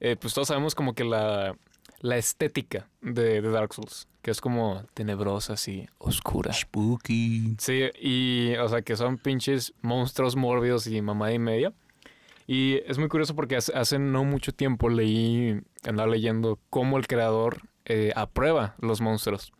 eh, 0.00 0.16
pues 0.18 0.32
todos 0.32 0.48
sabemos 0.48 0.74
como 0.74 0.94
que 0.94 1.04
la, 1.04 1.54
la 2.00 2.16
estética 2.16 2.88
de, 3.02 3.42
de 3.42 3.50
Dark 3.50 3.74
Souls, 3.74 4.08
que 4.22 4.30
es 4.30 4.40
como 4.40 4.82
tenebrosa, 4.94 5.52
así, 5.52 5.86
oscura. 5.98 6.50
Spooky. 6.54 7.56
Sí, 7.58 7.90
y, 8.00 8.56
o 8.56 8.68
sea, 8.70 8.80
que 8.80 8.96
son 8.96 9.18
pinches 9.18 9.74
monstruos 9.82 10.34
mórbidos 10.34 10.86
y 10.86 11.02
mamada 11.02 11.34
y 11.34 11.38
media. 11.38 11.74
Y 12.46 12.76
es 12.86 12.96
muy 12.96 13.08
curioso 13.08 13.34
porque 13.36 13.56
hace, 13.56 13.76
hace 13.76 13.98
no 13.98 14.24
mucho 14.24 14.52
tiempo 14.52 14.88
leí, 14.88 15.60
andaba 15.84 16.08
leyendo 16.08 16.58
cómo 16.70 16.96
el 16.96 17.06
creador 17.06 17.60
eh, 17.84 18.12
aprueba 18.16 18.76
los 18.80 19.02
monstruos. 19.02 19.52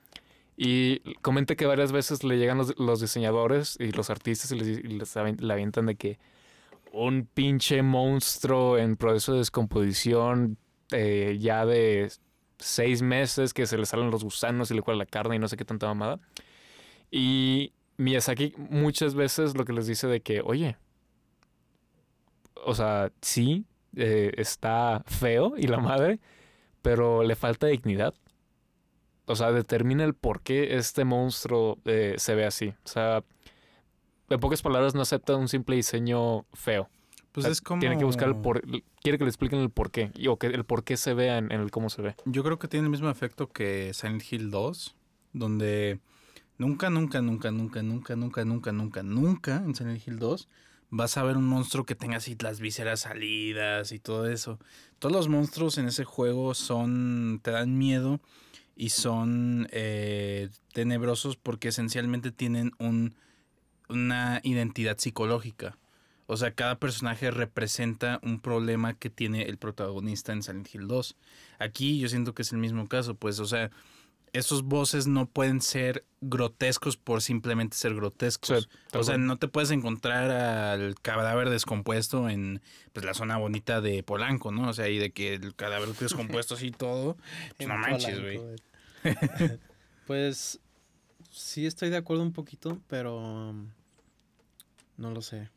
Y 0.60 1.14
comenta 1.22 1.54
que 1.54 1.66
varias 1.66 1.92
veces 1.92 2.24
le 2.24 2.36
llegan 2.36 2.58
los, 2.58 2.76
los 2.80 3.00
diseñadores 3.00 3.76
y 3.78 3.92
los 3.92 4.10
artistas 4.10 4.50
y 4.50 4.58
les, 4.58 5.16
avientan 5.16 5.86
de 5.86 5.94
que 5.94 6.18
un 6.92 7.28
pinche 7.32 7.80
monstruo 7.82 8.76
en 8.76 8.96
proceso 8.96 9.34
de 9.34 9.38
descomposición 9.38 10.58
eh, 10.90 11.36
ya 11.38 11.64
de 11.64 12.10
seis 12.58 13.02
meses 13.02 13.54
que 13.54 13.66
se 13.66 13.78
le 13.78 13.86
salen 13.86 14.10
los 14.10 14.24
gusanos 14.24 14.72
y 14.72 14.74
le 14.74 14.82
cuela 14.82 14.98
la 14.98 15.06
carne 15.06 15.36
y 15.36 15.38
no 15.38 15.46
sé 15.46 15.56
qué 15.56 15.64
tanta 15.64 15.86
mamada. 15.86 16.18
Y 17.08 17.72
Miyazaki 17.96 18.54
muchas 18.56 19.14
veces 19.14 19.56
lo 19.56 19.64
que 19.64 19.72
les 19.72 19.86
dice 19.86 20.08
de 20.08 20.22
que, 20.22 20.40
oye, 20.40 20.76
o 22.64 22.74
sea, 22.74 23.12
sí, 23.22 23.64
eh, 23.94 24.32
está 24.36 25.04
feo 25.06 25.54
y 25.56 25.68
la 25.68 25.78
madre, 25.78 26.18
pero 26.82 27.22
le 27.22 27.36
falta 27.36 27.68
dignidad. 27.68 28.12
O 29.28 29.36
sea, 29.36 29.52
determina 29.52 30.04
el 30.04 30.14
por 30.14 30.40
qué 30.40 30.76
este 30.76 31.04
monstruo 31.04 31.78
eh, 31.84 32.14
se 32.16 32.34
ve 32.34 32.46
así. 32.46 32.68
O 32.84 32.88
sea, 32.88 33.22
en 34.30 34.40
pocas 34.40 34.62
palabras 34.62 34.94
no 34.94 35.02
acepta 35.02 35.36
un 35.36 35.48
simple 35.48 35.76
diseño 35.76 36.46
feo. 36.54 36.88
Pues 37.32 37.46
es 37.46 37.60
como... 37.60 37.80
Tiene 37.80 37.98
que 37.98 38.04
buscar 38.04 38.28
el 38.28 38.36
por... 38.36 38.62
Quiere 39.02 39.18
que 39.18 39.24
le 39.24 39.28
expliquen 39.28 39.60
el 39.60 39.70
por 39.70 39.90
qué. 39.90 40.10
O 40.28 40.38
que 40.38 40.46
el 40.46 40.64
por 40.64 40.82
qué 40.82 40.96
se 40.96 41.12
vea 41.12 41.36
en, 41.36 41.52
en 41.52 41.60
el 41.60 41.70
cómo 41.70 41.90
se 41.90 42.00
ve. 42.00 42.16
Yo 42.24 42.42
creo 42.42 42.58
que 42.58 42.68
tiene 42.68 42.86
el 42.86 42.90
mismo 42.90 43.10
efecto 43.10 43.48
que 43.48 43.92
Silent 43.92 44.22
Hill 44.30 44.50
2, 44.50 44.96
donde 45.34 46.00
nunca, 46.56 46.88
nunca, 46.88 47.20
nunca, 47.20 47.50
nunca, 47.50 47.82
nunca, 47.82 48.16
nunca, 48.16 48.44
nunca, 48.44 48.72
nunca, 48.72 49.02
nunca 49.02 49.56
en 49.56 49.74
Silent 49.74 50.06
Hill 50.06 50.18
2 50.18 50.48
vas 50.90 51.18
a 51.18 51.22
ver 51.22 51.36
un 51.36 51.46
monstruo 51.46 51.84
que 51.84 51.94
tenga 51.94 52.16
así 52.16 52.36
las 52.40 52.60
vísceras 52.60 53.00
salidas 53.00 53.92
y 53.92 53.98
todo 53.98 54.26
eso. 54.26 54.58
Todos 54.98 55.14
los 55.14 55.28
monstruos 55.28 55.78
en 55.78 55.86
ese 55.86 56.04
juego 56.04 56.54
son, 56.54 57.40
te 57.42 57.50
dan 57.50 57.76
miedo 57.76 58.20
y 58.78 58.90
son 58.90 59.68
eh, 59.72 60.50
tenebrosos 60.72 61.36
porque 61.36 61.68
esencialmente 61.68 62.30
tienen 62.30 62.72
un, 62.78 63.16
una 63.88 64.40
identidad 64.44 64.98
psicológica. 64.98 65.76
O 66.26 66.36
sea, 66.36 66.52
cada 66.52 66.78
personaje 66.78 67.32
representa 67.32 68.20
un 68.22 68.38
problema 68.38 68.94
que 68.94 69.10
tiene 69.10 69.42
el 69.42 69.58
protagonista 69.58 70.32
en 70.32 70.44
Silent 70.44 70.72
Hill 70.72 70.86
2. 70.86 71.16
Aquí 71.58 71.98
yo 71.98 72.08
siento 72.08 72.34
que 72.34 72.42
es 72.42 72.52
el 72.52 72.58
mismo 72.58 72.86
caso, 72.86 73.16
pues, 73.16 73.40
o 73.40 73.46
sea, 73.46 73.72
esos 74.32 74.62
voces 74.62 75.08
no 75.08 75.26
pueden 75.26 75.60
ser 75.60 76.04
grotescos 76.20 76.96
por 76.96 77.20
simplemente 77.20 77.76
ser 77.76 77.94
grotescos. 77.94 78.68
Sí, 78.70 78.96
o 78.96 79.02
sea, 79.02 79.18
no 79.18 79.38
te 79.38 79.48
puedes 79.48 79.72
encontrar 79.72 80.30
al 80.30 80.94
cadáver 81.00 81.50
descompuesto 81.50 82.28
en 82.28 82.60
pues, 82.92 83.04
la 83.04 83.14
zona 83.14 83.38
bonita 83.38 83.80
de 83.80 84.04
Polanco, 84.04 84.52
¿no? 84.52 84.68
O 84.68 84.72
sea, 84.72 84.88
y 84.88 84.98
de 84.98 85.10
que 85.10 85.34
el 85.34 85.56
cadáver 85.56 85.88
descompuesto 85.94 86.54
así 86.54 86.70
todo. 86.70 87.16
Pues 87.56 87.68
no 87.68 87.76
manches, 87.76 88.20
güey. 88.20 88.38
pues 90.06 90.60
sí 91.30 91.66
estoy 91.66 91.90
de 91.90 91.96
acuerdo 91.96 92.22
un 92.22 92.32
poquito, 92.32 92.80
pero 92.86 93.18
um, 93.50 93.68
no 94.96 95.10
lo 95.10 95.22
sé. 95.22 95.50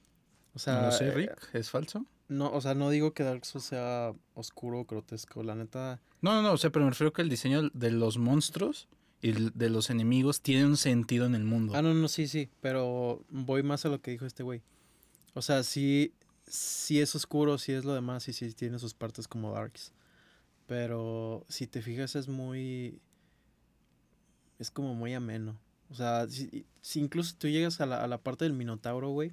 O 0.53 0.59
sea, 0.59 0.75
No 0.75 0.81
lo 0.87 0.91
sé, 0.91 1.07
eh, 1.07 1.11
Rick, 1.11 1.49
¿es 1.53 1.69
falso? 1.69 2.05
No, 2.27 2.51
o 2.51 2.61
sea, 2.61 2.75
no 2.75 2.89
digo 2.89 3.13
que 3.13 3.23
Dark 3.23 3.45
Souls 3.45 3.65
sea 3.65 4.13
oscuro 4.35 4.79
o 4.79 4.85
grotesco. 4.85 5.43
La 5.43 5.55
neta, 5.55 5.99
No, 6.21 6.33
no, 6.33 6.41
no, 6.41 6.53
o 6.53 6.57
sea, 6.57 6.69
pero 6.69 6.85
me 6.85 6.91
refiero 6.91 7.11
que 7.13 7.21
el 7.21 7.29
diseño 7.29 7.69
de 7.73 7.91
los 7.91 8.17
monstruos 8.17 8.87
y 9.21 9.31
de 9.31 9.69
los 9.69 9.89
enemigos 9.89 10.41
tiene 10.41 10.65
un 10.65 10.77
sentido 10.77 11.25
en 11.25 11.35
el 11.35 11.43
mundo. 11.43 11.73
Ah, 11.75 11.81
no, 11.81 11.93
no, 11.93 12.07
sí, 12.07 12.27
sí, 12.27 12.49
pero 12.61 13.23
voy 13.29 13.63
más 13.63 13.85
a 13.85 13.89
lo 13.89 14.01
que 14.01 14.11
dijo 14.11 14.25
este 14.25 14.43
güey. 14.43 14.61
O 15.33 15.41
sea, 15.41 15.63
sí, 15.63 16.13
sí 16.47 16.99
es 16.99 17.15
oscuro, 17.15 17.57
sí 17.57 17.71
es 17.71 17.85
lo 17.85 17.93
demás 17.93 18.27
y 18.27 18.33
sí 18.33 18.51
tiene 18.53 18.79
sus 18.79 18.93
partes 18.93 19.27
como 19.27 19.51
darks. 19.53 19.93
Pero 20.67 21.45
si 21.49 21.67
te 21.67 21.81
fijas 21.81 22.15
es 22.15 22.27
muy... 22.27 22.99
Es 24.61 24.69
como 24.69 24.93
muy 24.93 25.15
ameno. 25.15 25.57
O 25.89 25.95
sea, 25.95 26.27
si, 26.29 26.67
si 26.81 26.99
incluso 26.99 27.33
tú 27.35 27.47
llegas 27.47 27.81
a 27.81 27.87
la, 27.87 28.03
a 28.03 28.07
la 28.07 28.19
parte 28.19 28.45
del 28.45 28.53
Minotauro, 28.53 29.09
güey. 29.09 29.31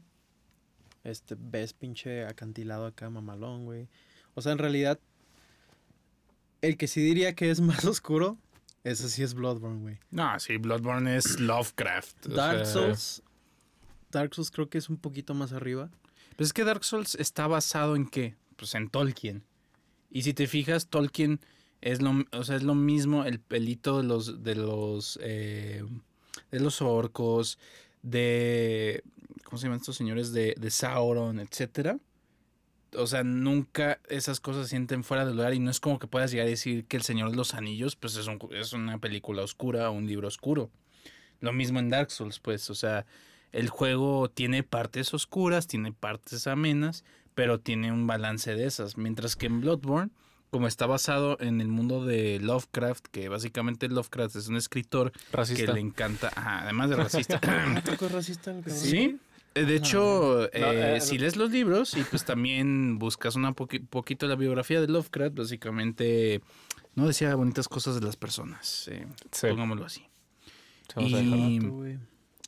Este, 1.04 1.36
ves 1.38 1.74
pinche 1.74 2.24
acantilado 2.24 2.86
acá, 2.86 3.10
mamalón, 3.10 3.66
güey. 3.66 3.88
O 4.34 4.40
sea, 4.40 4.52
en 4.52 4.58
realidad, 4.58 4.98
el 6.62 6.78
que 6.78 6.88
sí 6.88 7.02
diría 7.02 7.34
que 7.34 7.50
es 7.50 7.60
más 7.60 7.84
oscuro, 7.84 8.38
ese 8.84 9.10
sí 9.10 9.22
es 9.22 9.34
Bloodborne, 9.34 9.82
güey. 9.82 9.98
No, 10.10 10.40
sí, 10.40 10.56
Bloodborne 10.56 11.14
es 11.14 11.38
Lovecraft. 11.38 12.28
o 12.28 12.30
Dark 12.30 12.64
sea, 12.64 12.72
Souls. 12.72 13.22
Dark 14.10 14.34
Souls 14.34 14.50
creo 14.50 14.70
que 14.70 14.78
es 14.78 14.88
un 14.88 14.96
poquito 14.96 15.34
más 15.34 15.52
arriba. 15.52 15.90
Pues 16.36 16.48
es 16.48 16.52
que 16.54 16.64
Dark 16.64 16.84
Souls 16.84 17.16
está 17.16 17.46
basado 17.46 17.96
en 17.96 18.06
qué? 18.08 18.34
Pues 18.56 18.74
en 18.74 18.88
Tolkien. 18.88 19.44
Y 20.10 20.22
si 20.22 20.32
te 20.32 20.46
fijas, 20.46 20.86
Tolkien 20.86 21.38
es 21.80 22.02
lo, 22.02 22.24
o 22.32 22.44
sea, 22.44 22.56
es 22.56 22.62
lo 22.62 22.74
mismo 22.74 23.24
el 23.24 23.38
pelito 23.40 23.98
de 23.98 24.04
los, 24.04 24.42
de 24.42 24.54
los, 24.54 25.18
eh, 25.22 25.84
de 26.50 26.60
los 26.60 26.82
orcos, 26.82 27.58
de, 28.02 29.02
¿cómo 29.44 29.58
se 29.58 29.64
llaman 29.66 29.80
estos 29.80 29.96
señores? 29.96 30.32
De, 30.32 30.54
de 30.58 30.70
Sauron, 30.70 31.40
etcétera. 31.40 31.98
O 32.96 33.06
sea, 33.06 33.22
nunca 33.22 34.00
esas 34.08 34.40
cosas 34.40 34.64
se 34.64 34.70
sienten 34.70 35.04
fuera 35.04 35.26
de 35.26 35.34
lugar 35.34 35.52
y 35.52 35.58
no 35.58 35.70
es 35.70 35.78
como 35.78 35.98
que 35.98 36.06
puedas 36.06 36.30
llegar 36.30 36.46
a 36.46 36.50
decir 36.50 36.86
que 36.86 36.96
El 36.96 37.02
Señor 37.02 37.30
de 37.30 37.36
los 37.36 37.52
Anillos, 37.54 37.96
pues 37.96 38.16
es, 38.16 38.26
un- 38.28 38.38
es 38.52 38.72
una 38.72 38.98
película 38.98 39.42
oscura 39.42 39.90
o 39.90 39.92
un 39.92 40.06
libro 40.06 40.26
oscuro. 40.28 40.70
Lo 41.40 41.52
mismo 41.52 41.78
en 41.80 41.90
Dark 41.90 42.10
Souls, 42.10 42.38
pues, 42.40 42.70
o 42.70 42.74
sea, 42.74 43.04
el 43.52 43.68
juego 43.68 44.30
tiene 44.30 44.62
partes 44.62 45.12
oscuras, 45.14 45.66
tiene 45.66 45.92
partes 45.92 46.46
amenas, 46.46 47.04
pero 47.34 47.60
tiene 47.60 47.92
un 47.92 48.06
balance 48.06 48.54
de 48.54 48.64
esas. 48.66 48.96
Mientras 48.96 49.36
que 49.36 49.46
en 49.46 49.60
Bloodborne, 49.60 50.10
como 50.50 50.66
está 50.66 50.86
basado 50.86 51.36
en 51.40 51.60
el 51.60 51.68
mundo 51.68 52.04
de 52.04 52.38
Lovecraft, 52.40 53.06
que 53.10 53.28
básicamente 53.28 53.88
Lovecraft 53.88 54.36
es 54.36 54.48
un 54.48 54.56
escritor 54.56 55.12
Racista. 55.32 55.66
que 55.66 55.72
le 55.72 55.80
encanta, 55.80 56.30
ajá, 56.34 56.62
además 56.62 56.90
de 56.90 56.96
racista. 56.96 57.40
¿Tampoco 57.84 58.06
es 58.06 58.12
racista 58.12 58.50
el 58.50 58.70
sí. 58.70 59.18
eh, 59.54 59.64
De 59.64 59.76
hecho, 59.76 60.48
No, 60.52 60.58
eh, 60.72 60.96
eh, 60.96 61.00
si 61.00 61.18
lees 61.18 61.36
los 61.36 61.50
libros 61.50 61.96
y 61.96 62.02
pues 62.04 62.24
también 62.24 62.98
buscas 62.98 63.36
un 63.36 63.54
poquito 63.54 64.26
la 64.26 64.36
biografía 64.36 64.80
de 64.80 64.88
Lovecraft, 64.88 65.36
básicamente 65.36 66.40
no 66.94 67.06
decía 67.06 67.34
bonitas 67.34 67.68
cosas 67.68 67.94
de 67.94 68.00
las 68.06 68.16
personas, 68.16 68.88
eh, 68.88 69.06
Sí. 69.32 69.46
pongámoslo 69.48 69.84
así. 69.84 70.04
Y-. 70.96 71.60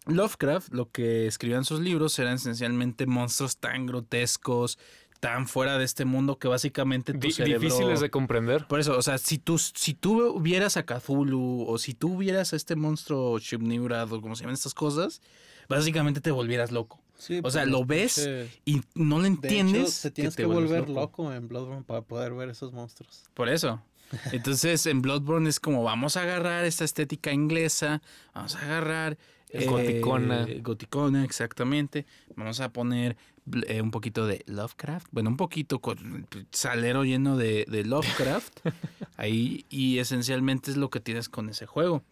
Lovecraft 0.06 0.72
lo 0.72 0.90
que 0.90 1.26
escribía 1.26 1.58
en 1.58 1.64
sus 1.64 1.80
libros 1.80 2.18
eran 2.18 2.34
esencialmente 2.34 3.06
monstruos 3.06 3.58
tan 3.58 3.86
grotescos, 3.86 4.78
tan 5.20 5.46
fuera 5.46 5.76
de 5.78 5.84
este 5.84 6.04
mundo 6.06 6.38
que 6.38 6.48
básicamente 6.48 7.12
tu 7.12 7.18
Di- 7.20 7.32
cerebro... 7.32 7.60
Difíciles 7.60 8.00
de 8.00 8.10
comprender. 8.10 8.66
Por 8.66 8.80
eso, 8.80 8.96
o 8.96 9.02
sea, 9.02 9.18
si 9.18 9.38
tú, 9.38 9.58
si 9.58 9.92
tú 9.94 10.28
hubieras 10.34 10.76
a 10.78 10.84
Cthulhu 10.86 11.66
o 11.68 11.76
si 11.78 11.92
tú 11.94 12.14
hubieras 12.14 12.52
a 12.52 12.56
este 12.56 12.74
monstruo 12.74 13.38
Shibnibrad 13.38 14.10
o 14.12 14.20
como 14.22 14.34
se 14.34 14.42
llaman 14.42 14.54
estas 14.54 14.72
cosas, 14.74 15.20
básicamente 15.68 16.20
te 16.20 16.30
volvieras 16.30 16.72
loco. 16.72 17.00
Sí, 17.18 17.40
O 17.44 17.50
sea, 17.50 17.62
pues, 17.64 17.70
lo 17.72 17.84
ves 17.84 18.30
Y 18.64 18.80
no 18.94 19.16
lo 19.18 19.22
De 19.22 19.28
entiendes. 19.28 19.98
hecho, 19.98 20.08
te 20.08 20.10
tienes 20.10 20.36
que, 20.36 20.46
vuelves 20.46 20.70
volver 20.70 20.88
loco. 20.88 21.30
en 21.34 21.48
Bloodborne 21.48 21.84
para 21.84 22.00
poder 22.00 22.32
ver 22.32 22.48
esos 22.48 22.72
monstruos. 22.72 23.24
Por 23.34 23.50
eso. 23.50 23.82
Entonces, 24.32 24.86
en 24.86 25.02
Bloodborne 25.02 25.48
es 25.50 25.60
como 25.60 25.82
vamos 25.82 26.16
a 26.16 26.22
agarrar 26.22 26.64
esta 26.64 26.84
estética 26.84 27.30
inglesa, 27.32 28.00
vamos 28.34 28.56
a 28.56 28.62
agarrar 28.62 29.18
El 29.50 29.68
goticona. 29.68 30.46
goticona, 30.62 31.24
exactamente. 31.24 32.06
Vamos 32.36 32.58
a 32.60 32.72
poner 32.72 33.18
eh, 33.66 33.80
un 33.82 33.90
poquito 33.90 34.26
de 34.26 34.42
Lovecraft, 34.46 35.08
bueno, 35.10 35.30
un 35.30 35.36
poquito 35.36 35.80
con 35.80 36.26
salero 36.50 37.04
lleno 37.04 37.36
de, 37.36 37.64
de 37.68 37.84
Lovecraft 37.84 38.60
ahí 39.16 39.64
y 39.68 39.98
esencialmente 39.98 40.70
es 40.70 40.76
lo 40.76 40.90
que 40.90 41.00
tienes 41.00 41.28
con 41.28 41.48
ese 41.48 41.66
juego. 41.66 42.02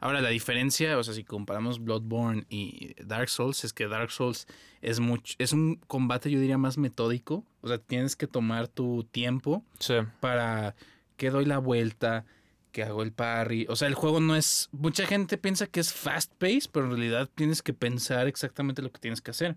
Ahora, 0.00 0.20
la 0.20 0.30
diferencia, 0.30 0.98
o 0.98 1.04
sea, 1.04 1.14
si 1.14 1.22
comparamos 1.22 1.78
Bloodborne 1.84 2.44
y 2.48 2.96
Dark 3.04 3.28
Souls, 3.28 3.62
es 3.62 3.72
que 3.72 3.86
Dark 3.86 4.10
Souls 4.10 4.48
es 4.80 4.98
mucho, 4.98 5.36
es 5.38 5.52
un 5.52 5.76
combate, 5.86 6.32
yo 6.32 6.40
diría, 6.40 6.58
más 6.58 6.78
metódico. 6.78 7.44
O 7.60 7.68
sea, 7.68 7.78
tienes 7.78 8.16
que 8.16 8.26
tomar 8.26 8.66
tu 8.66 9.04
tiempo 9.04 9.62
Sí. 9.78 9.94
para 10.18 10.74
que 11.16 11.30
doy 11.30 11.44
la 11.44 11.58
vuelta, 11.58 12.24
que 12.72 12.82
hago 12.82 13.02
el 13.02 13.12
parry. 13.12 13.66
O 13.68 13.76
sea, 13.76 13.86
el 13.88 13.94
juego 13.94 14.18
no 14.20 14.34
es. 14.34 14.68
Mucha 14.72 15.06
gente 15.06 15.38
piensa 15.38 15.66
que 15.66 15.78
es 15.80 15.92
fast 15.92 16.32
pace, 16.38 16.62
pero 16.72 16.86
en 16.86 16.92
realidad 16.92 17.28
tienes 17.34 17.62
que 17.62 17.72
pensar 17.74 18.26
exactamente 18.26 18.82
lo 18.82 18.90
que 18.90 18.98
tienes 18.98 19.20
que 19.20 19.30
hacer. 19.30 19.56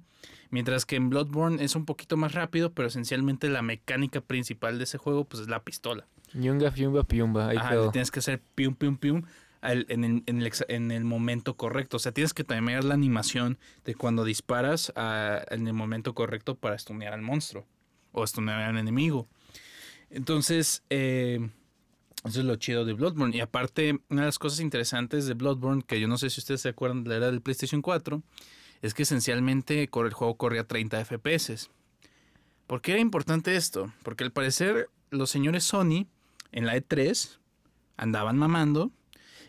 Mientras 0.51 0.85
que 0.85 0.95
en 0.97 1.09
Bloodborne 1.09 1.63
es 1.63 1.75
un 1.75 1.85
poquito 1.85 2.17
más 2.17 2.33
rápido, 2.33 2.73
pero 2.73 2.87
esencialmente 2.89 3.49
la 3.49 3.61
mecánica 3.61 4.21
principal 4.21 4.77
de 4.77 4.83
ese 4.83 4.97
juego, 4.97 5.25
pues 5.25 5.41
es 5.43 5.49
la 5.49 5.63
pistola. 5.63 6.05
Yunga, 6.33 6.69
fiumba, 6.71 7.03
piumba. 7.03 7.47
Ahí 7.47 7.57
Ajá, 7.57 7.69
quedó. 7.69 7.91
tienes 7.91 8.11
que 8.11 8.19
hacer 8.19 8.41
pium, 8.55 8.75
pium, 8.75 8.97
pium 8.97 9.23
al- 9.61 9.85
en, 9.89 10.03
el, 10.03 10.23
en 10.25 10.41
el 10.41 10.51
en 10.67 10.91
el 10.91 11.05
momento 11.05 11.55
correcto. 11.55 11.97
O 11.97 11.99
sea, 11.99 12.11
tienes 12.11 12.33
que 12.33 12.43
timear 12.43 12.83
la 12.83 12.93
animación 12.93 13.57
de 13.85 13.95
cuando 13.95 14.23
disparas 14.25 14.91
a- 14.95 15.41
en 15.49 15.67
el 15.67 15.73
momento 15.73 16.13
correcto 16.13 16.55
para 16.55 16.77
stunear 16.77 17.13
al 17.13 17.21
monstruo 17.21 17.65
o 18.11 18.27
stunear 18.27 18.61
al 18.61 18.77
enemigo. 18.77 19.27
Entonces, 20.09 20.83
eh, 20.89 21.49
eso 22.25 22.39
es 22.39 22.45
lo 22.45 22.55
chido 22.55 22.85
de 22.85 22.93
Bloodborne. 22.93 23.35
Y 23.35 23.39
aparte, 23.39 23.99
una 24.09 24.21
de 24.21 24.27
las 24.27 24.39
cosas 24.39 24.59
interesantes 24.59 25.27
de 25.27 25.35
Bloodborne, 25.35 25.83
que 25.83 25.99
yo 25.99 26.07
no 26.07 26.17
sé 26.17 26.29
si 26.29 26.39
ustedes 26.39 26.61
se 26.61 26.69
acuerdan 26.69 27.03
de 27.03 27.09
la 27.11 27.15
era 27.17 27.25
del 27.27 27.41
PlayStation 27.41 27.81
4, 27.81 28.23
es 28.81 28.93
que 28.93 29.03
esencialmente 29.03 29.83
el 29.83 30.13
juego 30.13 30.35
corría 30.35 30.61
a 30.61 30.67
30 30.67 31.05
FPS. 31.05 31.69
¿Por 32.67 32.81
qué 32.81 32.93
era 32.93 33.01
importante 33.01 33.55
esto? 33.55 33.93
Porque 34.03 34.23
al 34.23 34.31
parecer 34.31 34.89
los 35.11 35.29
señores 35.29 35.63
Sony 35.63 36.07
en 36.51 36.65
la 36.65 36.75
E3 36.75 37.37
andaban 37.97 38.37
mamando 38.37 38.91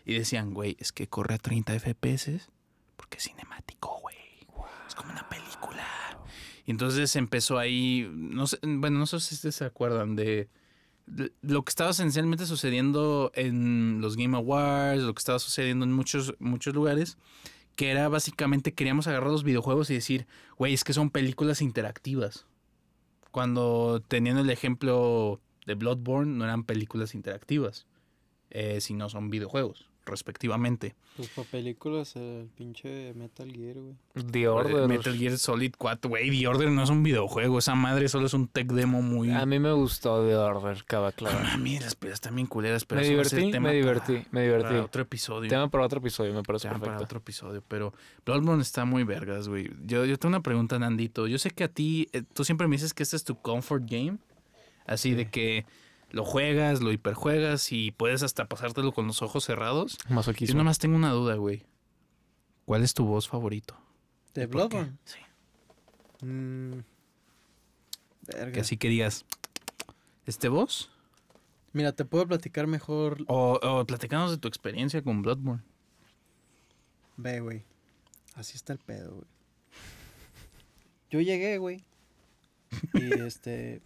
y 0.05 0.13
decían, 0.13 0.53
güey, 0.53 0.77
es 0.79 0.91
que 0.91 1.07
corre 1.07 1.35
a 1.35 1.39
30 1.39 1.79
FPS 1.79 2.49
porque 2.95 3.17
es 3.17 3.23
cinemático, 3.23 3.99
güey. 4.01 4.17
Es 4.87 4.93
como 4.95 5.11
una 5.11 5.27
película. 5.27 5.85
Y 6.65 6.71
entonces 6.71 7.15
empezó 7.15 7.57
ahí, 7.57 8.07
no 8.11 8.45
sé, 8.45 8.59
bueno, 8.61 8.99
no 8.99 9.05
sé 9.07 9.19
si 9.19 9.35
ustedes 9.35 9.55
se 9.55 9.65
acuerdan 9.65 10.15
de 10.15 10.49
lo 11.41 11.63
que 11.63 11.69
estaba 11.69 11.91
esencialmente 11.91 12.45
sucediendo 12.45 13.31
en 13.33 14.01
los 14.01 14.17
Game 14.17 14.35
Awards, 14.35 15.01
lo 15.01 15.13
que 15.13 15.19
estaba 15.19 15.39
sucediendo 15.39 15.85
en 15.85 15.93
muchos, 15.93 16.35
muchos 16.39 16.73
lugares, 16.73 17.17
que 17.75 17.91
era 17.91 18.09
básicamente 18.09 18.73
queríamos 18.73 19.07
agarrar 19.07 19.29
los 19.29 19.43
videojuegos 19.43 19.89
y 19.89 19.93
decir, 19.93 20.27
güey, 20.57 20.73
es 20.73 20.83
que 20.83 20.93
son 20.93 21.09
películas 21.09 21.61
interactivas. 21.61 22.45
Cuando 23.31 24.03
teniendo 24.07 24.41
el 24.41 24.49
ejemplo 24.49 25.39
de 25.65 25.75
Bloodborne, 25.75 26.37
no 26.37 26.43
eran 26.43 26.63
películas 26.63 27.15
interactivas, 27.15 27.85
eh, 28.49 28.81
sino 28.81 29.09
son 29.09 29.29
videojuegos, 29.29 29.89
respectivamente. 30.07 30.95
Pues 31.15 31.29
para 31.29 31.47
películas, 31.47 32.15
el 32.15 32.49
pinche 32.55 33.13
Metal 33.13 33.51
Gear, 33.51 33.75
güey. 33.75 33.95
The 34.31 34.47
Order. 34.47 34.87
Metal 34.87 35.17
Gear 35.17 35.37
Solid 35.37 35.73
4, 35.77 36.09
güey, 36.09 36.29
The 36.39 36.47
Order 36.47 36.69
no 36.71 36.83
es 36.83 36.89
un 36.89 37.03
videojuego, 37.03 37.59
esa 37.59 37.75
madre 37.75 38.07
solo 38.09 38.25
es 38.27 38.33
un 38.33 38.47
tech 38.47 38.67
demo 38.71 39.01
muy... 39.01 39.31
A 39.31 39.45
mí 39.45 39.59
me 39.59 39.71
gustó 39.73 40.25
The 40.27 40.35
Order, 40.35 40.83
cabe 40.85 41.13
claro. 41.13 41.37
A 41.47 41.57
mí 41.57 41.79
las 41.79 41.95
peleas 41.95 42.21
también 42.21 42.47
culeras, 42.47 42.85
pero 42.85 43.01
Me 43.01 43.07
divertí, 43.07 43.51
tema 43.51 43.69
me 43.69 43.69
para- 43.69 43.73
divertí, 43.73 44.27
me 44.31 44.41
divertí. 44.43 44.63
para 44.67 44.83
otro 44.83 45.01
episodio. 45.01 45.49
Tema 45.49 45.69
para 45.69 45.85
otro 45.85 45.99
episodio, 45.99 46.33
me 46.33 46.43
parece 46.43 46.67
Tema 46.67 46.79
para 46.79 46.91
perfecto. 46.93 47.03
otro 47.05 47.17
episodio, 47.19 47.63
pero 47.67 47.93
Bloodborne 48.25 48.61
está 48.61 48.85
muy 48.85 49.03
vergas, 49.03 49.47
güey. 49.47 49.69
Yo, 49.85 50.05
yo 50.05 50.17
tengo 50.17 50.35
una 50.35 50.41
pregunta, 50.43 50.77
Nandito. 50.79 51.27
Yo 51.27 51.37
sé 51.37 51.51
que 51.51 51.63
a 51.63 51.67
ti, 51.67 52.07
eh, 52.13 52.23
tú 52.33 52.43
siempre 52.43 52.67
me 52.67 52.75
dices 52.75 52.93
que 52.93 53.03
este 53.03 53.15
es 53.15 53.23
tu 53.23 53.39
comfort 53.41 53.83
game. 53.85 54.17
Así 54.85 55.13
de 55.13 55.29
que 55.29 55.65
lo 56.11 56.23
juegas, 56.25 56.81
lo 56.81 56.91
hiperjuegas 56.91 57.71
y 57.71 57.91
puedes 57.91 58.23
hasta 58.23 58.45
pasártelo 58.47 58.93
con 58.93 59.07
los 59.07 59.21
ojos 59.21 59.43
cerrados. 59.45 59.97
Yo 60.07 60.15
Masoquismo. 60.15 60.57
nomás 60.57 60.79
tengo 60.79 60.95
una 60.95 61.11
duda, 61.11 61.35
güey. 61.35 61.65
¿Cuál 62.65 62.83
es 62.83 62.93
tu 62.93 63.05
voz 63.05 63.27
favorito? 63.27 63.77
¿De. 64.33 64.45
Bloodborne? 64.45 64.97
Sí. 65.05 65.19
Mm, 66.25 66.79
Que 68.29 68.37
verga. 68.37 68.61
así 68.61 68.77
que 68.77 68.89
digas, 68.89 69.25
¿este 70.25 70.49
voz? 70.49 70.91
Mira, 71.73 71.91
te 71.91 72.05
puedo 72.05 72.27
platicar 72.27 72.67
mejor. 72.67 73.23
O, 73.27 73.59
o 73.61 73.85
platicanos 73.85 74.31
de 74.31 74.37
tu 74.37 74.47
experiencia 74.47 75.01
con 75.01 75.21
Bloodborne. 75.21 75.63
Ve, 77.17 77.39
güey. 77.39 77.63
Así 78.35 78.55
está 78.55 78.73
el 78.73 78.79
pedo, 78.79 79.11
güey. 79.15 79.27
Yo 81.09 81.21
llegué, 81.21 81.57
güey. 81.57 81.83
Y 82.93 83.13
este. 83.21 83.81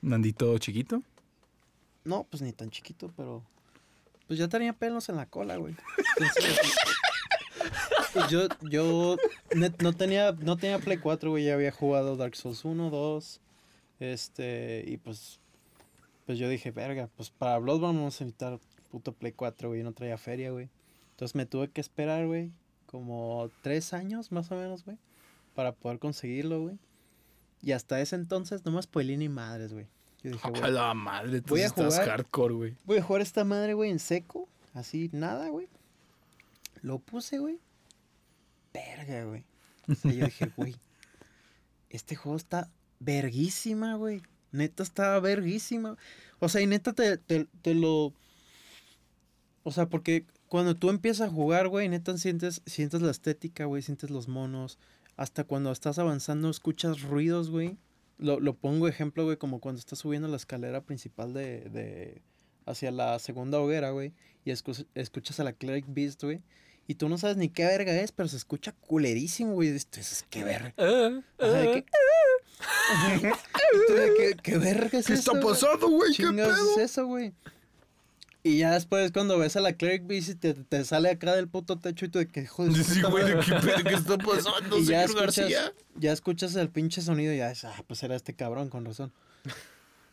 Nandito 0.00 0.56
chiquito. 0.58 1.02
No, 2.04 2.24
pues 2.24 2.42
ni 2.42 2.52
tan 2.52 2.70
chiquito, 2.70 3.12
pero. 3.16 3.42
Pues 4.26 4.38
ya 4.38 4.48
tenía 4.48 4.72
pelos 4.72 5.08
en 5.08 5.16
la 5.16 5.26
cola, 5.26 5.56
güey. 5.56 5.74
Pues 8.12 8.28
yo, 8.28 8.46
yo 8.68 9.16
no 9.78 9.92
tenía, 9.94 10.32
no 10.32 10.58
tenía 10.58 10.78
Play 10.78 10.98
4, 10.98 11.30
güey. 11.30 11.44
Ya 11.44 11.54
había 11.54 11.72
jugado 11.72 12.16
Dark 12.16 12.36
Souls 12.36 12.64
1, 12.64 12.90
2. 12.90 13.40
Este. 14.00 14.84
Y 14.86 14.98
pues. 14.98 15.40
Pues 16.26 16.38
yo 16.38 16.48
dije, 16.48 16.70
verga, 16.70 17.08
pues 17.16 17.30
para 17.30 17.58
Bloodborne 17.58 17.98
vamos 17.98 18.20
a 18.20 18.24
necesitar 18.24 18.60
puto 18.90 19.12
Play 19.12 19.32
4, 19.32 19.70
güey. 19.70 19.82
No 19.82 19.92
traía 19.92 20.18
feria, 20.18 20.50
güey. 20.50 20.68
Entonces 21.12 21.34
me 21.34 21.46
tuve 21.46 21.70
que 21.70 21.80
esperar, 21.80 22.26
güey. 22.26 22.52
Como 22.86 23.50
tres 23.62 23.94
años 23.94 24.30
más 24.30 24.50
o 24.52 24.56
menos, 24.56 24.84
güey. 24.84 24.98
Para 25.54 25.72
poder 25.72 25.98
conseguirlo, 25.98 26.60
güey. 26.60 26.78
Y 27.62 27.72
hasta 27.72 28.00
ese 28.00 28.16
entonces 28.16 28.64
no 28.64 28.72
me 28.72 28.82
spoilé 28.82 29.16
ni 29.16 29.28
madres, 29.28 29.72
güey. 29.72 29.86
Yo 30.22 30.30
dije, 30.30 30.48
güey. 30.50 30.62
A 30.62 30.68
la 30.68 30.94
madre, 30.94 31.40
tú 31.40 31.54
Voy 31.54 31.62
a 31.62 31.66
estás 31.66 31.94
jugar. 31.94 32.08
hardcore, 32.08 32.54
güey. 32.54 32.76
Voy 32.84 32.98
a 32.98 33.02
jugar 33.02 33.22
esta 33.22 33.44
madre, 33.44 33.74
güey, 33.74 33.90
en 33.90 33.98
seco. 33.98 34.48
Así, 34.74 35.10
nada, 35.12 35.48
güey. 35.48 35.68
Lo 36.80 36.98
puse, 36.98 37.38
güey. 37.38 37.60
Verga, 38.72 39.24
güey. 39.24 39.44
O 39.88 39.94
sea, 39.94 40.12
yo 40.12 40.24
dije, 40.24 40.50
güey. 40.56 40.76
Este 41.90 42.16
juego 42.16 42.36
está 42.36 42.70
verguísima, 43.00 43.96
güey. 43.96 44.22
Neta 44.52 44.82
está 44.82 45.18
verguísima. 45.20 45.96
O 46.38 46.48
sea, 46.48 46.60
y 46.60 46.66
neta 46.66 46.92
te, 46.92 47.18
te, 47.18 47.46
te 47.62 47.74
lo. 47.74 48.12
O 49.64 49.70
sea, 49.72 49.86
porque 49.88 50.26
cuando 50.48 50.74
tú 50.74 50.90
empiezas 50.90 51.28
a 51.28 51.32
jugar, 51.32 51.68
güey, 51.68 51.88
neta 51.88 52.16
sientes, 52.18 52.62
sientes 52.66 53.02
la 53.02 53.10
estética, 53.10 53.64
güey, 53.66 53.82
sientes 53.82 54.10
los 54.10 54.28
monos. 54.28 54.78
Hasta 55.16 55.44
cuando 55.44 55.70
estás 55.72 55.98
avanzando 55.98 56.48
escuchas 56.50 57.02
ruidos, 57.02 57.50
güey. 57.50 57.76
Lo, 58.18 58.38
lo 58.40 58.54
pongo 58.54 58.86
ejemplo, 58.88 59.24
güey, 59.24 59.36
como 59.36 59.60
cuando 59.60 59.78
estás 59.80 59.98
subiendo 59.98 60.28
la 60.28 60.36
escalera 60.36 60.80
principal 60.82 61.32
de, 61.32 61.60
de 61.70 62.22
hacia 62.66 62.90
la 62.90 63.18
segunda 63.18 63.58
hoguera, 63.60 63.90
güey. 63.90 64.12
Y 64.44 64.50
escu- 64.50 64.86
escuchas 64.94 65.40
a 65.40 65.44
la 65.44 65.52
Cleric 65.52 65.86
Beast, 65.88 66.22
güey. 66.22 66.40
y 66.86 66.94
tú 66.96 67.08
no 67.08 67.16
sabes 67.18 67.36
ni 67.36 67.48
qué 67.48 67.64
verga 67.64 67.92
es, 67.94 68.12
pero 68.12 68.28
se 68.28 68.36
escucha 68.36 68.72
culerísimo, 68.72 69.54
güey. 69.54 69.68
Esto 69.70 70.00
es 70.00 70.24
qué 70.30 70.44
verga. 70.44 70.74
O 70.76 71.22
sea, 71.50 71.60
de 71.60 71.72
que- 71.72 71.86
¿Qué 74.42 74.58
verga 74.58 74.98
es 74.98 75.06
¿Qué 75.06 75.14
eso, 75.14 75.32
está 75.32 75.40
pasando, 75.46 75.88
güey? 75.88 76.14
¿Qué 76.14 76.24
pedo? 76.30 76.72
es 76.72 76.78
eso, 76.78 77.06
güey? 77.06 77.32
Y 78.44 78.58
ya 78.58 78.72
después 78.72 79.12
cuando 79.12 79.38
ves 79.38 79.54
a 79.56 79.60
la 79.60 79.74
Cleric 79.74 80.06
Beast 80.06 80.40
te, 80.40 80.54
te 80.54 80.84
sale 80.84 81.10
acá 81.10 81.34
del 81.36 81.48
puto 81.48 81.78
techo 81.78 82.06
y 82.06 82.08
tú 82.08 82.18
de 82.18 82.26
que 82.26 82.46
Sí, 82.84 83.02
güey, 83.02 83.34
madre". 83.34 83.38
¿qué 83.46 83.54
pedo? 83.54 83.84
¿Qué 83.84 83.94
está 83.94 84.18
pasando, 84.18 84.78
Y 84.80 84.84
ya 84.84 85.06
señor 85.06 85.28
escuchas, 85.28 85.50
García? 85.50 85.74
ya 85.94 86.12
escuchas 86.12 86.56
el 86.56 86.68
pinche 86.68 87.02
sonido 87.02 87.32
y 87.32 87.36
ya 87.38 87.50
es, 87.52 87.64
ah, 87.64 87.84
pues 87.86 88.02
era 88.02 88.16
este 88.16 88.34
cabrón, 88.34 88.68
con 88.68 88.84
razón. 88.84 89.12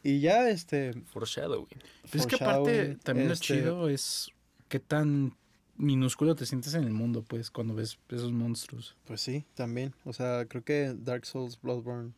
Y 0.03 0.19
ya, 0.21 0.49
este, 0.49 0.93
Foreshadowing. 1.11 1.67
Pues 2.03 2.15
es 2.15 2.27
que 2.27 2.35
aparte, 2.35 2.95
también 3.03 3.27
lo 3.27 3.33
este, 3.33 3.47
chido 3.47 3.89
es 3.89 4.29
qué 4.69 4.79
tan 4.79 5.35
minúsculo 5.75 6.35
te 6.35 6.45
sientes 6.45 6.73
en 6.73 6.83
el 6.83 6.91
mundo, 6.91 7.23
pues, 7.27 7.49
cuando 7.51 7.73
ves 7.73 7.97
esos 8.09 8.31
monstruos. 8.31 8.95
Pues 9.05 9.21
sí, 9.21 9.45
también. 9.55 9.93
O 10.05 10.13
sea, 10.13 10.45
creo 10.45 10.63
que 10.63 10.95
Dark 10.97 11.25
Souls, 11.25 11.59
Bloodborne, 11.61 12.13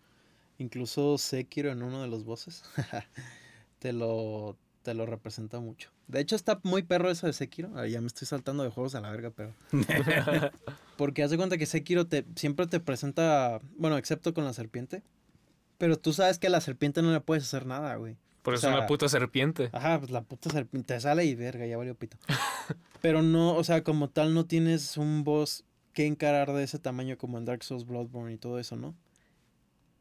incluso 0.58 1.18
Sekiro 1.18 1.72
en 1.72 1.82
uno 1.82 2.02
de 2.02 2.08
los 2.08 2.24
bosses, 2.24 2.64
te 3.80 3.94
lo, 3.94 4.58
te 4.82 4.94
lo 4.94 5.06
representa 5.06 5.60
mucho. 5.60 5.92
De 6.08 6.20
hecho, 6.20 6.36
está 6.36 6.60
muy 6.64 6.84
perro 6.84 7.10
eso 7.10 7.28
de 7.28 7.34
Sekiro. 7.34 7.72
Ah, 7.76 7.88
ya 7.88 8.02
me 8.02 8.08
estoy 8.08 8.28
saltando 8.28 8.64
de 8.64 8.70
juegos 8.70 8.96
a 8.96 9.02
la 9.02 9.12
verga, 9.12 9.32
pero... 9.32 9.54
Porque 10.98 11.24
haz 11.24 11.32
de 11.32 11.38
cuenta 11.38 11.58
que 11.58 11.66
Sekiro 11.66 12.08
te, 12.08 12.26
siempre 12.36 12.68
te 12.68 12.80
presenta, 12.80 13.60
bueno, 13.78 13.98
excepto 13.98 14.34
con 14.34 14.44
la 14.44 14.54
serpiente. 14.54 15.04
Pero 15.78 15.98
tú 15.98 16.14
sabes 16.14 16.38
que 16.40 16.48
a 16.48 16.52
la 16.52 16.62
serpiente 16.62 17.02
no 17.02 17.12
le 17.12 17.22
puedes 17.22 17.44
hacer 17.44 17.66
nada, 17.66 17.96
güey. 17.96 18.18
Por 18.42 18.54
O 18.54 18.58
eso 18.58 18.68
es 18.68 18.72
una 18.74 18.82
sea, 18.82 18.88
puta 18.88 19.10
serpiente. 19.10 19.70
Ajá, 19.72 20.00
pues 20.00 20.12
la 20.12 20.22
puta 20.22 20.50
serpiente 20.50 21.00
sale 21.00 21.26
y 21.26 21.36
verga, 21.36 21.66
ya 21.66 21.78
valió 21.78 21.96
pito. 21.96 22.18
Pero 23.02 23.22
no, 23.22 23.56
o 23.56 23.64
sea, 23.64 23.84
como 23.84 24.10
tal 24.10 24.34
no 24.34 24.46
tienes 24.46 24.98
un 24.98 25.24
boss 25.24 25.64
que 25.94 26.06
encarar 26.06 26.54
de 26.54 26.64
ese 26.64 26.80
tamaño 26.80 27.18
como 27.18 27.38
en 27.38 27.46
Dark 27.46 27.64
Souls, 27.64 27.86
Bloodborne 27.86 28.34
y 28.34 28.38
todo 28.38 28.60
eso, 28.60 28.76
¿no? 28.76 28.96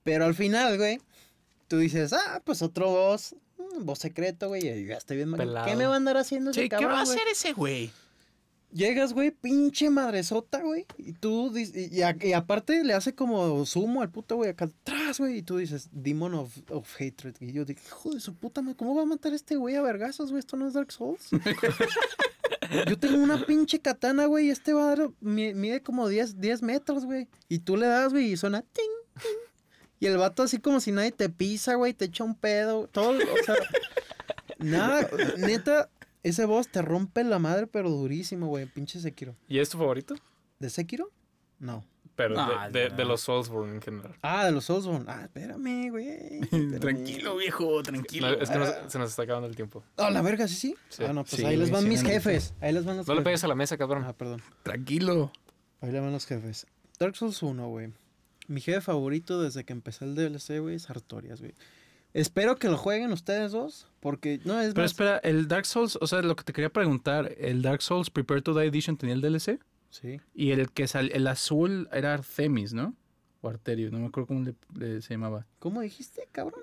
Pero 0.05 0.24
al 0.24 0.35
final, 0.35 0.76
güey, 0.78 1.01
tú 1.68 1.78
dices, 1.78 2.12
ah, 2.12 2.43
pues 2.45 2.62
otro 2.62 2.91
boss, 2.91 3.35
boss 3.80 3.98
secreto, 4.00 4.48
güey, 4.48 4.66
y 4.66 4.86
ya 4.86 4.96
estoy 4.96 5.16
bien. 5.18 5.32
Pelado. 5.32 5.66
¿Qué 5.66 5.76
me 5.76 5.86
va 5.86 5.94
a 5.94 5.96
andar 5.96 6.16
haciendo 6.16 6.50
ese 6.50 6.62
Sí, 6.62 6.68
¿qué 6.68 6.76
cabrón, 6.76 6.92
va 6.92 6.98
a 7.00 7.02
hacer 7.02 7.22
ese 7.30 7.52
güey? 7.52 7.90
Llegas, 8.72 9.12
güey, 9.14 9.32
pinche 9.32 9.90
madresota, 9.90 10.62
güey. 10.62 10.86
Y 10.96 11.12
tú, 11.12 11.50
dis- 11.52 11.72
y, 11.74 11.92
y 11.92 12.02
a- 12.02 12.16
y 12.20 12.32
aparte 12.34 12.84
le 12.84 12.92
hace 12.94 13.14
como 13.16 13.66
sumo 13.66 14.00
al 14.00 14.11
puto, 14.11 14.36
güey, 14.36 14.50
acá 14.50 14.66
atrás, 14.66 15.18
güey. 15.18 15.38
Y 15.38 15.42
tú 15.42 15.56
dices, 15.56 15.88
Demon 15.90 16.34
of, 16.34 16.56
of 16.70 16.88
Hatred. 16.94 17.34
Y 17.40 17.52
yo 17.52 17.64
dije, 17.64 17.80
hijo 17.84 18.11
de 18.11 18.20
su 18.20 18.32
puta 18.34 18.62
madre, 18.62 18.76
¿cómo 18.76 18.94
va 18.94 19.02
a 19.02 19.06
matar 19.06 19.34
este 19.34 19.56
güey 19.56 19.74
a 19.74 19.82
vergazos, 19.82 20.30
güey? 20.30 20.38
Esto 20.38 20.56
no 20.56 20.68
es 20.68 20.74
Dark 20.74 20.92
Souls. 20.92 21.30
yo 22.88 22.96
tengo 22.96 23.18
una 23.20 23.44
pinche 23.44 23.80
katana, 23.80 24.26
güey, 24.26 24.46
y 24.46 24.50
este 24.50 24.72
va 24.72 24.84
a 24.92 24.96
dar, 24.96 25.11
mi- 25.20 25.52
mide 25.54 25.82
como 25.82 26.06
10, 26.08 26.40
10 26.40 26.62
metros, 26.62 27.04
güey. 27.04 27.26
Y 27.48 27.58
tú 27.61 27.76
le 27.76 27.86
das, 27.86 28.12
güey, 28.12 28.32
y 28.32 28.36
suena 28.36 28.62
ting, 28.62 28.84
ting. 29.20 29.38
Y 30.01 30.07
el 30.07 30.16
vato 30.16 30.42
así 30.42 30.59
como 30.59 30.80
si 30.80 30.90
nadie 30.92 31.12
te 31.12 31.28
pisa, 31.28 31.74
güey, 31.74 31.92
te 31.94 32.07
echa 32.07 32.24
un 32.24 32.34
pedo. 32.34 32.88
Todo, 32.88 33.11
o 33.18 33.44
sea, 33.44 33.55
nada, 34.59 35.09
neta. 35.38 35.88
Ese 36.22 36.44
boss 36.44 36.68
te 36.68 36.82
rompe 36.82 37.24
la 37.24 37.38
madre, 37.38 37.66
pero 37.66 37.88
durísimo, 37.88 38.46
güey. 38.48 38.66
Pinche 38.66 39.01
Sekiro. 39.01 39.34
¿Y 39.48 39.59
es 39.59 39.70
tu 39.70 39.78
favorito? 39.78 40.14
¿De 40.59 40.68
Sekiro? 40.68 41.11
No. 41.59 41.82
Pero 42.14 42.34
de- 42.34 42.40
Ah, 42.42 42.68
de, 42.70 42.90
no. 42.90 42.96
de 42.96 43.05
los 43.07 43.22
Soulsborne 43.22 43.74
en 43.76 43.80
general. 43.80 44.14
Ah, 44.20 44.44
de 44.44 44.53
los 44.53 44.66
Soulsborne. 44.66 45.07
Ah, 45.09 45.22
espérame, 45.22 45.88
güey. 45.90 46.40
espérame. 46.42 46.78
Tranquilo, 46.80 47.36
viejo, 47.36 47.82
tranquilo. 47.82 48.28
No, 48.32 48.34
es 48.42 48.51
que 48.51 48.59
nos- 48.59 48.74
se 48.92 48.98
nos 48.98 49.09
está 49.09 49.22
acabando 49.22 49.48
el 49.48 49.57
tiempo. 49.57 49.82
Ah, 49.96 50.11
la 50.11 50.20
verga, 50.20 50.46
sí, 50.46 50.55
sí. 50.55 50.76
Sí. 50.90 51.05
Ah, 51.05 51.14
no, 51.14 51.24
pues 51.24 51.36
Sí, 51.40 51.46
ahí 51.46 51.57
les 51.57 51.70
van 51.70 51.82
sí, 51.84 51.88
mis 51.88 52.03
jefes. 52.03 52.53
Ahí 52.61 52.74
les 52.74 52.84
van 52.84 52.98
los 52.98 53.07
No 53.09 53.14
le 53.14 53.22
pegues 53.22 53.42
a 53.44 53.48
la 53.48 53.55
mesa, 53.55 53.78
cabrón. 53.78 54.05
Ah, 54.07 54.12
perdón. 54.12 54.42
Tranquilo. 54.62 55.32
Ahí 55.80 55.90
le 55.90 56.01
van 56.01 56.12
los 56.12 56.26
jefes. 56.26 56.66
Dark 56.98 57.16
Souls 57.16 57.42
1, 57.42 57.66
güey. 57.70 57.94
Mi 58.51 58.61
jefe 58.61 58.80
favorito 58.80 59.40
desde 59.40 59.64
que 59.64 59.72
empecé 59.72 60.05
el 60.05 60.14
DLC, 60.14 60.59
güey, 60.61 60.74
es 60.76 60.90
Artorias, 60.90 61.40
güey. 61.40 61.55
Espero 62.12 62.57
que 62.57 62.68
lo 62.68 62.76
jueguen 62.76 63.12
ustedes 63.12 63.53
dos, 63.53 63.86
porque 64.01 64.40
no 64.44 64.61
es 64.61 64.74
Pero 64.74 64.82
más- 64.82 64.90
espera, 64.90 65.18
el 65.18 65.46
Dark 65.46 65.64
Souls, 65.66 65.96
o 66.01 66.07
sea, 66.09 66.22
lo 66.22 66.34
que 66.34 66.42
te 66.42 66.53
quería 66.53 66.70
preguntar, 66.72 67.32
¿el 67.38 67.62
Dark 67.62 67.82
Souls 67.82 68.11
Prepare 68.11 68.42
to 68.42 68.53
Die 68.59 68.66
Edition 68.66 68.96
tenía 68.96 69.14
el 69.14 69.20
DLC? 69.20 69.61
Sí. 69.90 70.20
Y 70.34 70.51
el 70.51 70.70
que 70.72 70.88
sal, 70.88 71.11
el 71.14 71.26
azul 71.28 71.88
era 71.92 72.12
Artemis, 72.14 72.72
¿no? 72.72 72.94
O 73.42 73.48
Arterio, 73.48 73.90
no 73.92 74.01
me 74.01 74.07
acuerdo 74.07 74.26
cómo 74.26 74.40
le, 74.44 74.55
le- 74.76 75.01
se 75.03 75.14
llamaba. 75.14 75.46
¿Cómo 75.61 75.80
dijiste, 75.80 76.28
cabrón? 76.32 76.62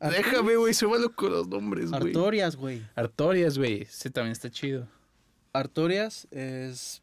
Déjame, 0.00 0.56
güey, 0.56 0.74
se 0.74 0.86
loco 0.86 1.28
los 1.28 1.46
nombres, 1.48 1.90
güey. 1.90 2.08
Artorias, 2.08 2.56
güey. 2.56 2.82
Artorias, 2.96 3.56
güey. 3.58 3.82
Ese 3.82 4.10
también 4.10 4.32
está 4.32 4.50
chido. 4.50 4.86
Artorias 5.52 6.26
es. 6.30 7.02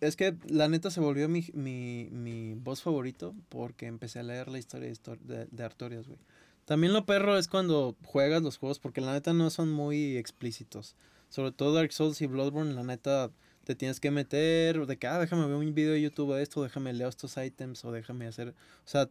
Es 0.00 0.16
que 0.16 0.36
la 0.46 0.68
neta 0.68 0.90
se 0.90 1.00
volvió 1.00 1.28
mi, 1.28 1.46
mi, 1.54 2.08
mi 2.10 2.54
voz 2.54 2.82
favorito 2.82 3.34
porque 3.48 3.86
empecé 3.86 4.20
a 4.20 4.22
leer 4.22 4.48
la 4.48 4.58
historia 4.58 4.92
de, 5.24 5.46
de, 5.50 5.64
Artorias, 5.64 6.06
güey. 6.06 6.18
También 6.64 6.92
lo 6.92 7.04
perro 7.06 7.36
es 7.36 7.48
cuando 7.48 7.96
juegas 8.04 8.42
los 8.42 8.58
juegos 8.58 8.78
porque 8.78 9.00
la 9.00 9.12
neta 9.12 9.32
no 9.32 9.50
son 9.50 9.72
muy 9.72 10.16
explícitos. 10.16 10.94
Sobre 11.28 11.50
todo 11.50 11.74
Dark 11.74 11.92
Souls 11.92 12.20
y 12.20 12.26
Bloodborne, 12.26 12.74
la 12.74 12.84
neta 12.84 13.30
te 13.64 13.74
tienes 13.74 14.00
que 14.00 14.10
meter 14.10 14.86
de 14.86 14.96
que, 14.96 15.06
ah, 15.06 15.18
déjame 15.18 15.46
ver 15.46 15.56
un 15.56 15.74
video 15.74 15.92
de 15.92 16.02
YouTube 16.02 16.34
de 16.34 16.42
esto, 16.42 16.62
déjame 16.62 16.92
leer 16.92 17.08
estos 17.08 17.36
ítems 17.36 17.84
o 17.84 17.92
déjame 17.92 18.26
hacer. 18.26 18.48
O 18.50 18.88
sea, 18.88 19.08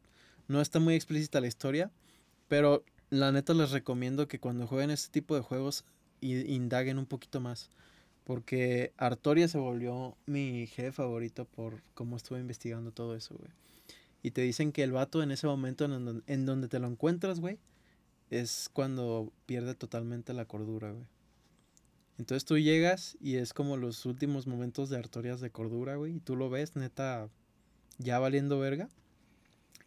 no 0.48 0.62
está 0.62 0.80
muy 0.80 0.96
explícita 0.96 1.42
la 1.42 1.48
historia, 1.48 1.92
pero 2.48 2.84
la 3.10 3.32
neta 3.32 3.54
les 3.54 3.72
recomiendo 3.72 4.28
que 4.28 4.40
cuando 4.40 4.68
jueguen 4.68 4.92
este 4.92 5.12
tipo 5.12 5.36
de 5.36 5.42
juegos 5.42 5.86
indaguen 6.22 6.98
un 6.98 7.06
poquito 7.06 7.40
más. 7.40 7.70
Porque 8.32 8.94
Artoria 8.96 9.50
se 9.50 9.58
volvió 9.58 10.16
mi 10.26 10.66
jefe 10.66 10.94
favorito 10.94 11.44
por 11.44 11.84
cómo 11.94 12.16
estuve 12.16 12.40
investigando 12.40 12.94
todo 12.94 13.14
eso, 13.14 13.36
güey. 13.36 13.52
Y 14.24 14.32
te 14.32 14.40
dicen 14.40 14.72
que 14.72 14.84
el 14.84 14.94
vato 14.94 15.22
en 15.22 15.32
ese 15.32 15.48
momento 15.48 15.84
en 15.84 16.24
en 16.26 16.46
donde 16.46 16.70
te 16.70 16.80
lo 16.80 16.88
encuentras, 16.88 17.42
güey, 17.42 17.60
es 18.30 18.70
cuando 18.72 19.34
pierde 19.48 19.76
totalmente 19.76 20.32
la 20.32 20.46
cordura, 20.46 20.92
güey. 20.92 21.08
Entonces 22.20 22.46
tú 22.46 22.58
llegas 22.58 23.18
y 23.20 23.36
es 23.36 23.54
como 23.54 23.76
los 23.76 24.06
últimos 24.06 24.48
momentos 24.48 24.90
de 24.90 24.96
Artorias 24.96 25.42
de 25.42 25.50
cordura, 25.50 25.98
güey. 25.98 26.16
Y 26.16 26.20
tú 26.22 26.38
lo 26.38 26.50
ves, 26.50 26.78
neta, 26.78 27.28
ya 27.98 28.18
valiendo 28.18 28.60
verga. 28.60 28.88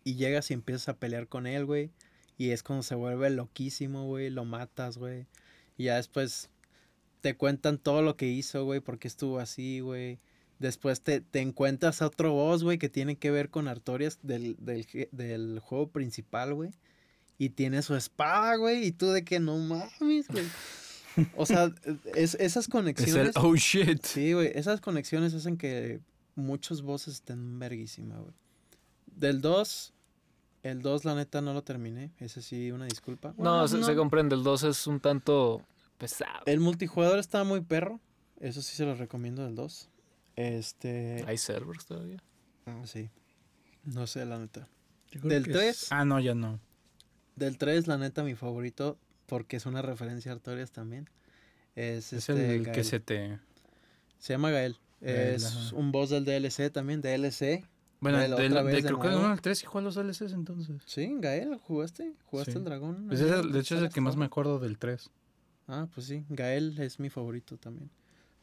Y 0.05 0.17
llegas 0.17 0.51
y 0.51 0.53
empiezas 0.53 0.91
a 0.91 0.99
pelear 0.99 1.29
con 1.29 1.47
él, 1.47 1.65
güey. 1.65 1.93
Y 2.37 2.51
es 2.51 2.63
cuando 2.63 2.83
se 2.83 2.95
vuelve 2.95 3.31
loquísimo, 3.31 4.05
güey. 4.05 4.29
Lo 4.29 4.45
matas, 4.45 4.99
güey. 4.99 5.29
Y 5.79 5.85
ya 5.85 5.97
después 5.97 6.51
te 7.25 7.39
cuentan 7.39 7.79
todo 7.79 8.03
lo 8.03 8.19
que 8.19 8.27
hizo, 8.27 8.67
güey, 8.67 8.81
porque 8.81 9.09
estuvo 9.09 9.39
así, 9.39 9.81
güey. 9.81 10.19
Después 10.59 11.01
te, 11.01 11.23
te 11.23 11.41
encuentras 11.41 12.03
a 12.03 12.09
otro 12.09 12.35
boss, 12.35 12.63
güey, 12.63 12.77
que 12.77 12.91
tiene 12.91 13.17
que 13.17 13.31
ver 13.31 13.49
con 13.49 13.67
Artorias 13.67 14.19
del, 14.21 14.57
del, 14.59 14.87
del 15.11 15.59
juego 15.59 15.89
principal, 15.89 16.53
güey. 16.53 16.73
Y 17.39 17.49
tiene 17.49 17.81
su 17.81 17.95
espada, 17.97 18.57
güey. 18.57 18.85
Y 18.85 18.93
tú 18.93 19.07
de 19.07 19.25
que 19.25 19.41
no 19.41 19.57
mames, 19.57 20.29
güey. 20.29 20.45
O 21.37 21.47
sea, 21.47 21.73
es, 22.15 22.35
esas 22.35 22.57
Es 22.57 22.67
el 22.67 22.73
conexiones. 22.73 23.37
oh 23.37 23.55
shit. 23.57 24.05
Sí, 24.05 24.35
güey. 24.35 24.51
Esas 24.55 24.83
conexiones 24.83 25.33
hacen 25.33 25.57
que 25.57 26.01
muchos 26.35 26.83
bosses 26.83 27.15
estén 27.15 27.59
verguísima, 27.59 28.19
güey. 28.19 28.35
Del 29.07 29.41
2, 29.41 29.95
el 30.65 30.83
2 30.83 31.05
la 31.07 31.15
neta 31.15 31.41
no 31.41 31.55
lo 31.55 31.63
terminé. 31.63 32.13
Ese 32.19 32.43
sí, 32.43 32.71
una 32.71 32.85
disculpa. 32.85 33.33
No, 33.39 33.67
se, 33.67 33.83
se 33.83 33.97
comprende. 33.97 34.35
El 34.35 34.43
2 34.43 34.65
es 34.65 34.87
un 34.87 35.01
tanto 35.01 35.63
pesado. 36.09 36.43
El 36.47 36.61
multijugador 36.61 37.19
está 37.19 37.45
muy 37.45 37.61
perro. 37.61 38.01
Eso 38.41 38.63
sí 38.63 38.75
se 38.77 38.85
lo 38.85 38.95
recomiendo 38.95 39.45
del 39.45 39.55
2. 39.55 39.89
Este. 40.37 41.25
¿Hay 41.27 41.39
servers 41.39 41.87
todavía? 41.87 42.23
ah, 42.67 42.83
sí. 42.85 43.11
No 43.85 44.07
sé, 44.07 44.25
la 44.25 44.39
neta. 44.39 44.69
Del 45.23 45.45
que 45.45 45.53
tres. 45.53 45.83
es- 45.85 45.93
Ah, 45.93 46.05
no, 46.05 46.19
ya 46.21 46.35
no. 46.35 46.59
Del 47.37 47.59
3, 47.59 47.87
la 47.87 47.99
neta, 47.99 48.23
mi 48.25 48.35
favorito, 48.35 48.99
porque 49.27 49.57
es 49.57 49.67
una 49.67 49.83
referencia 49.83 50.31
a 50.33 50.35
Artorias 50.35 50.71
también. 50.73 51.09
Es, 51.77 52.13
Es 52.13 52.29
este. 52.29 52.55
el 52.57 52.71
que 52.71 52.85
se 52.85 53.01
te... 53.01 53.39
Se 54.19 54.33
llama 54.33 54.51
Gael. 54.51 54.77
Gael, 55.01 55.35
es 55.35 55.45
ajá. 55.45 55.75
un 55.77 55.91
boss 55.93 56.11
del 56.11 56.25
DLC 56.25 56.71
también, 56.73 57.01
DLC. 57.03 57.65
Bueno, 58.01 58.19
Del 58.19 58.31
del- 58.37 58.53
otra 58.53 58.63
de- 58.63 58.73
vez 58.73 58.83
de 58.85 58.89
creo 58.89 59.01
que 59.01 59.09
el 59.33 59.41
3 59.41 59.63
y 59.65 59.81
los 59.81 59.95
DLCs 59.95 60.33
entonces. 60.33 60.83
Sí, 60.87 61.11
Gael, 61.19 61.57
¿jugaste? 61.59 62.15
¿Jugaste 62.27 62.53
Sí. 62.53 62.59
el 62.59 62.65
dragón? 62.65 63.07
Pues 63.09 63.21
ahí? 63.21 63.29
es 63.29 63.33
el- 63.35 63.53
de 63.53 63.59
hecho 63.61 63.75
es 63.75 63.81
el 63.81 63.87
¿Sale 63.89 63.95
que 63.95 64.01
más 64.01 64.17
me 64.17 64.25
acuerdo 64.25 64.59
del 64.59 64.79
3. 64.79 65.11
Ah, 65.67 65.89
pues 65.93 66.07
sí, 66.07 66.25
Gael 66.29 66.79
es 66.79 67.01
mi 67.01 67.11
favorito 67.11 67.57
también. 67.57 67.91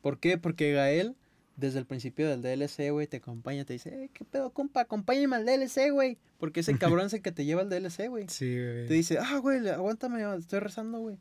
¿Por 0.01 0.19
qué? 0.19 0.37
Porque 0.37 0.73
Gael, 0.73 1.15
desde 1.55 1.79
el 1.79 1.85
principio 1.85 2.27
del 2.27 2.41
DLC, 2.41 2.91
güey, 2.91 3.07
te 3.07 3.17
acompaña, 3.17 3.65
te 3.65 3.73
dice, 3.73 4.03
eh, 4.03 4.09
¿qué 4.13 4.25
pedo, 4.25 4.51
compa? 4.51 4.81
Acompáñame 4.81 5.35
al 5.35 5.45
DLC, 5.45 5.91
güey. 5.91 6.17
Porque 6.39 6.61
ese 6.61 6.77
cabrón 6.79 7.05
es 7.05 7.13
el 7.13 7.21
que 7.21 7.31
te 7.31 7.45
lleva 7.45 7.61
al 7.61 7.69
DLC, 7.69 8.07
güey. 8.09 8.27
Sí, 8.27 8.57
güey. 8.57 8.87
Te 8.87 8.93
dice, 8.93 9.19
ah, 9.19 9.37
güey, 9.37 9.67
aguántame, 9.69 10.23
estoy 10.37 10.59
rezando, 10.59 10.99
güey. 10.99 11.17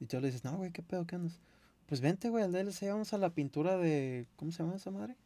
Y 0.00 0.06
tú 0.06 0.20
le 0.20 0.26
dices, 0.26 0.44
no, 0.44 0.56
güey, 0.56 0.70
¿qué 0.70 0.82
pedo, 0.82 1.06
qué 1.06 1.16
andas? 1.16 1.38
Pues 1.86 2.00
vente, 2.00 2.30
güey, 2.30 2.44
al 2.44 2.52
DLC, 2.52 2.88
vamos 2.88 3.12
a 3.12 3.18
la 3.18 3.30
pintura 3.30 3.76
de, 3.76 4.26
¿cómo 4.36 4.52
se 4.52 4.62
llama 4.62 4.76
esa 4.76 4.90
madre? 4.90 5.16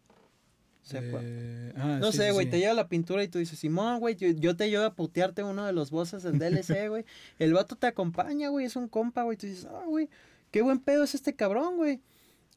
Sepa. 0.89 1.20
Eh, 1.22 1.72
ah, 1.76 1.99
No 2.01 2.12
sí, 2.12 2.18
sé, 2.18 2.30
güey, 2.32 2.47
sí. 2.47 2.51
te 2.51 2.59
lleva 2.61 2.72
la 2.72 2.89
pintura 2.89 3.22
y 3.22 3.28
tú 3.28 3.39
dices, 3.39 3.59
Simón, 3.59 4.01
güey, 4.01 4.16
yo, 4.16 4.28
yo 4.30 4.57
te 4.57 4.64
ayudo 4.64 4.86
a 4.86 4.95
putearte 4.95 5.43
uno 5.43 5.66
de 5.66 5.74
los 5.74 5.91
bosses 5.91 6.22
del 6.22 6.39
DLC, 6.39 6.89
güey. 6.89 7.05
El 7.39 7.53
vato 7.53 7.76
te 7.76 7.86
acompaña, 7.86 8.49
güey, 8.49 8.64
es 8.64 8.74
un 8.74 8.89
compa, 8.89 9.22
güey. 9.24 9.36
Tú 9.36 9.47
dices, 9.47 9.66
ah, 9.66 9.84
güey, 9.86 10.09
qué 10.51 10.62
buen 10.62 10.78
pedo 10.78 11.05
es 11.05 11.14
este 11.14 11.34
cabrón, 11.34 11.76
güey. 11.76 12.01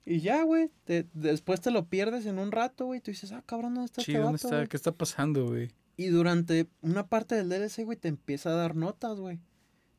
Y 0.05 0.21
ya, 0.21 0.43
güey. 0.43 0.71
después 1.13 1.59
te 1.59 1.71
lo 1.71 1.87
pierdes 1.87 2.25
en 2.25 2.39
un 2.39 2.51
rato, 2.53 2.85
güey. 2.85 3.01
Tú 3.01 3.11
dices, 3.11 3.33
ah, 3.33 3.43
cabrón, 3.45 3.75
¿dónde 3.75 3.87
está 3.87 4.01
Sí, 4.01 4.11
este 4.11 4.23
¿dónde 4.23 4.37
está? 4.37 4.65
¿Qué 4.65 4.77
está 4.77 4.93
pasando, 4.93 5.47
güey? 5.47 5.71
Y 5.97 6.07
durante 6.07 6.67
una 6.81 7.07
parte 7.07 7.35
del 7.35 7.49
DLC, 7.49 7.83
güey, 7.83 7.97
te 7.97 8.07
empieza 8.07 8.49
a 8.49 8.55
dar 8.55 8.75
notas, 8.75 9.19
güey. 9.19 9.39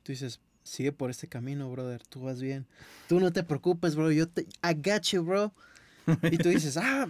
Tú 0.03 0.13
dices, 0.13 0.41
sigue 0.63 0.91
por 0.91 1.11
este 1.11 1.29
camino, 1.29 1.71
brother. 1.71 2.03
Tú 2.07 2.23
vas 2.23 2.41
bien. 2.41 2.67
Tú 3.09 3.21
no 3.21 3.31
te 3.33 3.45
preocupes, 3.45 3.95
bro. 3.95 4.11
Yo 4.11 4.27
te... 4.27 4.43
I 4.65 4.75
got 4.75 5.03
you, 5.13 5.23
bro. 5.23 5.53
Y 6.31 6.39
tú 6.39 6.49
dices, 6.49 6.77
ah, 6.77 7.07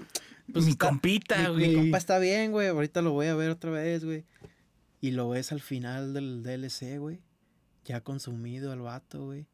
pues 0.53 0.65
mi 0.65 0.73
está- 0.73 0.89
compita, 0.89 1.39
mi, 1.51 1.55
güey. 1.55 1.69
mi 1.69 1.75
compa 1.77 1.99
está 1.99 2.19
bien, 2.19 2.53
güey. 2.53 2.69
Ahorita 2.69 3.03
lo 3.03 3.13
voy 3.13 3.27
a 3.27 3.35
ver 3.35 3.51
otra 3.51 3.71
vez, 3.71 4.05
güey. 4.05 4.25
Y 5.01 5.11
lo 5.13 5.29
ves 5.31 5.53
al 5.53 5.61
final 5.61 6.15
del 6.15 6.43
DLC, 6.43 6.99
güey. 6.99 7.21
Ya 7.85 8.01
consumido 8.01 8.73
el 8.73 8.81
vato, 8.81 9.27
güey. 9.27 9.47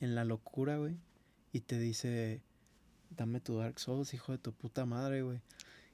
En 0.00 0.14
la 0.14 0.24
locura, 0.24 0.76
güey. 0.76 0.96
Y 1.52 1.60
te 1.60 1.78
dice, 1.78 2.40
dame 3.16 3.40
tu 3.40 3.56
Dark 3.58 3.78
Souls, 3.80 4.12
hijo 4.14 4.32
de 4.32 4.38
tu 4.38 4.52
puta 4.52 4.84
madre, 4.84 5.22
güey. 5.22 5.40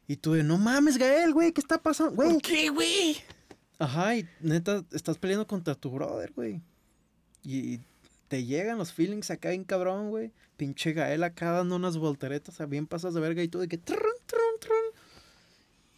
Y 0.08 0.16
tú 0.16 0.32
de, 0.32 0.42
no 0.42 0.58
mames, 0.58 0.98
Gael, 0.98 1.32
güey, 1.32 1.52
¿qué 1.52 1.60
está 1.60 1.80
pasando? 1.80 2.12
Güey, 2.14 2.38
¿Qué, 2.38 2.68
güey? 2.70 3.16
Ajá, 3.78 4.16
y 4.16 4.28
neta, 4.40 4.84
estás 4.92 5.16
peleando 5.18 5.46
contra 5.46 5.74
tu 5.74 5.90
brother, 5.90 6.32
güey. 6.34 6.60
Y, 7.44 7.74
y 7.74 7.80
te 8.32 8.46
llegan 8.46 8.78
los 8.78 8.94
feelings 8.94 9.30
acá 9.30 9.50
bien 9.50 9.62
cabrón, 9.62 10.08
güey. 10.08 10.32
Pinche 10.56 10.94
Gael 10.94 11.22
acá 11.22 11.50
dando 11.50 11.76
unas 11.76 11.98
volteretas, 11.98 12.54
o 12.54 12.56
sea, 12.56 12.64
bien 12.64 12.86
pasas 12.86 13.12
de 13.12 13.20
verga 13.20 13.42
y 13.42 13.48
tú 13.48 13.58
de 13.58 13.68
que... 13.68 13.76
trun, 13.76 13.98
trun, 14.24 14.40
trun. 14.58 15.02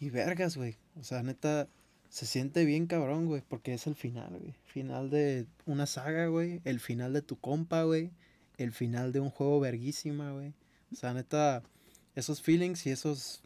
Y 0.01 0.09
vergas, 0.09 0.57
güey. 0.57 0.75
O 0.99 1.03
sea, 1.05 1.23
neta, 1.23 1.69
se 2.09 2.25
siente 2.25 2.65
bien 2.65 2.87
cabrón, 2.87 3.27
güey, 3.27 3.41
porque 3.47 3.73
es 3.73 3.87
el 3.87 3.95
final, 3.95 4.37
güey. 4.37 4.53
Final 4.65 5.09
de 5.09 5.47
una 5.65 5.85
saga, 5.85 6.27
güey. 6.27 6.59
El 6.65 6.81
final 6.81 7.13
de 7.13 7.21
tu 7.21 7.37
compa, 7.39 7.83
güey. 7.83 8.11
El 8.57 8.73
final 8.73 9.13
de 9.13 9.21
un 9.21 9.29
juego 9.29 9.61
verguísima, 9.61 10.33
güey. 10.33 10.51
O 10.91 10.97
sea, 10.97 11.13
neta, 11.13 11.63
esos 12.15 12.41
feelings 12.41 12.85
y 12.85 12.89
esos... 12.89 13.43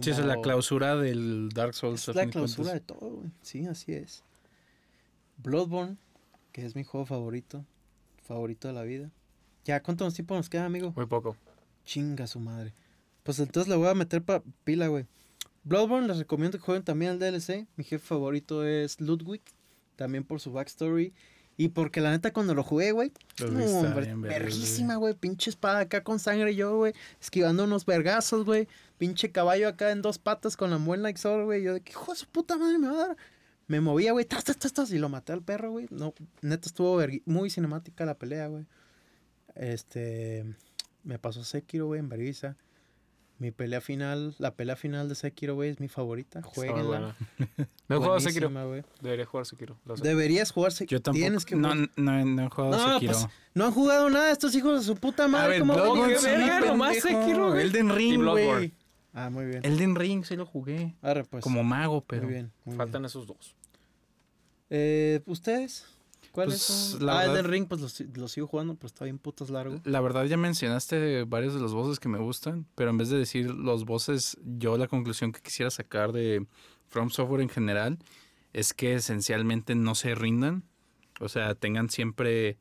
Sí, 0.00 0.08
esa 0.08 0.22
es 0.22 0.26
la 0.26 0.40
clausura 0.40 0.96
del 0.96 1.50
Dark 1.50 1.74
Souls. 1.74 2.08
es 2.08 2.16
la 2.16 2.28
clausura 2.28 2.72
de 2.72 2.80
todo, 2.80 3.10
güey. 3.10 3.30
Sí, 3.42 3.66
así 3.66 3.92
es. 3.92 4.24
Bloodborne, 5.36 5.98
que 6.50 6.64
es 6.64 6.74
mi 6.74 6.82
juego 6.82 7.04
favorito. 7.04 7.66
Favorito 8.24 8.68
de 8.68 8.74
la 8.74 8.82
vida. 8.82 9.10
Ya, 9.64 9.82
¿cuánto 9.82 10.10
tiempo 10.10 10.34
nos 10.34 10.48
queda, 10.48 10.64
amigo? 10.64 10.92
Muy 10.96 11.06
poco. 11.06 11.36
Chinga 11.84 12.26
su 12.26 12.40
madre. 12.40 12.74
Pues 13.22 13.38
entonces 13.38 13.68
le 13.68 13.76
voy 13.76 13.88
a 13.88 13.94
meter 13.94 14.22
pa 14.22 14.42
pila, 14.64 14.88
güey. 14.88 15.06
Bloodborne, 15.62 16.08
les 16.08 16.18
recomiendo 16.18 16.58
que 16.58 16.64
jueguen 16.64 16.84
también 16.84 17.12
el 17.12 17.18
DLC. 17.18 17.66
Mi 17.76 17.84
jefe 17.84 18.04
favorito 18.04 18.66
es 18.66 19.00
Ludwig. 19.00 19.42
También 19.96 20.24
por 20.24 20.40
su 20.40 20.52
backstory. 20.52 21.12
Y 21.56 21.68
porque 21.68 22.00
la 22.00 22.10
neta 22.10 22.32
cuando 22.32 22.54
lo 22.54 22.62
jugué, 22.62 22.92
güey. 22.92 23.12
Verguísima, 23.38 24.96
güey. 24.96 25.14
Pinche 25.14 25.50
espada 25.50 25.80
acá 25.80 26.02
con 26.02 26.18
sangre 26.18 26.54
yo, 26.54 26.76
güey. 26.76 26.94
Esquivando 27.20 27.64
unos 27.64 27.86
vergazos, 27.86 28.44
güey. 28.44 28.68
Pinche 28.98 29.30
caballo 29.30 29.68
acá 29.68 29.90
en 29.90 30.02
dos 30.02 30.18
patas 30.18 30.56
con 30.56 30.70
la 30.70 30.78
muela 30.78 31.08
Exor, 31.10 31.44
güey. 31.44 31.62
Yo 31.62 31.74
de 31.74 31.80
que, 31.80 31.92
hijo 31.92 32.12
de 32.12 32.18
su 32.18 32.26
puta 32.26 32.58
madre, 32.58 32.78
me 32.78 32.88
va 32.88 32.94
a 32.94 33.08
dar. 33.08 33.16
Me 33.66 33.80
movía, 33.80 34.12
güey. 34.12 34.24
Tas, 34.24 34.44
tas, 34.44 34.56
tas, 34.58 34.72
tas, 34.72 34.90
y 34.92 34.98
lo 34.98 35.08
maté 35.08 35.32
al 35.32 35.42
perro, 35.42 35.70
güey. 35.70 35.86
No, 35.90 36.12
neta 36.42 36.68
estuvo 36.68 37.00
muy 37.24 37.50
cinemática 37.50 38.04
la 38.04 38.14
pelea, 38.14 38.48
güey. 38.48 38.66
Este. 39.54 40.44
Me 41.02 41.18
pasó 41.18 41.44
Sekiro, 41.44 41.86
güey, 41.86 42.00
en 42.00 42.08
vergüenza. 42.08 42.56
Mi 43.38 43.50
pelea 43.50 43.80
final, 43.80 44.34
la 44.38 44.54
pelea 44.54 44.76
final 44.76 45.08
de 45.08 45.16
Sekiro, 45.16 45.54
güey, 45.54 45.70
es 45.70 45.80
mi 45.80 45.88
favorita. 45.88 46.42
Jueguenla. 46.42 47.14
No 47.86 47.96
he 47.96 47.98
jugado 47.98 48.18
Sekiro. 48.20 48.48
Buenísima, 48.48 48.64
güey. 48.64 48.82
Debería 49.02 49.26
jugar 49.26 49.44
Sekiro. 49.44 49.76
Deberías 50.02 50.50
jugar 50.52 50.72
Yo 50.72 50.76
Sekiro. 50.76 51.02
tampoco. 51.02 51.20
Tienes 51.20 51.44
que 51.44 51.54
no, 51.54 51.74
no, 51.74 51.86
no 51.96 52.46
he 52.46 52.48
jugado 52.48 52.70
No, 52.78 52.94
Sekiro. 52.94 53.12
pues, 53.12 53.26
no 53.52 53.64
han 53.66 53.72
jugado 53.72 54.08
nada 54.08 54.30
estos 54.30 54.54
hijos 54.54 54.80
de 54.80 54.86
su 54.86 54.96
puta 54.98 55.28
madre. 55.28 55.44
a 55.44 55.48
ver, 55.48 55.60
¿cómo 55.60 55.74
van 55.74 55.80
a 55.80 55.84
Bloodborne 55.84 56.16
jugar? 56.16 56.32
sí, 56.32 56.40
verga, 56.40 56.60
nomás 56.60 56.96
pendejo. 56.96 57.20
Sekiro, 57.22 57.48
güey. 57.50 57.60
Elden 57.66 57.90
Ring, 57.94 58.24
güey. 58.24 58.72
Ah, 59.14 59.30
muy 59.30 59.46
bien. 59.46 59.64
Elden 59.64 59.94
Ring 59.94 60.24
sí 60.24 60.34
lo 60.36 60.44
jugué. 60.44 60.94
Arre, 61.00 61.24
pues. 61.24 61.42
Como 61.42 61.62
mago, 61.64 62.02
pero... 62.02 62.24
Muy 62.24 62.32
bien. 62.32 62.52
muy 62.64 62.76
Faltan 62.76 63.02
bien. 63.02 63.06
esos 63.06 63.26
dos. 63.26 63.54
Eh, 64.70 65.20
¿Ustedes? 65.26 65.86
¿Cuáles 66.32 66.54
Pues, 66.66 66.78
son? 66.98 67.06
la 67.06 67.12
ah, 67.12 67.18
verdad- 67.20 67.34
Elden 67.38 67.50
Ring, 67.52 67.68
pues 67.68 67.80
los 68.16 68.32
sigo 68.32 68.46
jugando, 68.48 68.74
pero 68.74 68.86
está 68.88 69.04
bien 69.04 69.18
putas 69.18 69.50
largo. 69.50 69.80
La 69.84 70.00
verdad 70.00 70.24
ya 70.24 70.36
mencionaste 70.36 71.22
varios 71.24 71.54
de 71.54 71.60
los 71.60 71.74
bosses 71.74 72.00
que 72.00 72.08
me 72.08 72.18
gustan, 72.18 72.66
pero 72.74 72.90
en 72.90 72.98
vez 72.98 73.08
de 73.08 73.18
decir 73.18 73.50
los 73.52 73.84
bosses, 73.84 74.36
yo 74.44 74.76
la 74.76 74.88
conclusión 74.88 75.30
que 75.30 75.40
quisiera 75.40 75.70
sacar 75.70 76.10
de 76.12 76.44
From 76.88 77.10
Software 77.10 77.40
en 77.42 77.48
general 77.50 77.98
es 78.52 78.74
que 78.74 78.94
esencialmente 78.94 79.76
no 79.76 79.94
se 79.94 80.14
rindan, 80.16 80.64
o 81.20 81.28
sea, 81.28 81.54
tengan 81.54 81.88
siempre 81.88 82.58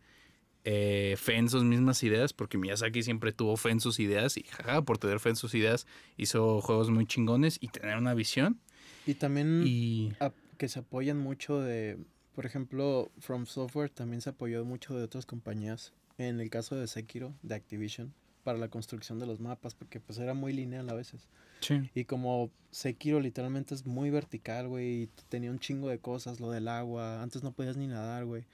eh, 0.65 1.15
fe 1.17 1.35
en 1.35 1.49
sus 1.49 1.63
mismas 1.63 2.03
ideas, 2.03 2.31
porque 2.31 2.57
Miyazaki 2.57 3.03
siempre 3.03 3.33
tuvo 3.33 3.57
fe 3.57 3.71
en 3.71 3.79
sus 3.81 3.99
ideas 3.99 4.37
y 4.37 4.43
jaja, 4.43 4.81
por 4.83 4.97
tener 4.97 5.19
fe 5.19 5.29
en 5.29 5.35
sus 5.35 5.53
ideas 5.55 5.85
hizo 6.15 6.61
juegos 6.61 6.89
muy 6.89 7.05
chingones 7.05 7.57
y 7.59 7.67
tener 7.67 7.97
una 7.97 8.13
visión 8.13 8.61
Y 9.05 9.15
también 9.15 9.63
y 9.65 10.13
que 10.57 10.69
se 10.69 10.79
apoyan 10.79 11.17
mucho 11.17 11.59
de, 11.59 11.97
por 12.33 12.45
ejemplo, 12.45 13.11
From 13.19 13.45
Software 13.45 13.89
también 13.89 14.21
se 14.21 14.29
apoyó 14.29 14.63
mucho 14.63 14.95
de 14.95 15.03
otras 15.03 15.25
compañías. 15.25 15.93
En 16.17 16.39
el 16.39 16.49
caso 16.49 16.75
de 16.75 16.87
Sekiro, 16.87 17.33
de 17.41 17.55
Activision, 17.55 18.13
para 18.43 18.57
la 18.57 18.69
construcción 18.69 19.19
de 19.19 19.25
los 19.25 19.39
mapas, 19.39 19.73
porque 19.73 19.99
pues 19.99 20.19
era 20.19 20.33
muy 20.33 20.53
lineal 20.53 20.89
a 20.89 20.93
veces. 20.93 21.27
sí. 21.59 21.89
Y 21.93 22.05
como 22.05 22.51
Sekiro 22.71 23.19
literalmente 23.19 23.73
es 23.73 23.85
muy 23.85 24.09
vertical, 24.11 24.67
güey, 24.67 25.03
y 25.03 25.09
tenía 25.27 25.51
un 25.51 25.59
chingo 25.59 25.89
de 25.89 25.99
cosas, 25.99 26.39
lo 26.39 26.51
del 26.51 26.67
agua, 26.67 27.21
antes 27.21 27.43
no 27.43 27.51
podías 27.51 27.75
ni 27.75 27.87
nadar, 27.87 28.25
güey. 28.25 28.45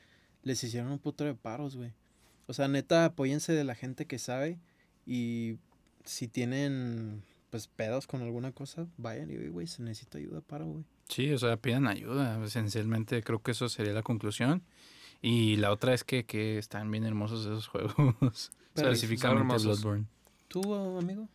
Les 0.44 0.64
hicieron 0.64 0.92
un 0.92 1.00
puto 1.00 1.24
de 1.24 1.36
paros, 1.36 1.76
güey. 1.76 1.94
O 2.48 2.54
sea, 2.54 2.68
neta, 2.68 3.06
apóyense 3.06 3.54
de 3.54 3.64
la 3.64 3.76
gente 3.76 4.06
que 4.06 4.18
sabe 4.20 4.60
y 5.06 5.58
si 6.04 6.28
tienen 6.28 7.24
pues 7.50 7.68
pedos 7.68 8.08
con 8.08 8.22
alguna 8.22 8.52
cosa, 8.52 8.88
vayan 8.98 9.30
y, 9.32 9.38
"Oye, 9.38 9.50
güey, 9.50 9.68
se 9.68 9.82
necesita 9.82 10.18
ayuda 10.18 10.42
para, 10.42 10.66
güey. 10.66 10.84
Sí, 11.08 11.32
o 11.34 11.38
sea, 11.40 11.58
pidan 11.58 11.88
ayuda. 11.88 12.44
Esencialmente 12.44 13.24
creo 13.24 13.42
que 13.42 13.52
eso 13.52 13.68
sería 13.70 13.94
la 13.94 14.04
conclusión. 14.04 14.64
Y 15.22 15.58
la 15.58 15.72
otra 15.72 15.94
es 15.94 16.04
que, 16.04 16.26
que 16.26 16.58
están 16.58 16.90
bien 16.92 17.04
hermosos 17.06 17.42
esos 17.42 17.68
juegos. 17.68 17.94
Pero 18.74 18.92
Específicamente. 18.92 19.64
Bloodborne. 19.64 20.06
¿Tú, 20.48 20.74
amigo? 20.74 21.28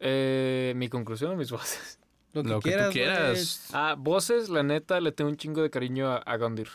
Eh, 0.00 0.72
mi 0.76 0.88
conclusión 0.88 1.32
o 1.32 1.36
mis 1.36 1.50
voces. 1.50 1.98
Lo 2.32 2.42
que 2.42 2.48
Lo 2.48 2.60
que 2.60 2.70
quieras, 2.70 2.88
tú 2.88 2.92
quieras. 2.92 3.68
Ah, 3.72 3.96
voces, 3.98 4.48
la 4.48 4.62
neta, 4.62 5.00
le 5.00 5.10
tengo 5.12 5.30
un 5.30 5.36
chingo 5.36 5.62
de 5.62 5.70
cariño 5.70 6.08
a, 6.08 6.18
a 6.18 6.36
Gondir. 6.36 6.68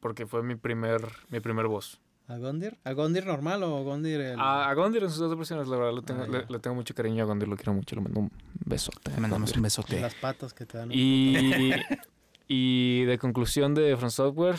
Porque 0.00 0.26
fue 0.26 0.42
mi 0.42 0.54
primer, 0.56 1.00
mi 1.28 1.40
primer 1.40 1.66
voz. 1.66 2.00
¿A 2.28 2.36
Gondir? 2.38 2.78
¿A 2.84 2.92
Gondir 2.92 3.26
normal 3.26 3.62
o 3.64 3.78
a 3.78 3.82
Gondir 3.82 4.20
el...? 4.20 4.40
A, 4.40 4.70
a 4.70 4.74
Gondir 4.74 5.02
en 5.02 5.10
sus 5.10 5.18
dos 5.18 5.36
versiones, 5.36 5.66
la 5.68 5.76
verdad, 5.76 5.92
le 5.94 6.02
tengo, 6.02 6.22
Ah, 6.22 6.26
le, 6.28 6.46
le 6.48 6.58
tengo 6.60 6.76
mucho 6.76 6.94
cariño 6.94 7.24
a 7.24 7.26
Gondir, 7.26 7.48
lo 7.48 7.56
quiero 7.56 7.74
mucho, 7.74 7.96
le 7.96 8.02
mando 8.02 8.20
un 8.20 8.30
besote. 8.64 9.10
Te 9.10 9.20
mandamos 9.20 9.54
un 9.56 9.62
besote. 9.62 10.00
las 10.00 10.14
patas 10.14 10.54
que 10.54 10.64
te 10.64 10.78
dan. 10.78 10.90
Y, 10.92 11.72
y 12.48 13.04
de 13.04 13.18
conclusión 13.18 13.74
de 13.74 13.96
From 13.96 14.10
Software, 14.10 14.56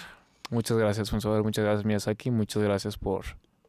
muchas 0.52 0.78
gracias 0.78 1.10
From 1.10 1.22
Software, 1.22 1.44
muchas 1.44 1.64
gracias 1.64 1.86
Miyazaki, 1.86 2.32
muchas 2.32 2.62
gracias 2.62 2.98
por 2.98 3.24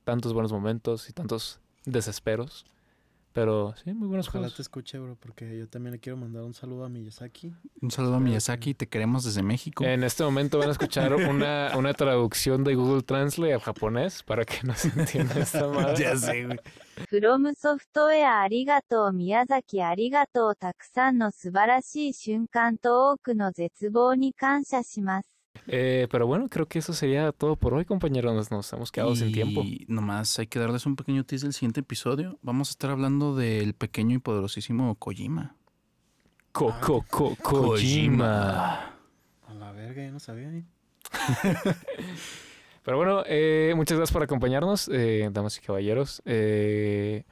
tantos 0.04 0.32
buenos 0.32 0.52
momentos 0.52 1.08
y 1.08 1.12
tantos 1.12 1.60
desesperos. 1.86 2.66
Pero 3.34 3.74
sí, 3.82 3.92
muy 3.92 4.06
buenos 4.06 4.28
Ojalá 4.28 4.42
juegos. 4.44 4.56
te 4.56 4.62
escuche, 4.62 4.96
bro, 4.96 5.16
porque 5.16 5.58
yo 5.58 5.68
también 5.68 5.92
le 5.92 5.98
quiero 5.98 6.16
mandar 6.16 6.44
un 6.44 6.54
saludo 6.54 6.84
a 6.84 6.88
Miyazaki. 6.88 7.52
Un 7.82 7.90
saludo 7.90 8.14
a 8.14 8.20
Miyazaki, 8.20 8.74
te 8.74 8.86
queremos 8.86 9.24
desde 9.24 9.42
México. 9.42 9.82
En 9.82 10.04
este 10.04 10.22
momento 10.22 10.58
van 10.58 10.68
a 10.68 10.70
escuchar 10.72 11.12
una, 11.14 11.72
una 11.76 11.92
traducción 11.94 12.62
de 12.62 12.76
Google 12.76 13.02
Translate 13.02 13.52
al 13.54 13.60
japonés 13.60 14.22
para 14.22 14.44
que 14.44 14.60
nos 14.62 14.84
entienda 14.84 15.34
esta 15.40 15.66
madre. 15.68 15.96
ya 15.98 16.16
sé, 16.16 16.44
güey. 16.46 16.58
From 17.10 17.52
Software, 17.56 18.24
arigato 18.24 19.12
Miyazaki, 19.12 19.80
arigato, 19.80 20.54
takusan 20.54 21.18
no 21.18 21.32
subarashi 21.32 22.12
shunkan 22.12 22.78
to 22.78 23.14
oku 23.14 23.34
no 23.34 23.50
zetsubou 23.50 24.14
ni 24.16 24.32
kansha 24.32 24.80
shimasu. 24.84 25.33
Eh, 25.66 26.08
pero 26.10 26.26
bueno, 26.26 26.48
creo 26.48 26.66
que 26.66 26.78
eso 26.78 26.92
sería 26.92 27.32
todo 27.32 27.56
por 27.56 27.74
hoy, 27.74 27.84
compañeros. 27.84 28.50
Nos, 28.50 28.72
hemos 28.72 28.92
quedado 28.92 29.14
sin 29.16 29.32
tiempo. 29.32 29.62
Y 29.62 29.84
nomás 29.88 30.38
hay 30.38 30.46
que 30.46 30.58
darles 30.58 30.86
un 30.86 30.96
pequeño 30.96 31.24
tease 31.24 31.46
del 31.46 31.52
siguiente 31.52 31.80
episodio. 31.80 32.38
Vamos 32.42 32.68
a 32.68 32.72
estar 32.72 32.90
hablando 32.90 33.34
del 33.34 33.74
pequeño 33.74 34.16
y 34.16 34.18
poderosísimo 34.18 34.94
Kojima. 34.96 35.56
Co 36.52 36.70
ah, 36.70 36.80
-co 36.80 37.04
-co 37.06 37.36
Kojima. 37.36 38.94
A 39.46 39.54
la 39.54 39.72
verga, 39.72 40.02
ya 40.02 40.10
no 40.10 40.20
sabía. 40.20 40.48
¿eh? 40.50 40.64
pero 42.84 42.96
bueno, 42.96 43.22
eh, 43.26 43.72
muchas 43.74 43.96
gracias 43.96 44.12
por 44.12 44.22
acompañarnos, 44.22 44.90
damas 45.32 45.58
y 45.58 45.60
caballeros. 45.60 46.22
¿qué, 46.24 47.24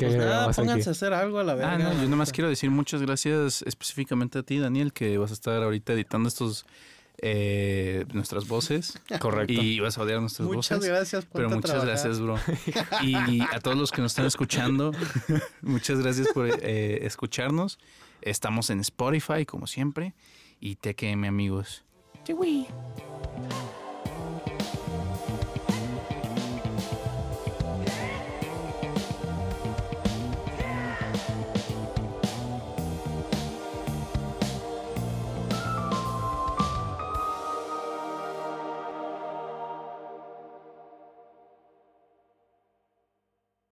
¿Qué 0.00 0.06
Pues 0.06 0.16
nada, 0.18 0.50
pónganse 0.50 0.88
a 0.88 0.92
hacer 0.92 1.12
algo 1.12 1.38
a 1.38 1.44
la 1.44 1.54
verga. 1.54 1.74
Ah, 1.74 1.78
no, 1.78 2.02
yo 2.02 2.08
nomás 2.08 2.32
quiero 2.32 2.48
decir 2.48 2.70
muchas 2.70 3.02
gracias 3.02 3.62
específicamente 3.66 4.38
a 4.38 4.42
ti, 4.42 4.58
Daniel, 4.58 4.92
que 4.92 5.18
vas 5.18 5.30
a 5.30 5.34
estar 5.34 5.62
ahorita 5.62 5.92
editando 5.92 6.28
estos 6.28 6.64
eh, 7.22 8.06
nuestras 8.14 8.48
voces 8.48 8.98
Correcto. 9.18 9.52
y 9.52 9.78
vas 9.78 9.98
a 9.98 10.02
odiar 10.02 10.22
nuestras 10.22 10.48
Muchas 10.48 10.78
voces. 10.78 10.90
gracias, 10.90 11.26
Pero 11.30 11.50
ponte 11.50 11.52
a 11.52 11.56
muchas 11.56 11.70
trabajar. 11.70 11.88
gracias, 11.88 12.20
bro. 12.20 12.38
Y 13.02 13.42
a 13.42 13.60
todos 13.60 13.76
los 13.76 13.90
que 13.92 14.00
nos 14.00 14.12
están 14.12 14.24
escuchando, 14.24 14.92
muchas 15.60 15.98
gracias 16.00 16.28
por 16.28 16.48
eh, 16.48 17.04
escucharnos. 17.06 17.78
Estamos 18.22 18.70
en 18.70 18.80
Spotify, 18.80 19.44
como 19.44 19.66
siempre. 19.66 20.14
Y 20.60 20.76
TKM, 20.76 21.24
amigos. 21.26 21.84
Chiwi. 22.24 22.66